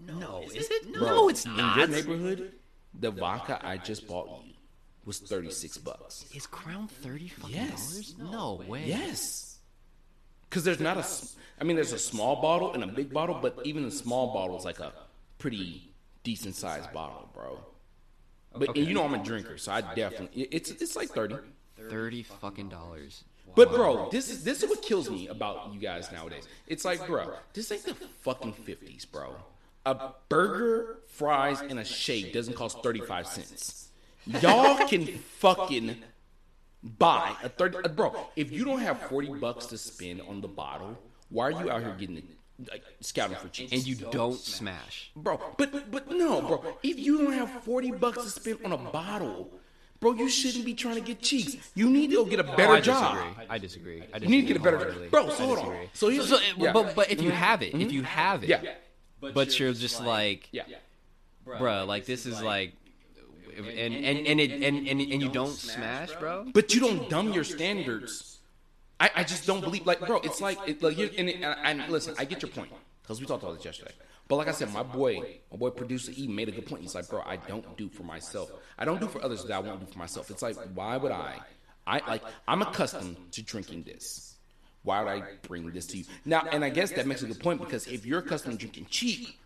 no, 0.07 0.41
is 0.53 0.67
it? 0.71 0.93
Bro, 0.93 1.05
No, 1.07 1.29
it's 1.29 1.45
In 1.45 1.55
not. 1.57 1.77
your 1.77 1.87
neighborhood, 1.87 2.53
the 2.99 3.11
vodka 3.11 3.59
I 3.63 3.77
just 3.77 4.07
bought 4.07 4.43
you 4.45 4.53
was 5.07 5.19
thirty 5.19 5.49
six 5.49 5.77
bucks. 5.77 6.25
Is 6.35 6.45
Crown 6.45 6.87
thirty 6.87 7.29
fucking 7.29 7.55
Yes. 7.55 7.89
dollars? 7.91 8.15
No 8.31 8.61
way. 8.67 8.83
Yes. 8.85 9.57
Because 10.49 10.63
there's 10.63 10.79
not 10.79 10.97
a 10.97 11.05
I 11.59 11.63
mean, 11.63 11.75
there's 11.75 11.93
a 11.93 11.99
small 11.99 12.41
bottle 12.41 12.73
and 12.73 12.83
a 12.83 12.87
big 12.87 13.11
bottle, 13.11 13.39
but 13.41 13.59
even 13.63 13.83
the 13.83 13.91
small 13.91 14.33
bottle 14.33 14.57
is 14.57 14.65
like 14.65 14.79
a 14.79 14.93
pretty 15.39 15.89
decent 16.23 16.55
sized 16.55 16.91
bottle, 16.93 17.29
bro. 17.33 17.59
But 18.53 18.75
and 18.77 18.85
you 18.87 18.93
know 18.93 19.03
I'm 19.03 19.13
a 19.13 19.23
drinker, 19.23 19.57
so 19.57 19.71
I 19.71 19.81
definitely 19.81 20.43
it's 20.43 20.69
it's 20.69 20.95
like 20.95 21.09
thirty. 21.09 21.35
Thirty 21.89 22.23
fucking 22.23 22.69
dollars. 22.69 23.23
But 23.55 23.71
bro, 23.71 24.09
this 24.11 24.29
is 24.29 24.43
this 24.43 24.61
is 24.61 24.69
what 24.69 24.81
kills 24.81 25.09
me 25.09 25.27
about 25.27 25.73
you 25.73 25.79
guys 25.79 26.11
nowadays. 26.11 26.47
It's 26.67 26.83
like, 26.85 27.05
bro, 27.07 27.33
this 27.53 27.71
ain't 27.71 27.83
the 27.83 27.95
fucking 28.21 28.53
fifties, 28.53 29.05
bro. 29.05 29.35
A 29.85 30.11
burger, 30.27 30.97
fries, 31.07 31.61
and 31.61 31.79
a 31.79 31.85
shake 31.85 32.33
doesn't 32.33 32.55
cost 32.55 32.83
thirty 32.83 32.99
five 32.99 33.25
cents. 33.25 33.86
Y'all 34.41 34.87
can 34.87 35.05
fucking 35.39 35.95
buy 36.83 37.35
a 37.43 37.49
thirty, 37.49 37.77
uh, 37.77 37.87
bro. 37.87 38.13
If 38.35 38.51
you 38.51 38.65
don't 38.65 38.79
have 38.81 38.99
forty 39.03 39.33
bucks 39.33 39.65
to 39.67 39.77
spend 39.77 40.21
on 40.21 40.41
the 40.41 40.47
bottle, 40.47 40.97
why 41.29 41.45
are 41.45 41.51
you 41.51 41.69
out 41.71 41.81
here 41.81 41.95
getting 41.99 42.27
like 42.71 42.83
scouting 43.01 43.37
for 43.37 43.49
cheap? 43.49 43.71
And 43.71 43.85
you 43.85 43.95
don't 43.95 44.37
smash. 44.39 45.11
bro. 45.15 45.39
But 45.57 45.91
but 45.91 46.11
no, 46.11 46.41
bro. 46.41 46.77
If 46.83 46.99
you 46.99 47.17
don't 47.19 47.33
have 47.33 47.49
forty 47.63 47.91
bucks 47.91 48.23
to 48.23 48.29
spend 48.29 48.59
on 48.65 48.71
a 48.73 48.77
bottle, 48.77 49.51
bro, 49.99 50.13
you 50.13 50.29
shouldn't 50.29 50.65
be 50.65 50.73
trying 50.73 50.95
to 50.95 51.01
get 51.01 51.21
cheeks. 51.21 51.55
You 51.75 51.89
need 51.89 52.09
to 52.11 52.17
go 52.17 52.25
get 52.25 52.39
a 52.39 52.43
better 52.43 52.73
Oh, 52.73 52.75
I 52.75 52.81
job. 52.81 53.15
disagree. 53.15 53.45
I 53.49 53.57
disagree. 53.57 54.03
I 54.13 54.17
You 54.17 54.27
need 54.29 54.41
to 54.41 54.47
get 54.47 54.57
a 54.57 54.59
better 54.59 54.91
job, 54.91 55.11
bro. 55.11 55.29
So 55.29 55.45
hold 55.45 55.59
on. 55.59 55.65
disagree. 55.65 55.89
So 55.93 56.09
here's 56.09 56.29
So, 56.29 56.39
yeah. 56.57 56.73
but 56.73 56.95
but 56.95 57.11
if 57.11 57.21
you 57.21 57.31
have 57.31 57.61
it, 57.63 57.73
if 57.75 57.91
you 57.91 58.03
have 58.03 58.43
it, 58.43 58.49
yeah, 58.49 58.61
but 59.19 59.59
you're 59.59 59.73
just 59.73 60.03
like, 60.03 60.49
yeah. 60.51 60.63
bruh, 61.45 61.85
like 61.87 62.05
this 62.05 62.25
is 62.25 62.41
like, 62.41 62.73
and 63.57 63.93
and 63.93 64.27
and 64.27 64.39
it 64.39 64.51
and 64.51 64.87
and, 64.87 65.01
and 65.01 65.21
you 65.21 65.29
don't 65.29 65.51
smash, 65.51 66.13
bro. 66.15 66.45
But 66.53 66.73
you 66.73 66.79
don't 66.79 67.09
dumb 67.09 67.33
your 67.33 67.43
standards. 67.43 68.39
I, 68.99 69.11
I 69.17 69.23
just 69.23 69.45
don't 69.45 69.61
believe 69.61 69.85
like 69.85 70.05
bro. 70.05 70.19
It's 70.19 70.41
like 70.41 70.57
it, 70.67 70.81
like 70.81 70.95
here 70.95 71.09
and, 71.17 71.29
it, 71.29 71.35
and, 71.35 71.81
and 71.81 71.91
listen, 71.91 72.15
I 72.17 72.25
get 72.25 72.41
your 72.41 72.51
point 72.51 72.71
because 73.01 73.19
we 73.19 73.25
talked 73.25 73.43
about 73.43 73.55
this 73.55 73.65
yesterday. 73.65 73.93
But 74.27 74.35
like 74.35 74.47
I 74.47 74.51
said, 74.51 74.73
my 74.73 74.83
boy, 74.83 75.39
my 75.51 75.57
boy 75.57 75.69
producer 75.69 76.11
E 76.17 76.27
made 76.27 76.49
a 76.49 76.51
good 76.51 76.65
point. 76.65 76.81
He's 76.81 76.95
like, 76.95 77.07
bro, 77.07 77.21
I 77.25 77.37
don't 77.37 77.77
do 77.77 77.87
for 77.89 78.03
myself. 78.03 78.51
I 78.77 78.85
don't 78.85 78.99
do 78.99 79.07
for 79.07 79.23
others 79.23 79.43
that 79.45 79.53
I 79.53 79.59
won't 79.59 79.79
do 79.79 79.91
for 79.91 79.97
myself. 79.97 80.29
It's 80.29 80.41
like, 80.41 80.57
why 80.73 80.97
would 80.97 81.11
I? 81.11 81.39
I 81.85 82.01
like 82.07 82.23
I'm 82.47 82.61
accustomed 82.61 83.17
to 83.31 83.41
drinking 83.41 83.83
this. 83.83 84.35
Why 84.83 85.01
would 85.01 85.09
I 85.09 85.23
bring 85.41 85.71
this 85.71 85.85
to 85.87 85.97
you 85.97 86.05
now? 86.25 86.45
And 86.51 86.63
I 86.63 86.69
guess 86.69 86.91
that 86.91 87.07
makes 87.07 87.21
a 87.23 87.27
good 87.27 87.39
point 87.39 87.59
because 87.59 87.87
if 87.87 88.05
you're 88.05 88.19
accustomed 88.19 88.59
to 88.59 88.65
drinking 88.65 88.87
cheap, 88.89 89.39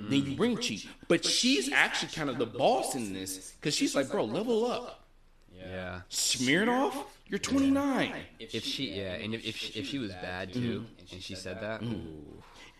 then 0.00 0.24
you 0.24 0.36
bring 0.36 0.58
cheap. 0.58 0.88
But 1.08 1.24
she's 1.24 1.72
actually 1.72 2.12
kind 2.12 2.28
of 2.30 2.38
the 2.38 2.46
boss 2.46 2.94
in 2.94 3.12
this 3.12 3.52
because 3.52 3.74
she's 3.74 3.94
like, 3.94 4.10
bro, 4.10 4.24
level 4.24 4.66
up. 4.66 5.04
Yeah. 5.56 6.00
Smirnoff? 6.10 6.94
You're 7.26 7.38
29. 7.38 8.12
If 8.38 8.64
she, 8.64 8.90
yeah, 8.90 9.14
and 9.14 9.34
if 9.34 9.44
if 9.46 9.56
she, 9.56 9.78
if 9.78 9.86
she 9.86 9.98
was 9.98 10.12
bad 10.12 10.52
too, 10.52 10.84
and 11.10 11.22
she 11.22 11.34
said 11.34 11.60
that, 11.62 11.82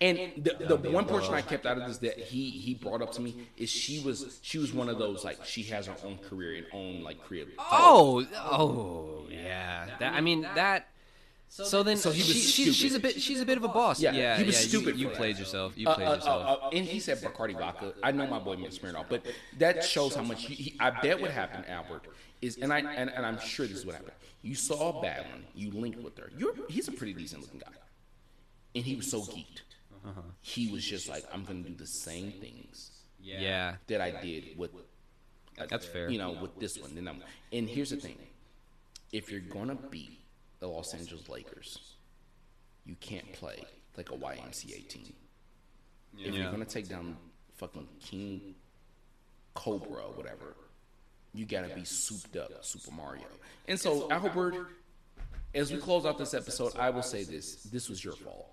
And 0.01 0.19
the, 0.37 0.77
the 0.77 0.90
one 0.90 1.07
portion 1.07 1.33
I 1.35 1.40
kept 1.40 1.64
out 1.67 1.79
of 1.79 1.87
this 1.87 1.99
that 1.99 2.19
he 2.19 2.51
he 2.51 2.75
brought 2.75 3.01
up 3.01 3.12
to 3.12 3.23
me 3.23 3.49
is 3.57 3.71
she 3.71 4.01
was 4.01 4.38
she 4.43 4.59
was 4.59 4.75
one 4.75 4.88
of 4.88 4.99
those 4.99 5.25
like 5.25 5.45
she 5.45 5.62
has 5.64 5.87
her 5.87 5.97
own 6.05 6.19
career 6.19 6.57
and 6.57 6.67
own 6.73 7.03
like 7.03 7.25
career. 7.25 7.47
oh, 7.59 8.27
oh, 8.37 9.27
yeah. 9.31 9.88
That 9.99 10.12
I 10.12 10.21
mean 10.21 10.43
that. 10.43 10.88
So 11.62 11.85
then, 11.85 11.97
So 11.97 12.11
he 12.11 12.19
was 12.19 12.27
she, 12.27 12.64
she's, 12.64 12.75
she's 12.75 12.95
a 12.97 12.99
bit 12.99 13.23
she's 13.23 13.40
a 13.40 13.47
bit 13.47 13.57
of 13.57 13.62
a 13.62 13.69
boss. 13.69 14.01
Yeah, 14.01 14.11
Yeah, 14.11 14.37
he 14.37 14.43
was 14.43 14.61
yeah, 14.61 14.69
stupid 14.69 14.97
You, 14.97 15.07
for 15.07 15.12
that. 15.12 15.19
played 15.19 15.38
yourself. 15.38 15.73
You 15.77 15.87
Uh, 15.88 15.95
played 15.95 16.09
uh, 16.09 16.11
uh, 16.11 16.14
yourself. 16.17 16.62
uh, 16.64 16.69
and 16.71 16.85
he 16.85 16.99
said 16.99 17.19
Bacardi 17.19 17.57
vodka. 17.57 17.95
I 18.03 18.11
know 18.11 18.27
my 18.27 18.40
boy 18.40 18.57
mixed 18.57 18.83
Smirnoff, 18.83 19.07
but 19.09 19.25
that 19.59 19.85
shows 19.85 20.17
how 20.17 20.23
much 20.23 20.45
he, 20.47 20.55
he, 20.55 20.77
I 20.81 20.90
bet 20.90 21.21
what 21.21 21.31
happened, 21.31 21.67
Albert, 21.69 22.09
is 22.43 22.57
and 22.59 22.73
I 22.73 22.81
and, 22.81 23.09
and 23.09 23.25
I'm 23.25 23.38
sure 23.38 23.69
this 23.69 23.79
is 23.79 23.87
what 23.87 23.95
happened. 23.95 24.14
You 24.43 24.57
saw 24.57 24.99
a 24.99 25.01
bad 25.01 25.31
one, 25.31 25.45
you 25.55 25.71
linked 25.71 26.01
with 26.03 26.19
her. 26.19 26.33
You're 26.37 26.55
he's 26.69 26.88
a 26.88 26.93
pretty 26.93 27.12
decent 27.12 27.43
looking 27.43 27.61
guy, 27.61 27.73
and 28.75 28.85
he 28.85 28.97
was 28.97 29.09
so 29.09 29.21
geeked. 29.21 29.62
Uh-huh. 30.05 30.23
He 30.40 30.73
was 30.73 30.85
just 30.85 31.09
like, 31.09 31.25
I'm 31.33 31.45
gonna 31.45 31.61
do 31.61 31.75
the 31.75 31.87
same 31.87 32.33
things 32.33 32.90
yeah, 33.21 33.77
that 33.87 34.01
I 34.01 34.11
did 34.11 34.59
with 34.59 34.73
that's 35.71 35.87
fair. 35.87 36.11
you 36.11 36.19
know, 36.19 36.33
with 36.33 36.59
this 36.59 36.79
one. 36.79 36.97
Then 36.97 37.07
I'm, 37.07 37.23
and 37.53 37.69
here's 37.69 37.90
the 37.90 37.97
thing: 37.97 38.19
if 39.12 39.31
you're 39.31 39.40
gonna 39.40 39.77
beat 39.77 40.24
the 40.64 40.70
Los 40.70 40.94
Angeles 40.94 41.29
Lakers, 41.29 41.79
you 42.87 42.96
can't 42.98 43.31
play 43.35 43.62
like 43.98 44.11
a 44.11 44.14
YMCA 44.14 44.88
team. 44.88 45.12
If 46.18 46.35
you're 46.35 46.50
gonna 46.50 46.64
take 46.64 46.88
down 46.88 47.18
fucking 47.57 47.87
King 48.00 48.55
Cobra 49.53 50.05
or 50.05 50.14
whatever, 50.14 50.57
you 51.35 51.44
gotta 51.44 51.74
be 51.74 51.85
souped 51.85 52.37
up, 52.37 52.64
Super 52.64 52.92
Mario. 52.92 53.27
And 53.68 53.79
so, 53.79 54.11
Albert, 54.11 54.68
as 55.55 55.70
we 55.70 55.77
close 55.77 56.07
out 56.07 56.16
this 56.16 56.33
episode, 56.33 56.74
I 56.79 56.88
will 56.88 57.03
say 57.03 57.24
this: 57.24 57.64
this 57.64 57.90
was 57.90 58.03
your 58.03 58.14
fault. 58.14 58.48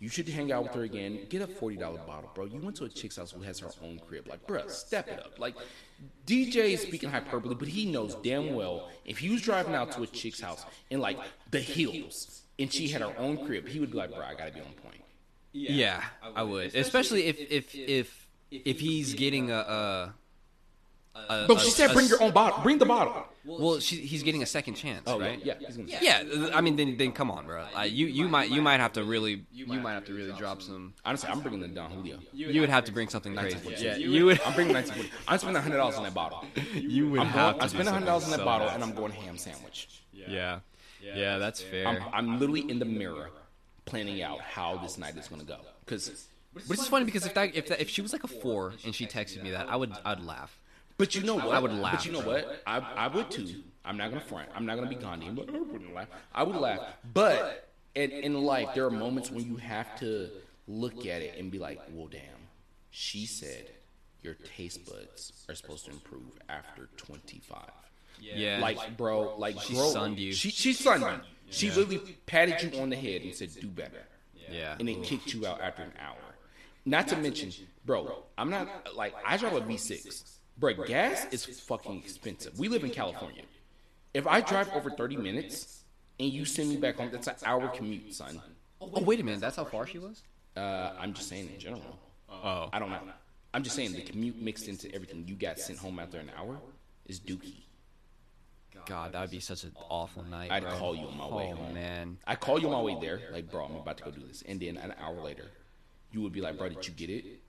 You 0.00 0.08
should 0.08 0.26
hang 0.28 0.50
out 0.50 0.62
with 0.62 0.74
her 0.74 0.82
again. 0.82 1.26
Get 1.28 1.42
a 1.42 1.46
forty 1.46 1.76
dollar 1.76 1.98
bottle, 1.98 2.30
bro. 2.34 2.46
You 2.46 2.58
went 2.58 2.76
to 2.76 2.84
a 2.84 2.88
chick's 2.88 3.18
house 3.18 3.32
who 3.32 3.42
has 3.42 3.58
her 3.60 3.68
own 3.82 4.00
crib. 4.08 4.26
Like, 4.26 4.46
bruh, 4.46 4.70
step 4.70 5.08
it 5.08 5.20
up. 5.20 5.38
Like, 5.38 5.54
DJ 6.26 6.72
is 6.72 6.80
speaking 6.80 7.10
hyperbole, 7.10 7.54
but 7.54 7.68
he 7.68 7.84
knows 7.84 8.16
damn 8.22 8.54
well 8.54 8.88
if 9.04 9.18
he 9.18 9.28
was 9.28 9.42
driving 9.42 9.74
out 9.74 9.92
to 9.92 10.02
a 10.02 10.06
chick's 10.06 10.40
house 10.40 10.64
in 10.88 11.00
like 11.00 11.18
the 11.50 11.60
hills 11.60 12.42
and 12.58 12.72
she 12.72 12.88
had 12.88 13.02
her 13.02 13.12
own 13.18 13.44
crib, 13.44 13.68
he 13.68 13.78
would 13.78 13.90
be 13.90 13.98
like, 13.98 14.10
bro, 14.10 14.24
I 14.24 14.34
gotta 14.34 14.52
be 14.52 14.60
on 14.60 14.72
point. 14.82 15.02
Yeah, 15.52 16.02
I 16.34 16.44
would, 16.44 16.74
especially 16.74 17.26
if 17.26 17.38
if 17.38 17.74
if 17.74 18.28
if 18.50 18.80
he's 18.80 19.14
getting 19.14 19.50
a. 19.50 19.54
a 19.54 20.14
a- 21.14 21.46
Bro, 21.46 21.56
a- 21.56 21.60
she 21.60 21.70
said, 21.70 21.90
a 21.90 21.94
bring 21.94 22.06
your 22.08 22.22
own 22.22 22.32
bottle. 22.32 22.60
Bring 22.62 22.78
the 22.78 22.86
bottle. 22.86 23.26
Well, 23.44 23.80
she, 23.80 23.96
he's 23.96 24.22
getting 24.22 24.42
a 24.42 24.46
second 24.46 24.74
chance, 24.74 25.04
Oh, 25.06 25.18
right? 25.18 25.40
yeah, 25.44 25.54
yeah. 25.58 25.68
He's 25.68 26.02
Yeah, 26.02 26.50
I 26.54 26.60
mean, 26.60 26.76
then 26.76 26.96
then 26.98 27.12
come 27.12 27.30
on, 27.30 27.46
bro. 27.46 27.64
Like, 27.74 27.90
you 27.92 28.06
you 28.06 28.28
might 28.28 28.50
you 28.50 28.60
might 28.60 28.80
have 28.80 28.92
to 28.94 29.04
really 29.04 29.44
you 29.52 29.66
might 29.66 29.94
have 29.94 30.04
to 30.06 30.14
really 30.14 30.32
drop 30.32 30.60
some. 30.60 30.94
Honestly, 31.04 31.30
I'm 31.30 31.40
bringing 31.40 31.60
the 31.60 31.68
Don 31.68 31.90
Julio. 31.90 32.18
You 32.32 32.60
would 32.60 32.68
have 32.68 32.84
to 32.84 32.92
bring 32.92 33.08
something 33.08 33.34
crazy. 33.34 33.56
1946. 33.56 33.82
Yeah, 33.82 34.18
you 34.18 34.26
would. 34.26 34.40
I'm 34.42 34.54
bringing 34.54 34.74
1940. 34.74 35.24
I'm 35.26 35.38
spending 35.38 35.62
hundred 35.62 35.76
dollars 35.78 35.96
on 35.96 36.04
that 36.04 36.14
bottle. 36.14 36.44
You 36.74 37.10
would 37.10 37.20
I'm, 37.20 37.26
have 37.28 37.34
going, 37.34 37.54
to. 37.56 37.62
I'm 37.62 37.68
spending 37.68 37.92
hundred 37.94 38.06
dollars 38.06 38.24
on 38.24 38.30
that 38.30 38.44
bottle, 38.44 38.68
and. 38.68 38.82
I'm 38.82 38.92
going 38.94 39.12
ham 39.12 39.36
sandwich. 39.38 39.88
Yeah, 40.12 40.60
yeah, 41.02 41.38
that's 41.38 41.62
fair. 41.62 41.86
I'm, 41.86 42.02
I'm 42.12 42.38
literally 42.38 42.68
in 42.70 42.78
the 42.78 42.84
mirror 42.84 43.30
planning 43.86 44.22
out 44.22 44.40
how 44.40 44.76
this 44.78 44.98
night 44.98 45.16
is 45.16 45.28
gonna 45.28 45.44
go. 45.44 45.56
Because, 45.84 46.28
but 46.54 46.76
it's 46.78 46.86
funny 46.88 47.04
because 47.04 47.24
if 47.26 47.34
that 47.34 47.54
if 47.56 47.68
that, 47.68 47.80
if 47.80 47.88
she 47.88 48.02
was 48.02 48.12
like 48.12 48.24
a 48.24 48.28
four 48.28 48.74
and 48.84 48.94
she 48.94 49.06
texted 49.06 49.42
me 49.42 49.50
that, 49.50 49.68
I 49.68 49.76
would 49.76 49.92
I'd 50.04 50.22
laugh. 50.22 50.59
But 51.00 51.14
you 51.14 51.22
know 51.22 51.34
what? 51.36 51.48
I 51.48 51.58
would 51.58 51.72
laugh. 51.72 51.92
But 51.94 52.06
you 52.06 52.12
know 52.12 52.20
what? 52.20 52.62
I, 52.66 52.78
I 52.78 53.08
would 53.08 53.30
too. 53.30 53.62
I'm 53.84 53.96
not 53.96 54.10
gonna 54.10 54.20
front. 54.20 54.48
I'm 54.54 54.66
not 54.66 54.76
gonna 54.76 54.88
be 54.88 54.94
Gandhi. 54.94 55.30
But 55.30 55.48
I 55.48 55.58
wouldn't 55.58 55.94
laugh. 55.94 56.08
I 56.34 56.42
would 56.42 56.56
laugh. 56.56 56.80
But 57.12 57.68
in, 57.94 58.10
in 58.10 58.34
life, 58.44 58.68
there 58.74 58.84
are 58.84 58.90
moments 58.90 59.30
when 59.30 59.44
you 59.46 59.56
have 59.56 59.98
to 60.00 60.30
look 60.68 61.06
at 61.06 61.22
it 61.22 61.36
and 61.38 61.50
be 61.50 61.58
like, 61.58 61.80
"Well, 61.92 62.06
damn." 62.06 62.20
She 62.90 63.26
said 63.26 63.70
your 64.22 64.34
taste 64.34 64.84
buds 64.84 65.44
are 65.48 65.54
supposed 65.54 65.86
to 65.86 65.92
improve 65.92 66.38
after 66.48 66.88
25. 66.96 67.58
Yeah, 68.20 68.58
Like, 68.60 68.96
bro, 68.96 69.36
like 69.38 69.58
She 69.60 69.74
grow- 69.74 69.88
sunned 69.90 70.18
you. 70.18 70.32
She 70.32 70.50
she 70.50 70.72
sunned 70.74 71.02
you. 71.02 71.20
She 71.50 71.68
literally 71.70 71.98
patted 72.26 72.62
you 72.74 72.80
on 72.80 72.90
the 72.90 72.96
head 72.96 73.22
and 73.22 73.34
said, 73.34 73.50
"Do 73.60 73.66
better," 73.68 74.02
yeah. 74.48 74.76
and 74.78 74.86
then 74.86 75.02
kicked 75.02 75.32
you 75.32 75.46
out 75.46 75.60
after 75.60 75.82
an 75.82 75.92
hour. 75.98 76.16
Not 76.84 77.08
to 77.08 77.16
mention, 77.16 77.52
bro, 77.84 78.24
I'm 78.38 78.50
not 78.50 78.94
like 78.94 79.14
I 79.26 79.36
drive 79.36 79.54
a 79.54 79.60
V6. 79.62 80.38
Bro, 80.60 80.74
gas 80.86 81.26
is 81.30 81.46
fucking 81.60 81.96
expensive. 81.96 82.58
We 82.58 82.68
live 82.68 82.84
in 82.84 82.90
California. 82.90 83.42
If 84.12 84.26
I 84.26 84.40
drive 84.42 84.68
over 84.74 84.90
30 84.90 85.16
minutes 85.16 85.84
and 86.18 86.30
you 86.30 86.44
send 86.44 86.68
me 86.68 86.76
back 86.76 86.96
home, 86.96 87.08
that's 87.10 87.26
an 87.28 87.34
hour 87.44 87.68
commute, 87.68 88.12
son. 88.14 88.40
Oh 88.80 89.02
wait 89.02 89.20
a 89.20 89.24
minute, 89.24 89.40
that's 89.40 89.56
how 89.56 89.64
far 89.64 89.86
she 89.86 89.98
was. 89.98 90.22
Uh, 90.56 90.92
I'm 90.98 91.14
just 91.14 91.28
saying 91.28 91.48
in 91.52 91.58
general. 91.58 91.98
Oh, 92.28 92.68
I 92.72 92.78
don't 92.78 92.90
know. 92.90 93.00
I'm 93.54 93.62
just 93.62 93.74
saying 93.74 93.92
the 93.92 94.02
commute 94.02 94.40
mixed 94.40 94.68
into 94.68 94.94
everything. 94.94 95.24
You 95.26 95.34
got 95.34 95.58
sent 95.58 95.78
home 95.78 95.98
after 95.98 96.18
an 96.18 96.30
hour 96.38 96.58
is 97.06 97.18
dookie. 97.18 97.62
God, 98.86 99.12
that 99.12 99.20
would 99.20 99.30
be 99.30 99.40
such 99.40 99.64
an 99.64 99.72
awful 99.88 100.22
night. 100.24 100.50
I'd 100.50 100.62
bro. 100.62 100.76
call 100.76 100.94
you 100.94 101.06
on 101.06 101.16
my 101.16 101.26
way 101.26 101.50
Oh 101.52 101.56
home. 101.56 101.74
man. 101.74 102.18
I 102.26 102.36
call 102.36 102.58
you 102.58 102.66
on 102.68 102.72
my 102.72 102.80
way 102.80 102.96
there, 103.00 103.20
like, 103.32 103.50
bro, 103.50 103.64
I'm 103.64 103.76
about 103.76 103.96
to 103.98 104.04
go 104.04 104.10
do 104.10 104.20
this. 104.26 104.42
And 104.46 104.60
then 104.60 104.76
an 104.76 104.94
hour 105.00 105.20
later, 105.20 105.46
you 106.12 106.20
would 106.22 106.32
be 106.32 106.40
like, 106.40 106.56
bro, 106.58 106.68
did 106.68 106.86
you 106.86 106.92
get 106.94 107.10
it? 107.10 107.39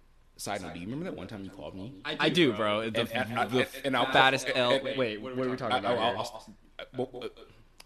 Side 0.42 0.64
note, 0.64 0.74
do 0.74 0.80
you 0.80 0.88
remember 0.88 1.06
that 1.06 1.16
one 1.16 1.28
time 1.28 1.44
you 1.44 1.52
called 1.52 1.76
me? 1.76 1.94
I 2.04 2.30
do, 2.30 2.52
bro. 2.54 2.90
The, 2.90 3.02
And- 3.02 3.12
and- 3.12 3.52
the 3.52 3.60
and- 3.60 3.68
and 3.86 3.96
I'll- 3.98 4.12
fattest 4.12 4.48
and- 4.48 4.58
L. 4.58 4.72
and- 4.72 4.98
Wait, 4.98 5.22
what 5.22 5.34
are 5.34 5.36
we 5.36 5.56
talking 5.56 5.76
I, 5.76 5.78
about? 5.78 5.98
I'll, 6.00 6.10
here? 6.10 6.18
I'll, 6.18 6.56
I'll, 6.98 7.10
well, 7.14 7.30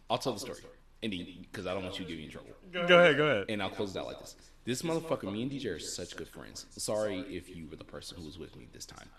I'll 0.09 0.17
tell 0.17 0.31
the 0.31 0.39
story, 0.39 0.59
Indy, 1.01 1.45
because 1.51 1.67
I 1.67 1.73
don't 1.73 1.83
want 1.83 1.99
you 1.99 2.05
to 2.05 2.09
get 2.11 2.17
me 2.17 2.23
in 2.23 2.31
trouble. 2.31 2.51
Go 2.71 2.79
ahead, 2.99 3.17
go 3.17 3.25
ahead. 3.27 3.45
And 3.49 3.61
I'll 3.61 3.69
close 3.69 3.93
it 3.93 3.99
out 3.99 4.05
like 4.05 4.21
this. 4.21 4.37
This 4.63 4.83
motherfucker, 4.83 5.29
me 5.29 5.41
and 5.41 5.51
DJ 5.51 5.65
are 5.75 5.79
such 5.79 6.15
good 6.15 6.29
friends. 6.29 6.65
Sorry 6.69 7.19
if 7.29 7.53
you 7.53 7.67
were 7.67 7.75
the 7.75 7.83
person 7.83 8.17
who 8.19 8.25
was 8.25 8.39
with 8.39 8.55
me 8.55 8.67
this 8.71 8.85
time. 8.85 9.09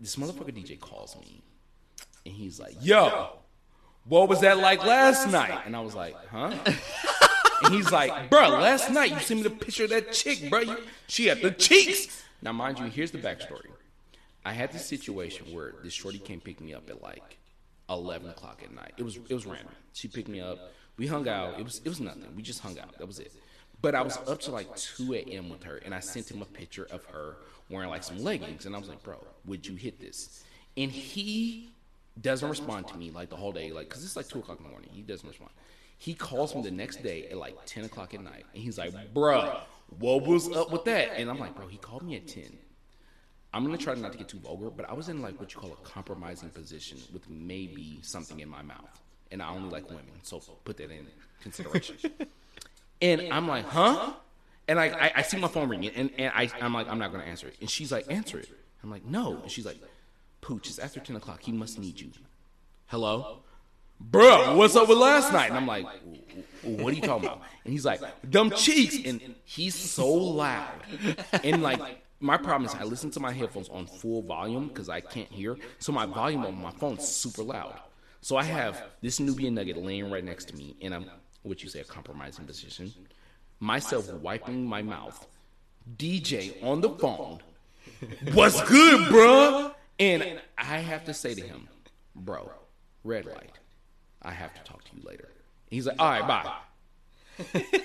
This 0.00 0.16
motherfucker 0.16 0.54
DJ 0.54 0.80
calls 0.80 1.16
me, 1.20 1.42
and 2.24 2.34
he's 2.34 2.58
like, 2.58 2.74
"Yo, 2.80 3.36
what 4.04 4.30
was 4.30 4.40
that 4.40 4.56
like 4.56 4.82
last 4.82 5.30
night?" 5.30 5.60
And 5.66 5.76
I 5.76 5.80
was 5.80 5.94
like, 5.94 6.16
"Huh?" 6.30 6.54
And 7.64 7.74
he's 7.74 7.92
like, 7.92 8.30
"Bro, 8.30 8.48
last 8.48 8.90
night 8.90 9.10
you 9.10 9.20
sent 9.20 9.40
me 9.40 9.44
the 9.44 9.50
picture 9.54 9.84
of 9.84 9.90
that 9.90 10.12
chick, 10.14 10.48
bro. 10.48 10.60
You- 10.60 10.78
She 11.06 11.26
had 11.26 11.42
the 11.42 11.50
cheeks." 11.50 12.24
Now, 12.42 12.52
mind 12.52 12.78
you, 12.78 12.86
here's 12.86 13.10
the 13.10 13.18
backstory. 13.18 13.66
I 14.44 14.52
had 14.52 14.72
this 14.72 14.86
situation 14.86 15.52
where 15.54 15.74
this 15.82 15.92
shorty 15.92 16.18
came 16.18 16.40
pick 16.40 16.60
me 16.60 16.72
up 16.72 16.88
at 16.88 17.02
like 17.02 17.38
eleven 17.88 18.30
o'clock 18.30 18.62
at 18.64 18.72
night. 18.74 18.94
It 18.96 19.02
was 19.02 19.16
it 19.16 19.34
was 19.34 19.46
random. 19.46 19.74
She 19.92 20.08
picked 20.08 20.28
me 20.28 20.40
up. 20.40 20.58
We 20.96 21.06
hung 21.06 21.28
out. 21.28 21.58
It 21.58 21.64
was 21.64 21.80
it 21.84 21.88
was 21.88 22.00
nothing. 22.00 22.24
We 22.34 22.42
just 22.42 22.60
hung 22.60 22.78
out. 22.78 22.96
That 22.98 23.06
was 23.06 23.18
it. 23.18 23.32
But 23.82 23.94
I 23.94 24.02
was 24.02 24.18
up 24.26 24.40
to 24.40 24.50
like 24.50 24.74
two 24.76 25.14
a.m. 25.14 25.48
with 25.48 25.62
her, 25.64 25.76
and 25.78 25.94
I 25.94 26.00
sent 26.00 26.30
him 26.30 26.42
a 26.42 26.46
picture 26.46 26.86
of 26.90 27.04
her 27.06 27.36
wearing 27.68 27.90
like 27.90 28.02
some 28.02 28.22
leggings, 28.22 28.66
and 28.66 28.74
I 28.74 28.78
was 28.78 28.88
like, 28.88 29.02
"Bro, 29.02 29.24
would 29.46 29.66
you 29.66 29.74
hit 29.74 30.00
this?" 30.00 30.44
And 30.76 30.90
he 30.90 31.70
doesn't 32.20 32.48
respond 32.48 32.88
to 32.88 32.96
me 32.96 33.10
like 33.10 33.30
the 33.30 33.36
whole 33.36 33.52
day, 33.52 33.72
like 33.72 33.88
because 33.88 34.04
it's 34.04 34.16
like 34.16 34.28
two 34.28 34.38
o'clock 34.38 34.58
in 34.58 34.64
the 34.64 34.70
morning. 34.70 34.90
He 34.92 35.02
doesn't 35.02 35.28
respond. 35.28 35.50
He 35.98 36.14
calls 36.14 36.54
me 36.54 36.62
the 36.62 36.70
next 36.70 37.02
day 37.02 37.26
at 37.30 37.36
like 37.36 37.56
ten 37.66 37.84
o'clock 37.84 38.14
at 38.14 38.22
night, 38.22 38.46
and 38.54 38.62
he's 38.62 38.78
like, 38.78 38.92
"Bruh, 39.14 39.60
what 39.98 40.26
was 40.26 40.50
up 40.50 40.70
with 40.70 40.84
that?" 40.84 41.16
And 41.16 41.30
I'm 41.30 41.38
like, 41.38 41.54
"Bro, 41.54 41.68
he 41.68 41.78
called 41.78 42.02
me 42.02 42.16
at 42.16 42.26
10. 42.26 42.58
I'm 43.52 43.64
gonna 43.64 43.78
try 43.78 43.94
not 43.94 44.12
to 44.12 44.18
get 44.18 44.28
too 44.28 44.38
vulgar, 44.38 44.70
but 44.70 44.88
I 44.88 44.92
was 44.92 45.08
in 45.08 45.22
like 45.22 45.38
what 45.40 45.52
you 45.52 45.60
call 45.60 45.72
a 45.72 45.76
compromising 45.88 46.50
position 46.50 46.98
with 47.12 47.28
maybe 47.28 47.98
something 48.02 48.40
in 48.40 48.48
my 48.48 48.62
mouth, 48.62 49.00
and 49.30 49.42
I 49.42 49.50
only 49.50 49.70
like 49.70 49.88
women, 49.88 50.20
so 50.22 50.38
put 50.64 50.76
that 50.76 50.90
in 50.90 51.06
consideration. 51.42 51.98
and 53.02 53.22
I'm 53.32 53.48
like, 53.48 53.64
huh? 53.64 54.12
And 54.68 54.78
I, 54.78 54.86
I, 54.86 55.12
I 55.16 55.22
see 55.22 55.36
my 55.38 55.48
phone 55.48 55.68
ringing, 55.68 55.90
and, 55.96 56.10
and 56.16 56.32
I, 56.34 56.48
I'm 56.60 56.72
like, 56.72 56.88
I'm 56.88 56.98
not 56.98 57.10
gonna 57.10 57.24
answer 57.24 57.48
it. 57.48 57.56
And 57.60 57.68
she's 57.68 57.90
like, 57.90 58.06
answer 58.08 58.38
it. 58.38 58.48
I'm 58.84 58.90
like, 58.90 59.04
no. 59.04 59.40
And 59.42 59.50
she's 59.50 59.66
like, 59.66 59.78
Pooch, 60.40 60.68
it's 60.68 60.78
after 60.78 61.00
10 61.00 61.16
o'clock. 61.16 61.42
He 61.42 61.52
must 61.52 61.78
need 61.78 62.00
you. 62.00 62.10
Hello? 62.86 63.40
Bro, 64.00 64.56
what's 64.56 64.74
up 64.76 64.88
with 64.88 64.98
last 64.98 65.32
night? 65.32 65.50
And 65.50 65.58
I'm 65.58 65.66
like, 65.66 65.86
what 66.62 66.92
are 66.92 66.96
you 66.96 67.02
talking 67.02 67.28
about? 67.28 67.42
And 67.64 67.72
he's 67.72 67.84
like, 67.84 68.00
dumb 68.28 68.50
cheeks. 68.50 68.96
And 69.04 69.34
he's 69.44 69.74
so 69.74 70.08
loud. 70.10 70.72
And 71.44 71.62
like, 71.62 71.80
my 72.18 72.36
problem 72.36 72.64
is 72.64 72.74
I 72.74 72.84
listen 72.84 73.10
to 73.12 73.20
my 73.20 73.32
headphones 73.32 73.68
on 73.68 73.86
full 73.86 74.22
volume 74.22 74.68
because 74.68 74.88
I 74.88 75.00
can't 75.00 75.30
hear. 75.30 75.56
So 75.78 75.92
my 75.92 76.06
volume 76.06 76.44
on 76.44 76.60
my 76.60 76.70
phone's 76.72 77.06
super 77.06 77.42
loud. 77.42 77.78
So 78.22 78.36
I 78.36 78.42
have 78.42 78.82
this 79.00 79.20
Nubian 79.20 79.54
nugget 79.54 79.76
laying 79.76 80.10
right 80.10 80.24
next 80.24 80.46
to 80.48 80.56
me 80.56 80.76
in 80.80 80.92
a, 80.92 81.04
what 81.42 81.62
you 81.62 81.68
say, 81.68 81.80
a 81.80 81.84
compromising 81.84 82.46
position. 82.46 82.92
Myself 83.60 84.10
wiping 84.14 84.64
my 84.66 84.82
mouth. 84.82 85.26
DJ 85.96 86.62
on 86.62 86.80
the 86.80 86.90
phone. 86.90 87.40
What's 88.32 88.62
good, 88.68 89.08
bro? 89.08 89.72
And 89.98 90.40
I 90.56 90.78
have 90.78 91.04
to 91.06 91.14
say 91.14 91.34
to 91.34 91.42
him, 91.42 91.68
bro, 92.14 92.50
red 93.04 93.26
light. 93.26 93.58
I 94.22 94.32
have 94.32 94.52
to 94.54 94.62
talk 94.64 94.84
to 94.84 94.90
you 94.96 95.02
later. 95.04 95.28
He's 95.68 95.86
like, 95.86 95.96
all 95.98 96.08
right, 96.10 96.26
bye. 96.26 96.52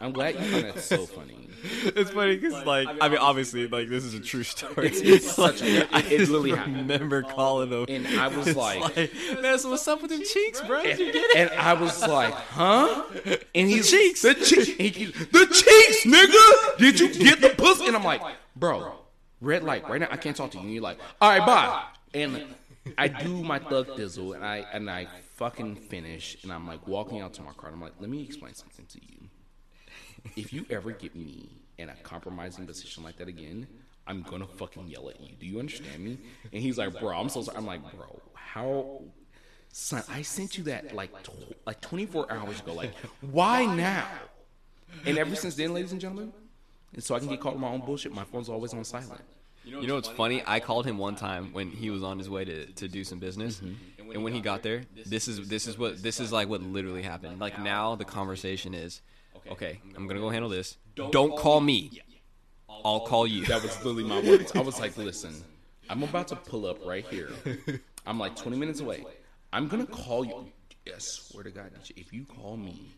I'm 0.00 0.12
glad 0.12 0.34
you 0.34 0.40
find 0.50 0.64
that 0.64 0.80
so 0.80 1.06
funny. 1.06 1.48
It's 1.84 2.10
funny 2.10 2.36
because, 2.36 2.64
like, 2.66 2.88
I 3.00 3.08
mean, 3.08 3.18
obviously, 3.18 3.68
like, 3.68 3.88
this 3.88 4.02
is 4.02 4.14
a 4.14 4.20
true 4.20 4.42
story. 4.42 4.88
It's, 4.88 5.00
it's 5.00 5.30
such 5.32 5.62
a, 5.62 5.82
it, 5.82 5.88
it 6.12 6.18
literally 6.28 6.52
I 6.52 6.56
happened. 6.56 6.76
remember 6.76 7.22
calling 7.22 7.70
him. 7.70 7.86
And 7.88 8.06
I 8.20 8.26
was 8.26 8.48
It's 8.48 8.56
like, 8.56 8.96
man, 9.40 9.58
so 9.60 9.70
what's 9.70 9.86
up 9.86 10.02
with 10.02 10.10
them 10.10 10.22
cheeks, 10.24 10.60
bro? 10.60 10.82
Did 10.82 10.98
you 10.98 11.12
get 11.12 11.24
it? 11.24 11.36
and 11.36 11.50
I 11.60 11.74
was 11.74 12.04
like, 12.06 12.34
huh? 12.34 13.04
And 13.54 13.68
he's 13.68 13.88
cheeks. 13.90 14.22
the 14.22 14.34
cheeks, 14.34 14.68
and 14.70 14.78
he- 14.80 15.04
the 15.06 15.46
cheeks, 15.46 16.04
nigga. 16.04 16.78
Did 16.78 16.98
you 16.98 17.14
get 17.14 17.40
the 17.40 17.50
pussy? 17.50 17.86
And 17.86 17.94
I'm 17.94 18.02
like, 18.04 18.22
bro, 18.56 18.92
red 19.40 19.62
light 19.62 19.88
right 19.88 20.00
now. 20.00 20.08
I 20.10 20.16
can't 20.16 20.36
talk 20.36 20.50
to 20.52 20.58
you. 20.58 20.64
And 20.64 20.72
you're 20.72 20.82
like, 20.82 20.98
all 21.20 21.28
right, 21.30 21.46
bye. 21.46 21.84
And 22.12 22.44
I 22.98 23.08
do 23.08 23.42
my 23.42 23.58
thug 23.58 23.88
dizzle, 23.96 24.34
and 24.34 24.44
I 24.44 24.66
and 24.72 24.90
I 24.90 25.06
fucking 25.36 25.76
finish, 25.76 26.36
and 26.42 26.52
I'm 26.52 26.66
like 26.66 26.86
walking 26.86 27.20
out 27.20 27.32
to 27.34 27.42
my 27.42 27.52
car. 27.52 27.68
And 27.68 27.76
I'm 27.76 27.82
like, 27.82 27.94
let 28.00 28.10
me 28.10 28.22
explain 28.22 28.54
something 28.54 28.86
to 28.86 29.00
you. 29.00 29.28
If 30.36 30.52
you 30.52 30.66
ever 30.70 30.90
get 30.92 31.14
me 31.14 31.48
in 31.78 31.88
a 31.88 31.94
compromising 32.02 32.66
position 32.66 33.02
like 33.02 33.16
that 33.18 33.28
again, 33.28 33.66
I'm 34.06 34.22
gonna 34.22 34.46
fucking 34.46 34.88
yell 34.88 35.08
at 35.10 35.20
you. 35.20 35.34
Do 35.38 35.46
you 35.46 35.58
understand 35.58 36.02
me? 36.02 36.18
And 36.52 36.62
he's 36.62 36.78
like, 36.78 36.98
bro, 36.98 37.16
I'm 37.16 37.28
so 37.28 37.42
sorry. 37.42 37.56
I'm 37.56 37.66
like, 37.66 37.82
bro, 37.96 38.20
how 38.34 39.02
son, 39.70 40.02
I 40.08 40.22
sent 40.22 40.58
you 40.58 40.64
that 40.64 40.94
like 40.94 41.22
tw- 41.22 41.56
like 41.66 41.80
24 41.80 42.32
hours 42.32 42.60
ago. 42.60 42.74
Like, 42.74 42.94
why 43.20 43.64
now? 43.64 44.06
And 45.06 45.18
ever 45.18 45.34
since 45.34 45.54
then, 45.54 45.72
ladies 45.72 45.92
and 45.92 46.00
gentlemen, 46.00 46.32
and 46.92 47.02
so 47.02 47.14
I 47.14 47.18
can 47.20 47.28
get 47.28 47.40
caught 47.40 47.54
in 47.54 47.60
my 47.60 47.68
own 47.68 47.80
bullshit. 47.80 48.12
My 48.12 48.24
phone's 48.24 48.48
always 48.48 48.74
on 48.74 48.84
silent. 48.84 49.20
You 49.64 49.86
know 49.86 49.94
what's 49.94 50.08
funny? 50.08 50.42
I 50.46 50.60
called 50.60 50.86
him 50.86 50.98
one 50.98 51.14
time 51.14 51.52
when 51.52 51.70
he 51.70 51.90
was 51.90 52.02
on 52.02 52.18
his 52.18 52.28
way 52.28 52.44
to, 52.44 52.66
to 52.66 52.88
do 52.88 53.04
some 53.04 53.18
business, 53.18 53.60
mm-hmm. 53.60 54.10
and 54.10 54.24
when 54.24 54.32
he 54.32 54.40
got 54.40 54.62
there, 54.62 54.82
this 55.06 55.28
is 55.28 55.48
this 55.48 55.66
is 55.66 55.78
what 55.78 56.02
this 56.02 56.18
is 56.20 56.32
like 56.32 56.48
what 56.48 56.62
literally 56.62 57.02
happened. 57.02 57.40
Like 57.40 57.58
now, 57.60 57.94
the 57.94 58.04
conversation 58.04 58.74
is, 58.74 59.02
okay, 59.50 59.80
I'm 59.96 60.06
gonna 60.06 60.20
go 60.20 60.30
handle 60.30 60.50
this. 60.50 60.76
Don't 60.96 61.36
call 61.36 61.60
me. 61.60 62.02
I'll 62.84 63.00
call 63.00 63.26
you. 63.26 63.44
That 63.46 63.62
was 63.62 63.76
literally 63.84 64.04
my 64.04 64.20
words. 64.20 64.52
I 64.54 64.60
was 64.60 64.80
like, 64.80 64.96
listen, 64.96 65.34
I'm 65.88 66.02
about 66.02 66.28
to 66.28 66.36
pull 66.36 66.66
up 66.66 66.84
right 66.84 67.06
here. 67.06 67.30
I'm 68.06 68.18
like 68.18 68.34
20 68.34 68.56
minutes 68.56 68.80
away. 68.80 69.04
I'm 69.52 69.68
gonna 69.68 69.86
call 69.86 70.24
you. 70.24 70.46
I 70.86 70.98
swear 70.98 71.44
to 71.44 71.50
God, 71.50 71.70
if 71.96 72.12
you 72.12 72.24
call 72.24 72.56
me, 72.56 72.94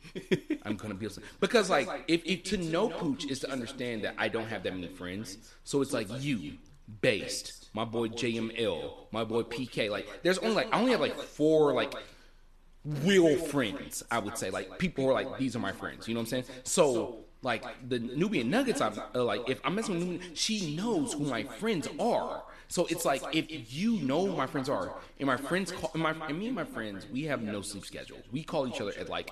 I'm 0.62 0.76
gonna 0.76 0.94
be 0.94 1.06
upset. 1.06 1.24
Because 1.40 1.68
like, 1.68 1.88
if, 2.08 2.22
if 2.24 2.42
to 2.44 2.56
know 2.56 2.88
Pooch 2.88 3.26
is 3.26 3.40
to 3.40 3.50
understand 3.50 4.04
that 4.04 4.14
I 4.16 4.28
don't 4.28 4.46
have 4.46 4.62
that 4.62 4.74
many 4.74 4.88
friends, 4.88 5.36
so 5.64 5.82
it's 5.82 5.92
like 5.92 6.08
you, 6.22 6.54
based, 7.00 7.68
my 7.74 7.84
boy 7.84 8.08
JML, 8.08 8.92
my 9.10 9.24
boy 9.24 9.42
PK. 9.42 9.90
Like, 9.90 10.06
there's 10.22 10.38
only 10.38 10.54
like 10.54 10.72
I 10.72 10.78
only 10.78 10.92
have 10.92 11.00
like 11.00 11.16
four 11.16 11.74
like 11.74 11.92
real 12.84 13.36
friends. 13.36 14.02
I 14.10 14.18
would 14.18 14.38
say 14.38 14.50
like 14.50 14.78
people 14.78 15.04
who 15.04 15.10
are 15.10 15.14
like 15.14 15.38
these 15.38 15.54
are 15.56 15.60
my 15.60 15.72
friends. 15.72 16.08
You 16.08 16.14
know 16.14 16.20
what 16.20 16.32
I'm 16.32 16.44
saying? 16.44 16.44
So 16.64 17.24
like 17.42 17.64
the 17.88 17.98
Nubian 17.98 18.50
Nuggets, 18.50 18.80
I'm 18.80 18.98
uh, 19.14 19.24
like 19.24 19.48
if 19.48 19.60
I'm 19.64 19.74
messing 19.74 19.98
with 19.98 20.04
Nubian, 20.04 20.34
she 20.34 20.74
knows 20.74 21.12
who 21.12 21.24
my 21.24 21.42
friends 21.44 21.88
are. 21.98 22.44
So 22.74 22.86
it's 22.86 23.04
like 23.04 23.22
if 23.32 23.72
you 23.72 24.00
know 24.00 24.26
who 24.26 24.36
my 24.36 24.48
friends 24.48 24.68
are, 24.68 24.96
and 25.20 25.28
my 25.28 25.36
friends 25.36 25.70
call, 25.70 25.92
and, 25.94 26.02
my, 26.02 26.10
and 26.26 26.36
me 26.36 26.46
and 26.46 26.56
my 26.56 26.64
friends, 26.64 27.06
we 27.12 27.22
have 27.22 27.40
no 27.40 27.62
sleep 27.62 27.86
schedule. 27.86 28.18
We 28.32 28.42
call 28.42 28.66
each 28.66 28.80
other 28.80 28.92
at 28.98 29.08
like 29.08 29.30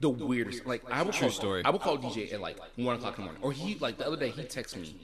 the 0.00 0.10
weirdest. 0.10 0.66
Like 0.66 0.82
I 0.90 1.00
would 1.00 1.14
call, 1.14 1.30
story. 1.30 1.62
I 1.64 1.70
would 1.70 1.80
call 1.80 1.96
DJ 1.96 2.34
at 2.34 2.42
like 2.42 2.58
one 2.76 2.96
o'clock 2.96 3.16
in 3.16 3.24
the 3.24 3.30
morning, 3.30 3.42
or 3.42 3.50
he 3.50 3.76
like 3.76 3.96
the 3.96 4.06
other 4.06 4.18
day 4.18 4.28
he 4.28 4.42
texted 4.42 4.76
me. 4.76 4.94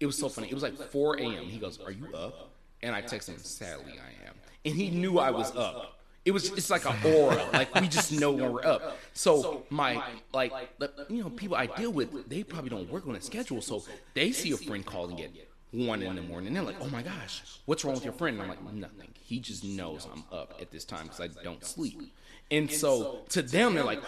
It 0.00 0.06
was 0.06 0.18
so 0.18 0.28
funny. 0.28 0.48
It 0.48 0.54
was 0.54 0.64
like 0.64 0.76
4 0.76 1.18
a.m. 1.18 1.44
He 1.44 1.60
goes, 1.60 1.78
"Are 1.80 1.92
you 1.92 2.12
up?" 2.16 2.50
And 2.82 2.96
I 2.96 3.00
texted 3.00 3.28
him, 3.28 3.38
"Sadly, 3.38 3.92
I 3.92 4.26
am." 4.26 4.34
And 4.64 4.74
he 4.74 4.90
knew 4.90 5.20
I 5.20 5.30
was 5.30 5.54
up. 5.54 6.00
It 6.24 6.32
was 6.32 6.50
it's 6.50 6.68
like 6.68 6.84
an 6.84 6.96
aura, 7.04 7.48
like 7.52 7.72
we 7.76 7.86
just 7.98 8.10
know 8.10 8.32
when 8.32 8.52
we're 8.54 8.66
up. 8.66 8.98
So 9.12 9.62
my 9.70 10.02
like 10.34 10.52
you 11.08 11.22
know 11.22 11.30
people 11.30 11.56
I 11.56 11.66
deal 11.66 11.92
with, 11.92 12.28
they 12.28 12.42
probably 12.42 12.70
don't 12.70 12.90
work 12.90 13.06
on 13.06 13.14
a 13.14 13.20
schedule, 13.20 13.62
so 13.62 13.84
they 14.14 14.32
see 14.32 14.50
a 14.50 14.56
friend 14.56 14.84
calling 14.84 15.22
at 15.22 15.30
one 15.72 16.02
in 16.02 16.16
the 16.16 16.22
morning, 16.22 16.48
and 16.48 16.56
they're 16.56 16.62
like, 16.62 16.80
"Oh 16.80 16.88
my 16.88 17.02
gosh, 17.02 17.42
what's 17.66 17.84
wrong 17.84 17.94
with 17.94 18.04
your 18.04 18.12
friend?" 18.12 18.40
And 18.40 18.42
I'm 18.42 18.48
like, 18.48 18.74
"Nothing. 18.74 19.08
He 19.24 19.40
just 19.40 19.64
knows 19.64 20.06
I'm 20.12 20.24
up 20.32 20.54
at 20.60 20.70
this 20.70 20.84
time 20.84 21.04
because 21.04 21.20
I 21.20 21.42
don't 21.42 21.64
sleep." 21.64 22.00
And 22.50 22.70
so 22.70 23.24
to 23.30 23.42
them, 23.42 23.74
they're 23.74 23.82
like, 23.82 24.02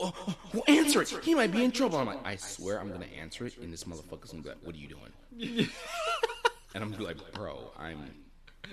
oh, 0.00 0.12
oh, 0.16 0.34
well, 0.54 0.64
"Answer 0.66 1.02
it. 1.02 1.10
He 1.22 1.34
might 1.34 1.52
be 1.52 1.62
in 1.62 1.70
trouble." 1.70 1.98
I'm 1.98 2.06
like, 2.06 2.24
"I 2.26 2.36
swear 2.36 2.80
I'm 2.80 2.90
gonna 2.90 3.06
answer 3.20 3.46
it," 3.46 3.58
and 3.58 3.72
this 3.72 3.84
motherfucker's 3.84 4.30
gonna 4.30 4.42
be 4.42 4.48
like, 4.48 4.58
"What 4.62 4.74
are 4.74 4.78
you 4.78 4.88
doing?" 4.88 5.68
and 6.74 6.82
I'm 6.82 6.92
like, 6.98 7.32
"Bro, 7.32 7.70
I'm." 7.78 7.98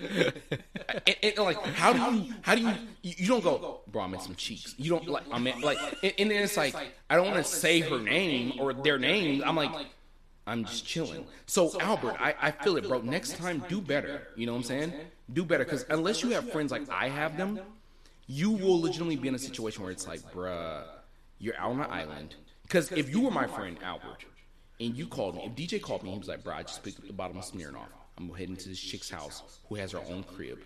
and, 0.00 1.16
and, 1.22 1.38
like 1.38 1.62
how 1.74 1.92
do 1.92 1.98
you 1.98 2.34
how 2.42 2.54
do 2.54 2.62
you 2.62 2.72
you, 3.02 3.26
don't 3.26 3.42
go 3.42 3.80
bro 3.88 4.02
I'm 4.02 4.14
in 4.14 4.20
some 4.20 4.36
cheeks 4.36 4.74
you 4.78 4.88
don't 4.88 5.06
like 5.06 5.24
I'm 5.32 5.44
in, 5.46 5.60
like 5.60 5.78
and, 6.02 6.14
and 6.16 6.30
then 6.30 6.44
it's 6.44 6.56
like 6.56 6.74
I 7.10 7.16
don't 7.16 7.26
want 7.26 7.38
to 7.38 7.44
say 7.44 7.80
her 7.80 7.98
name 7.98 8.52
or 8.60 8.72
their 8.72 8.98
name 8.98 9.42
I'm 9.44 9.56
like 9.56 9.70
I'm 10.46 10.64
just 10.64 10.86
chilling. 10.86 11.26
so 11.46 11.78
Albert 11.80 12.16
I, 12.18 12.34
I 12.40 12.50
feel 12.50 12.76
it 12.76 12.88
bro. 12.88 13.00
next 13.00 13.36
time 13.36 13.62
do 13.68 13.80
better. 13.80 14.28
you 14.36 14.46
know 14.46 14.52
what 14.52 14.58
I'm 14.58 14.64
saying? 14.64 14.92
do 15.32 15.44
better. 15.44 15.64
Because 15.64 15.84
unless 15.90 16.22
you 16.22 16.30
have 16.30 16.50
friends 16.50 16.72
like 16.72 16.88
I 16.90 17.08
have 17.08 17.36
them 17.36 17.60
you 18.26 18.50
will 18.50 18.80
legitimately 18.80 19.16
be 19.16 19.28
in 19.28 19.34
a 19.34 19.38
situation 19.38 19.82
where 19.82 19.92
it's 19.92 20.06
like 20.06 20.20
bruh 20.32 20.82
you're 21.38 21.56
out 21.56 21.72
on 21.72 21.80
an 21.80 21.90
island. 21.90 22.34
because 22.62 22.90
if 22.92 23.10
you 23.10 23.20
were 23.20 23.30
my 23.30 23.46
friend 23.46 23.76
Albert 23.82 24.24
and 24.80 24.96
you 24.96 25.06
called 25.06 25.36
me 25.36 25.44
if 25.44 25.52
DJ 25.54 25.80
called 25.80 26.02
me 26.02 26.10
he 26.10 26.18
was 26.18 26.28
like 26.28 26.42
bro 26.42 26.54
I 26.54 26.62
just 26.62 26.82
picked 26.82 26.98
up 27.00 27.06
the 27.06 27.12
bottom 27.12 27.36
of 27.36 27.44
Smirnoff 27.44 27.86
I'm 28.18 28.28
heading 28.34 28.56
to 28.56 28.68
this 28.68 28.78
chick's 28.80 29.08
house 29.10 29.42
who 29.68 29.76
has 29.76 29.92
her 29.92 30.00
own 30.10 30.24
crib. 30.24 30.58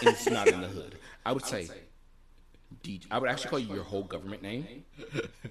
and 0.00 0.08
it's 0.10 0.28
not 0.28 0.48
in 0.48 0.60
the 0.60 0.66
hood. 0.76 0.96
I 1.24 1.32
would 1.32 1.44
say, 1.44 1.68
DJ, 2.82 3.06
I 3.10 3.18
would 3.18 3.30
actually 3.30 3.50
call 3.50 3.58
you 3.60 3.72
your 3.74 3.84
whole 3.84 4.02
government 4.02 4.42
name 4.42 4.84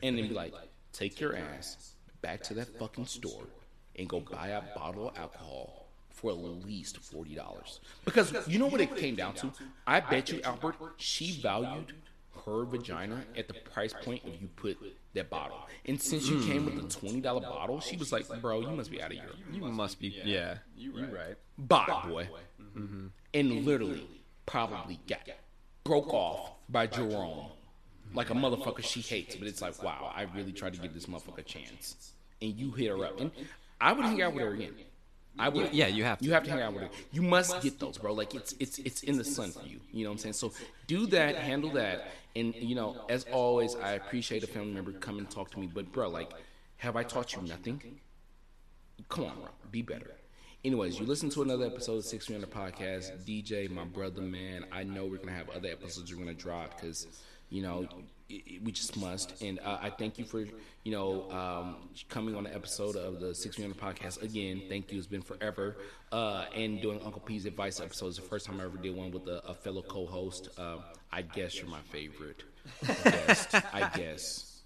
and 0.04 0.18
then 0.18 0.28
be 0.28 0.34
like, 0.34 0.54
take 0.92 1.20
your 1.20 1.36
ass 1.36 1.93
back 2.24 2.42
to 2.42 2.56
that 2.56 2.80
fucking 2.80 3.06
store 3.06 3.44
and 3.96 4.10
go 4.10 4.20
buy 4.20 4.48
a 4.48 4.62
bottle 4.76 5.10
of 5.10 5.18
alcohol 5.18 5.86
for 6.10 6.32
at 6.32 6.38
least 6.38 7.00
$40. 7.00 7.38
Because 8.06 8.34
you 8.48 8.58
know 8.58 8.66
what 8.68 8.82
it 8.82 8.96
came 8.96 9.16
down 9.16 9.36
to? 9.36 9.52
I 9.86 10.00
bet 10.00 10.32
you, 10.32 10.42
Albert, 10.44 10.78
she 10.98 11.34
valued 11.34 11.94
her 12.46 12.66
vagina 12.66 13.24
at 13.38 13.48
the 13.48 13.54
price 13.54 13.94
point 13.94 14.22
if 14.26 14.42
you 14.42 14.48
put 14.56 14.78
that 15.14 15.30
bottle. 15.30 15.58
And 15.86 16.02
since 16.02 16.28
you 16.28 16.44
came 16.46 16.66
with 16.66 16.76
the 16.76 17.08
$20 17.08 17.22
bottle, 17.22 17.80
she 17.80 17.98
was 17.98 18.12
like, 18.12 18.26
bro, 18.42 18.62
you 18.62 18.70
must 18.70 18.90
be 18.90 19.02
out 19.02 19.12
of 19.12 19.18
here. 19.18 19.30
You 19.52 19.62
must 19.62 20.00
be. 20.00 20.16
Yeah, 20.24 20.58
you 20.76 20.94
right. 20.94 21.36
Bye, 21.58 22.04
boy. 22.08 22.28
Mm-hmm. 22.76 23.08
And 23.36 23.66
literally, 23.66 24.08
probably 24.46 25.00
got 25.08 25.30
broke 25.84 26.14
off 26.14 26.52
by 26.70 26.88
Jerome. 26.88 27.48
Like 28.16 28.30
a 28.30 28.34
motherfucker 28.34 28.84
she 28.84 29.02
hates, 29.02 29.36
but 29.36 29.48
it's 29.48 29.62
like, 29.62 29.82
wow, 29.82 30.14
I 30.16 30.28
really 30.36 30.52
tried 30.52 30.74
to 30.76 30.80
give 30.80 30.94
this 30.94 31.08
motherfucker 31.08 31.40
a 31.40 31.44
chance. 31.44 32.13
And 32.44 32.54
you 32.60 32.72
hit 32.72 32.90
her 32.90 33.04
up. 33.06 33.20
And 33.20 33.32
I 33.82 33.94
would 33.94 34.06
hang 34.06 34.22
out 34.22 34.34
with 34.36 34.44
her 34.44 34.54
again. 34.54 34.76
I 35.40 35.50
would. 35.50 35.74
Yeah, 35.74 35.88
you 35.88 36.04
have 36.04 36.20
to. 36.20 36.26
You 36.26 36.34
have 36.34 36.44
to 36.44 36.52
hang 36.52 36.62
out 36.62 36.74
with 36.74 36.84
her. 36.84 36.90
You 37.12 37.24
must 37.24 37.60
get 37.62 37.80
those, 37.80 37.98
bro. 37.98 38.14
Like 38.14 38.36
it's 38.36 38.54
it's 38.60 38.78
it's 38.80 39.02
in 39.02 39.18
the 39.18 39.24
sun 39.24 39.52
for 39.52 39.66
you. 39.66 39.80
You 39.92 40.04
know 40.04 40.12
what 40.12 40.16
I'm 40.16 40.20
saying? 40.20 40.34
So 40.34 40.54
do 40.86 41.08
that, 41.08 41.36
handle 41.38 41.72
that, 41.72 42.12
and 42.36 42.54
you 42.54 42.76
know, 42.76 42.98
as 43.10 43.24
always, 43.32 43.76
I 43.76 43.94
appreciate 43.94 44.44
a 44.44 44.48
family 44.48 44.74
member 44.74 44.92
come 44.92 45.18
and 45.18 45.28
talk 45.30 45.50
to 45.52 45.60
me. 45.60 45.68
But 45.74 45.92
bro, 45.92 46.10
like, 46.10 46.32
have 46.78 46.96
I 46.96 47.02
taught 47.04 47.34
you 47.34 47.42
nothing? 47.42 47.82
Come 49.10 49.26
on, 49.26 49.36
bro. 49.36 49.50
Be 49.72 49.82
better. 49.82 50.12
Anyways, 50.64 51.00
you 51.00 51.06
listen 51.06 51.30
to 51.32 51.42
another 51.42 51.66
episode 51.66 51.98
of 51.98 52.06
Six 52.06 52.30
Under 52.30 52.48
Podcast. 52.48 53.26
DJ, 53.26 53.70
my 53.70 53.84
brother, 53.86 54.22
man. 54.22 54.66
I 54.72 54.84
know 54.84 55.06
we're 55.06 55.18
gonna 55.18 55.32
have 55.34 55.50
other 55.50 55.70
episodes 55.70 56.14
we're 56.14 56.20
gonna 56.20 56.34
drop 56.34 56.76
because, 56.80 57.08
you 57.50 57.62
know, 57.64 57.82
it, 57.82 57.90
it- 57.92 58.06
we 58.64 58.72
just 58.72 58.98
must. 58.98 59.42
And 59.42 59.60
uh, 59.60 59.78
I 59.82 59.90
thank 59.90 60.18
you 60.18 60.26
for, 60.26 60.40
you 60.40 60.92
know, 60.92 61.30
um, 61.32 61.76
coming 62.10 62.36
on 62.36 62.44
the 62.44 62.54
episode 62.54 62.96
of 62.96 63.20
the 63.20 63.34
Six 63.36 63.60
Under 63.60 63.76
Podcast 63.76 64.22
again. 64.22 64.64
Thank 64.70 64.92
you. 64.92 64.98
It's 64.98 65.08
been 65.08 65.22
forever. 65.22 65.78
Uh, 66.12 66.46
and 66.56 66.82
doing 66.82 67.00
Uncle 67.04 67.22
P's 67.22 67.46
advice 67.46 67.80
episodes. 67.80 68.16
The 68.18 68.22
first 68.24 68.46
time 68.46 68.60
I 68.60 68.66
ever 68.66 68.78
did 68.78 68.96
one 68.96 69.12
with 69.12 69.28
a, 69.28 69.44
a 69.48 69.54
fellow 69.54 69.82
co-host. 69.82 70.50
Uh, 70.58 70.78
I 71.12 71.22
guess 71.22 71.58
you're 71.60 71.70
my 71.70 71.82
favorite 71.92 72.44
guest. 73.04 73.56
I 73.74 73.90
guess. 73.96 74.62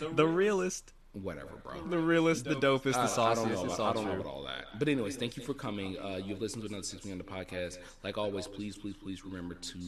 The 0.00 0.26
realist. 0.26 0.92
Whatever, 1.12 1.56
bro. 1.64 1.80
The 1.88 1.98
realist, 1.98 2.44
the 2.44 2.54
dopest, 2.54 2.92
the 2.92 2.98
I, 2.98 3.04
I 3.04 3.06
sauciest. 3.06 3.42
don't 3.42 3.66
know. 3.66 3.74
About, 3.74 3.80
all 3.80 3.88
I 3.88 3.92
don't 3.94 4.04
know 4.04 4.12
about 4.12 4.26
all 4.26 4.42
that. 4.44 4.78
But 4.78 4.88
anyways, 4.88 5.16
thank 5.16 5.36
you 5.36 5.42
for 5.42 5.54
coming. 5.54 5.98
Uh, 5.98 6.20
you've 6.24 6.40
listened 6.40 6.62
to 6.62 6.68
another 6.68 6.84
6 6.84 7.04
Million 7.04 7.20
on 7.20 7.26
the 7.26 7.32
podcast. 7.44 7.78
Like 8.04 8.18
always, 8.18 8.46
please, 8.46 8.76
please, 8.76 8.94
please 9.02 9.24
remember 9.24 9.54
to 9.54 9.78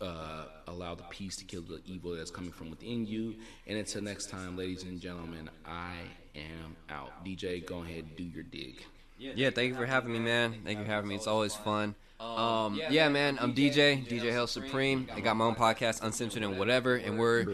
uh, 0.00 0.44
allow 0.66 0.94
the 0.94 1.02
peace 1.04 1.36
to 1.36 1.44
kill 1.44 1.62
the 1.62 1.80
evil 1.86 2.16
that's 2.16 2.30
coming 2.30 2.52
from 2.52 2.70
within 2.70 3.06
you. 3.06 3.34
And 3.66 3.78
until 3.78 4.02
next 4.02 4.30
time, 4.30 4.56
ladies 4.56 4.82
and 4.84 5.00
gentlemen, 5.00 5.50
I 5.66 5.94
am 6.34 6.76
out. 6.88 7.24
DJ, 7.24 7.64
go 7.64 7.82
ahead, 7.82 8.16
do 8.16 8.24
your 8.24 8.44
dig. 8.44 8.82
Yeah, 9.18 9.50
thank 9.50 9.70
you 9.70 9.76
for 9.76 9.84
having 9.84 10.12
me, 10.12 10.18
man. 10.18 10.54
Thank 10.64 10.78
you 10.78 10.84
for 10.84 10.90
having 10.90 11.08
me. 11.08 11.14
It's 11.14 11.26
always 11.26 11.54
fun. 11.54 11.94
Um, 12.18 12.80
yeah, 12.90 13.08
man, 13.08 13.38
I'm 13.40 13.54
DJ, 13.54 14.06
DJ 14.06 14.32
Hell 14.32 14.46
Supreme. 14.46 15.08
I 15.14 15.20
got 15.20 15.36
my 15.36 15.44
own 15.46 15.54
podcast, 15.54 16.02
Uncensored 16.02 16.42
and 16.42 16.58
whatever, 16.58 16.96
and 16.96 17.18
we're 17.18 17.44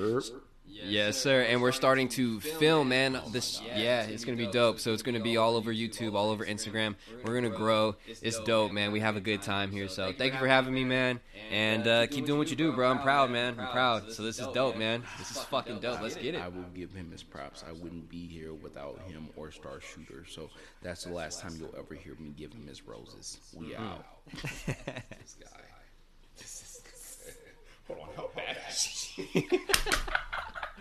yes, 0.85 1.16
sir, 1.16 1.43
and 1.43 1.62
we're 1.62 1.72
starting 1.72 2.09
to 2.11 2.41
film, 2.41 2.89
man. 2.89 3.20
This, 3.31 3.61
yeah, 3.74 4.03
it's 4.03 4.24
gonna 4.24 4.37
be 4.37 4.47
dope. 4.47 4.81
So 4.81 4.93
it's 4.93 5.03
gonna 5.03 5.20
be 5.20 5.37
all 5.37 5.57
over 5.57 5.72
YouTube, 5.72 6.14
all 6.14 6.31
over 6.31 6.45
Instagram. 6.45 6.95
We're 7.24 7.35
gonna 7.35 7.51
grow. 7.51 7.97
It's 8.07 8.39
dope, 8.41 8.72
man. 8.72 8.93
We 8.93 9.01
have 9.01 9.16
a 9.16 9.20
good 9.20 9.43
time 9.43 9.70
here. 9.70 9.89
So 9.89 10.12
thank 10.12 10.33
you 10.33 10.39
for 10.39 10.49
having 10.49 10.74
me, 10.74 10.85
man, 10.85 11.20
and 11.51 11.87
uh, 11.87 12.07
keep 12.07 12.27
doing 12.27 12.39
what 12.39 12.51
you 12.51 12.57
do, 12.57 12.72
bro. 12.72 12.91
I'm 12.91 13.01
proud, 13.01 13.31
man. 13.31 13.59
I'm 13.59 13.70
proud. 13.70 14.12
So 14.12 14.22
this 14.22 14.39
is 14.39 14.47
dope, 14.49 14.77
man. 14.77 15.03
This 15.18 15.31
is 15.31 15.43
fucking 15.45 15.81
dope. 15.81 16.01
Let's 16.01 16.16
get 16.16 16.35
it. 16.35 16.43
I 16.43 16.49
will 16.49 16.64
give 16.74 16.93
him 16.93 17.11
his 17.11 17.22
props. 17.22 17.64
I 17.66 17.72
wouldn't 17.72 18.09
be 18.09 18.27
here 18.27 18.55
without 18.55 19.01
him 19.09 19.29
or 19.37 19.51
Star 19.51 19.81
Shooter. 19.81 20.24
So 20.29 20.51
that's 20.83 21.05
the 21.05 21.12
last 21.12 21.41
time 21.41 21.53
you'll 21.59 21.74
ever 21.79 21.95
hear 21.95 22.14
me 22.18 22.31
give 22.37 22.53
him 22.53 22.66
his 22.66 22.87
roses. 22.87 23.39
We 23.55 23.74
out. 23.74 24.05
this 24.33 25.37
guy. 25.41 25.66
This 26.37 26.62
is, 27.27 27.37
hold 27.87 28.01
on, 28.01 28.09
how 28.16 28.31
bad? 28.35 28.57